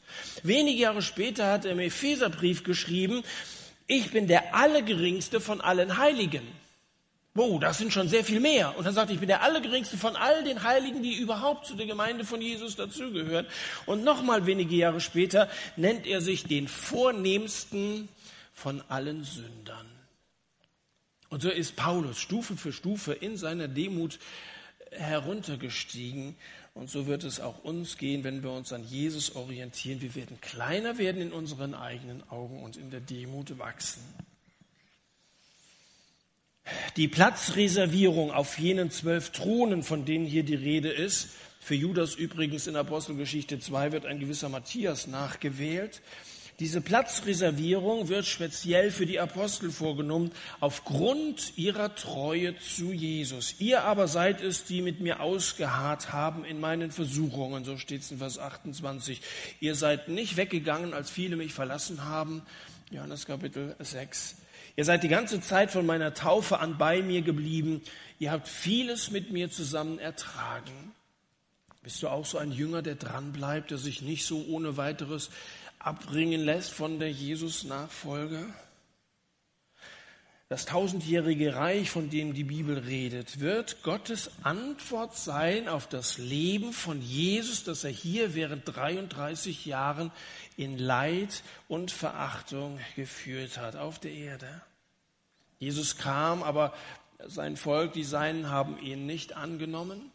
Wenige 0.44 0.82
Jahre 0.82 1.02
später 1.02 1.52
hat 1.52 1.66
er 1.66 1.72
im 1.72 1.80
Epheserbrief 1.80 2.64
geschrieben, 2.64 3.24
ich 3.88 4.12
bin 4.12 4.28
der 4.28 4.56
allergeringste 4.56 5.40
von 5.40 5.62
allen 5.62 5.98
Heiligen. 5.98 6.65
Wow, 7.38 7.60
das 7.60 7.78
sind 7.78 7.92
schon 7.92 8.08
sehr 8.08 8.24
viel 8.24 8.40
mehr. 8.40 8.78
Und 8.78 8.86
dann 8.86 8.94
sagt, 8.94 9.12
ich 9.12 9.20
bin 9.20 9.28
der 9.28 9.44
Allergeringste 9.44 9.98
von 9.98 10.16
all 10.16 10.46
den 10.46 10.64
Heiligen, 10.64 11.04
die 11.04 11.16
überhaupt 11.16 11.66
zu 11.66 11.76
der 11.76 11.86
Gemeinde 11.86 12.24
von 12.24 12.42
Jesus 12.42 12.78
dazugehören. 12.78 13.46
Und 13.86 14.06
nochmal 14.06 14.46
wenige 14.46 14.74
Jahre 14.74 15.02
später 15.02 15.50
nennt 15.76 16.08
er 16.08 16.22
sich 16.22 16.46
den 16.46 16.70
Vornehmsten 16.70 18.08
von 18.54 18.82
allen 18.88 19.26
Sündern. 19.26 19.86
Und 21.28 21.42
so 21.42 21.50
ist 21.50 21.76
Paulus 21.76 22.20
Stufe 22.20 22.56
für 22.56 22.72
Stufe 22.72 23.12
in 23.12 23.36
seiner 23.36 23.68
Demut 23.68 24.18
heruntergestiegen. 24.92 26.38
Und 26.74 26.90
so 26.90 27.06
wird 27.06 27.26
es 27.26 27.42
auch 27.42 27.66
uns 27.66 27.98
gehen, 27.98 28.24
wenn 28.24 28.44
wir 28.44 28.52
uns 28.52 28.72
an 28.72 28.86
Jesus 28.86 29.36
orientieren. 29.36 30.00
Wir 30.00 30.16
werden 30.16 30.40
kleiner 30.40 30.98
werden 30.98 31.22
in 31.22 31.34
unseren 31.34 31.74
eigenen 31.74 32.24
Augen 32.30 32.64
und 32.64 32.78
in 32.78 32.92
der 32.92 33.02
Demut 33.02 33.60
wachsen. 33.60 34.04
Die 36.98 37.08
Platzreservierung 37.08 38.32
auf 38.32 38.58
jenen 38.58 38.90
zwölf 38.90 39.32
Thronen, 39.32 39.84
von 39.84 40.06
denen 40.06 40.26
hier 40.26 40.44
die 40.44 40.56
Rede 40.56 40.90
ist, 40.90 41.30
für 41.60 41.76
Judas 41.76 42.14
übrigens 42.14 42.68
in 42.68 42.76
Apostelgeschichte 42.76 43.60
2 43.60 43.92
wird 43.92 44.06
ein 44.06 44.20
gewisser 44.20 44.50
Matthias 44.50 45.08
nachgewählt. 45.08 46.02
Diese 46.60 46.80
Platzreservierung 46.80 48.08
wird 48.08 48.26
speziell 48.26 48.90
für 48.90 49.06
die 49.06 49.20
Apostel 49.20 49.72
vorgenommen, 49.72 50.32
aufgrund 50.60 51.58
ihrer 51.58 51.96
Treue 51.96 52.58
zu 52.60 52.94
Jesus. 52.94 53.56
Ihr 53.60 53.84
aber 53.84 54.08
seid 54.08 54.42
es, 54.42 54.64
die 54.64 54.82
mit 54.82 55.02
mir 55.02 55.20
ausgeharrt 55.20 56.14
haben 56.14 56.46
in 56.46 56.60
meinen 56.60 56.92
Versuchungen, 56.92 57.66
so 57.66 57.78
steht 57.78 58.04
es 58.04 58.12
in 58.12 58.20
Vers 58.20 58.40
28. 58.40 59.20
Ihr 59.60 59.76
seid 59.76 60.08
nicht 60.08 60.38
weggegangen, 60.38 60.94
als 60.94 61.10
viele 61.10 61.36
mich 61.36 61.54
verlassen 61.54 62.06
haben, 62.06 62.42
Johannes 62.90 63.26
Kapitel 63.26 63.76
6. 63.80 64.36
Ihr 64.78 64.84
seid 64.84 65.04
die 65.04 65.08
ganze 65.08 65.40
Zeit 65.40 65.72
von 65.72 65.86
meiner 65.86 66.14
Taufe 66.14 66.60
an 66.60 66.78
bei 66.78 67.02
mir 67.02 67.22
geblieben. 67.22 67.82
Ihr 68.20 68.32
habt 68.32 68.48
vieles 68.48 69.10
mit 69.10 69.32
mir 69.32 69.50
zusammen 69.50 70.00
ertragen. 70.00 70.94
Bist 71.82 72.04
du 72.04 72.10
auch 72.10 72.26
so 72.26 72.38
ein 72.38 72.52
Jünger, 72.52 72.82
der 72.82 72.96
dranbleibt, 72.96 73.72
der 73.72 73.78
sich 73.78 74.02
nicht 74.02 74.26
so 74.26 74.44
ohne 74.48 74.76
weiteres 74.76 75.30
abbringen 75.80 76.42
lässt 76.42 76.72
von 76.72 77.00
der 77.00 77.12
Jesus-Nachfolge? 77.12 78.48
Das 80.48 80.66
tausendjährige 80.66 81.56
Reich, 81.56 81.90
von 81.90 82.12
dem 82.12 82.36
die 82.36 82.44
Bibel 82.44 82.78
redet, 82.78 83.40
wird 83.40 83.82
Gottes 83.82 84.30
Antwort 84.44 85.18
sein 85.18 85.68
auf 85.68 85.88
das 85.88 86.20
Leben 86.20 86.72
von 86.72 87.02
Jesus, 87.02 87.64
das 87.64 87.84
er 87.84 87.90
hier 87.90 88.36
während 88.36 88.64
33 88.66 89.66
Jahren 89.66 90.12
in 90.58 90.78
Leid 90.78 91.44
und 91.68 91.92
Verachtung 91.92 92.80
geführt 92.96 93.58
hat 93.58 93.76
auf 93.76 94.00
der 94.00 94.12
Erde. 94.12 94.62
Jesus 95.60 95.98
kam, 95.98 96.44
aber 96.44 96.74
sein 97.26 97.58
Volk, 97.58 97.94
die 97.94 98.04
Seinen, 98.04 98.50
haben 98.50 98.78
ihn 98.80 99.06
nicht 99.06 99.36
angenommen. 99.36 100.12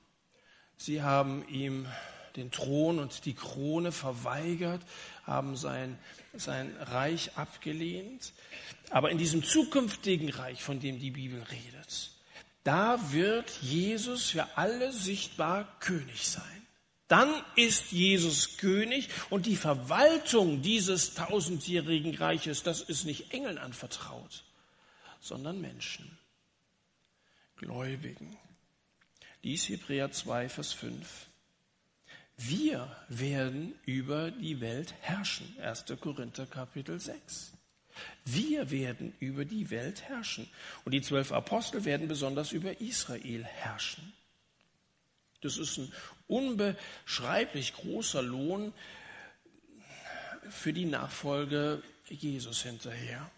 Sie 0.76 1.02
haben 1.02 1.46
ihm 1.48 1.86
den 2.36 2.50
Thron 2.50 2.98
und 2.98 3.24
die 3.24 3.34
Krone 3.34 3.92
verweigert, 3.92 4.82
haben 5.24 5.56
sein, 5.56 5.98
sein 6.32 6.74
Reich 6.78 7.36
abgelehnt. 7.36 8.32
Aber 8.90 9.10
in 9.10 9.18
diesem 9.18 9.42
zukünftigen 9.42 10.30
Reich, 10.30 10.62
von 10.62 10.80
dem 10.80 10.98
die 10.98 11.10
Bibel 11.10 11.42
redet, 11.42 12.12
da 12.64 13.12
wird 13.12 13.50
Jesus 13.62 14.30
für 14.30 14.46
alle 14.56 14.92
sichtbar 14.92 15.66
König 15.80 16.28
sein. 16.28 16.59
Dann 17.10 17.42
ist 17.56 17.90
Jesus 17.90 18.56
König 18.58 19.08
und 19.30 19.46
die 19.46 19.56
Verwaltung 19.56 20.62
dieses 20.62 21.14
tausendjährigen 21.14 22.14
Reiches, 22.14 22.62
das 22.62 22.82
ist 22.82 23.04
nicht 23.04 23.32
Engeln 23.32 23.58
anvertraut, 23.58 24.44
sondern 25.18 25.60
Menschen, 25.60 26.16
Gläubigen. 27.56 28.38
Dies 29.42 29.68
Hebräer 29.68 30.12
2, 30.12 30.48
Vers 30.48 30.72
5. 30.72 31.26
Wir 32.36 32.96
werden 33.08 33.74
über 33.86 34.30
die 34.30 34.60
Welt 34.60 34.94
herrschen. 35.00 35.52
1. 35.60 35.86
Korinther 36.00 36.46
Kapitel 36.46 37.00
6. 37.00 37.54
Wir 38.24 38.70
werden 38.70 39.14
über 39.18 39.44
die 39.44 39.70
Welt 39.70 40.02
herrschen. 40.02 40.48
Und 40.84 40.92
die 40.92 41.02
zwölf 41.02 41.32
Apostel 41.32 41.84
werden 41.84 42.06
besonders 42.06 42.52
über 42.52 42.80
Israel 42.80 43.42
herrschen. 43.42 44.12
Das 45.40 45.56
ist 45.56 45.78
ein 45.78 45.92
unbeschreiblich 46.30 47.74
großer 47.74 48.22
Lohn 48.22 48.72
für 50.48 50.72
die 50.72 50.86
Nachfolge 50.86 51.82
Jesus 52.08 52.62
hinterher. 52.62 53.30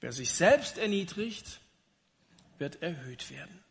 Wer 0.00 0.12
sich 0.12 0.32
selbst 0.32 0.78
erniedrigt, 0.78 1.60
wird 2.58 2.82
erhöht 2.82 3.30
werden. 3.30 3.63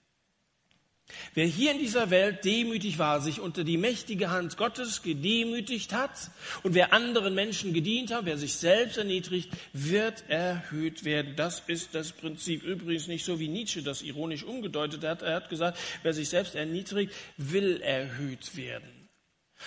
Wer 1.34 1.46
hier 1.46 1.72
in 1.72 1.80
dieser 1.80 2.10
Welt 2.10 2.46
demütig 2.46 3.00
war, 3.00 3.22
sich 3.22 3.40
unter 3.40 3.64
die 3.64 3.78
mächtige 3.78 4.32
Hand 4.32 4.58
Gottes 4.58 5.02
gedemütigt 5.02 5.94
hat 5.94 6.32
und 6.64 6.76
wer 6.76 6.94
anderen 6.94 7.36
Menschen 7.36 7.74
gedient 7.74 8.14
hat, 8.14 8.26
wer 8.26 8.38
sich 8.38 8.56
selbst 8.56 8.98
erniedrigt, 8.98 9.50
wird 9.74 10.24
erhöht 10.28 11.04
werden. 11.06 11.36
Das 11.36 11.62
ist 11.68 11.96
das 11.96 12.12
Prinzip. 12.12 12.64
Übrigens 12.64 13.08
nicht 13.08 13.26
so 13.26 13.40
wie 13.40 13.48
Nietzsche 13.48 13.84
das 13.84 14.02
ironisch 14.02 14.44
umgedeutet 14.44 15.04
hat. 15.04 15.22
Er 15.22 15.36
hat 15.36 15.50
gesagt, 15.50 15.78
wer 16.04 16.14
sich 16.14 16.30
selbst 16.30 16.56
erniedrigt, 16.56 17.14
will 17.38 17.82
erhöht 17.82 18.56
werden. 18.56 19.03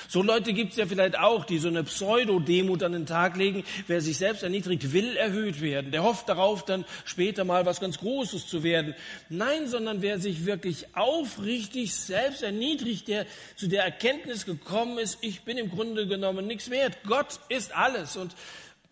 So 0.08 0.22
Leute 0.22 0.52
gibt 0.52 0.72
es 0.72 0.78
ja 0.78 0.86
vielleicht 0.86 1.18
auch, 1.18 1.44
die 1.44 1.58
so 1.58 1.68
eine 1.68 1.84
Pseudo-Demut 1.84 2.82
an 2.82 2.92
den 2.92 3.06
Tag 3.06 3.36
legen. 3.36 3.64
Wer 3.86 4.00
sich 4.00 4.16
selbst 4.16 4.42
erniedrigt, 4.42 4.92
will 4.92 5.16
erhöht 5.16 5.60
werden. 5.60 5.90
Der 5.90 6.02
hofft 6.02 6.28
darauf, 6.28 6.64
dann 6.64 6.84
später 7.04 7.44
mal 7.44 7.66
was 7.66 7.80
ganz 7.80 7.98
Großes 7.98 8.46
zu 8.46 8.62
werden. 8.62 8.94
Nein, 9.28 9.68
sondern 9.68 10.02
wer 10.02 10.18
sich 10.18 10.46
wirklich 10.46 10.94
aufrichtig 10.94 11.94
selbst 11.94 12.42
erniedrigt, 12.42 13.08
der 13.08 13.26
zu 13.56 13.68
der 13.68 13.84
Erkenntnis 13.84 14.46
gekommen 14.46 14.98
ist, 14.98 15.18
ich 15.20 15.42
bin 15.42 15.58
im 15.58 15.70
Grunde 15.70 16.06
genommen 16.06 16.46
nichts 16.46 16.70
wert. 16.70 16.98
Gott 17.06 17.40
ist 17.48 17.76
alles. 17.76 18.16
Und 18.16 18.34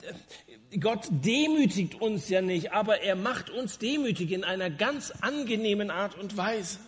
äh, 0.02 0.78
Gott 0.78 1.06
demütigt 1.10 2.00
uns 2.00 2.28
ja 2.28 2.42
nicht, 2.42 2.72
aber 2.72 3.00
er 3.00 3.14
macht 3.14 3.50
uns 3.50 3.78
demütig 3.78 4.32
in 4.32 4.42
einer 4.42 4.70
ganz 4.70 5.12
angenehmen 5.20 5.90
Art 5.90 6.18
und 6.18 6.36
Weise. 6.36 6.78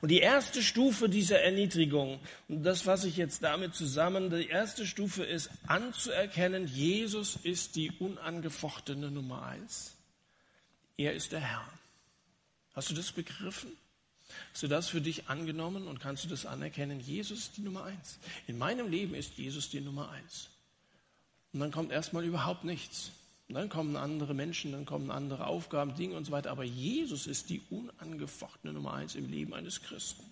Und 0.00 0.10
die 0.10 0.20
erste 0.20 0.62
Stufe 0.62 1.08
dieser 1.08 1.40
Erniedrigung, 1.40 2.20
und 2.48 2.62
das 2.62 2.82
fasse 2.82 3.08
ich 3.08 3.16
jetzt 3.16 3.42
damit 3.42 3.74
zusammen, 3.74 4.30
die 4.30 4.48
erste 4.48 4.86
Stufe 4.86 5.24
ist 5.24 5.50
anzuerkennen, 5.66 6.66
Jesus 6.66 7.36
ist 7.42 7.76
die 7.76 7.90
unangefochtene 7.98 9.10
Nummer 9.10 9.42
eins. 9.46 9.96
Er 10.96 11.14
ist 11.14 11.32
der 11.32 11.40
Herr. 11.40 11.66
Hast 12.74 12.90
du 12.90 12.94
das 12.94 13.12
begriffen? 13.12 13.72
Hast 14.52 14.62
du 14.62 14.68
das 14.68 14.88
für 14.88 15.00
dich 15.00 15.28
angenommen 15.28 15.86
und 15.86 16.00
kannst 16.00 16.24
du 16.24 16.28
das 16.28 16.46
anerkennen? 16.46 17.00
Jesus 17.00 17.38
ist 17.38 17.56
die 17.56 17.62
Nummer 17.62 17.84
eins. 17.84 18.18
In 18.46 18.58
meinem 18.58 18.88
Leben 18.88 19.14
ist 19.14 19.38
Jesus 19.38 19.70
die 19.70 19.80
Nummer 19.80 20.10
eins. 20.10 20.50
Und 21.52 21.60
dann 21.60 21.72
kommt 21.72 21.90
erstmal 21.90 22.24
überhaupt 22.24 22.64
nichts. 22.64 23.10
Und 23.50 23.54
dann 23.54 23.68
kommen 23.68 23.96
andere 23.96 24.32
Menschen, 24.32 24.70
dann 24.70 24.86
kommen 24.86 25.10
andere 25.10 25.48
Aufgaben, 25.48 25.96
Dinge 25.96 26.14
und 26.14 26.24
so 26.24 26.30
weiter. 26.30 26.52
Aber 26.52 26.62
Jesus 26.62 27.26
ist 27.26 27.50
die 27.50 27.60
unangefochtene 27.68 28.72
Nummer 28.72 28.94
eins 28.94 29.16
im 29.16 29.28
Leben 29.28 29.54
eines 29.54 29.82
Christen. 29.82 30.22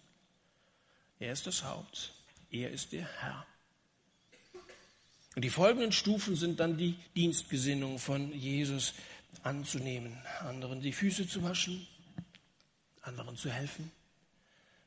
Er 1.19 1.33
ist 1.33 1.45
das 1.45 1.64
Haupt. 1.64 2.12
Er 2.53 2.71
ist 2.71 2.93
der 2.93 3.09
Herr. 3.21 3.45
Und 5.35 5.43
die 5.43 5.51
folgenden 5.51 5.91
Stufen 5.91 6.37
sind 6.37 6.61
dann 6.61 6.77
die 6.77 6.95
Dienstgesinnung 7.16 7.99
von 7.99 8.33
Jesus 8.33 8.95
anzunehmen. 9.43 10.16
Anderen 10.43 10.81
die 10.81 10.93
Füße 10.93 11.27
zu 11.27 11.43
waschen, 11.43 11.89
anderen 13.03 13.37
zu 13.37 13.51
helfen, 13.51 13.91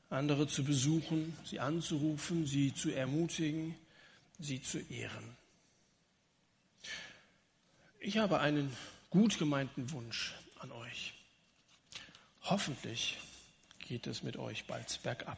andere 0.10 0.48
zu 0.48 0.64
besuchen, 0.64 1.38
sie 1.44 1.60
anzurufen, 1.60 2.48
sie 2.48 2.74
zu 2.74 2.92
ermutigen, 2.92 3.76
sie 4.40 4.62
zu 4.62 4.80
ehren. 4.90 5.36
Ich 8.04 8.18
habe 8.18 8.39
einen 8.39 8.76
gut 9.12 9.38
gemeinten 9.38 9.91
Wunsch 9.91 10.34
an 10.58 10.72
euch. 10.72 11.14
Hoffentlich 12.41 13.20
geht 13.78 14.08
es 14.08 14.24
mit 14.24 14.38
euch 14.38 14.66
bald 14.66 14.99
bergab. 15.04 15.38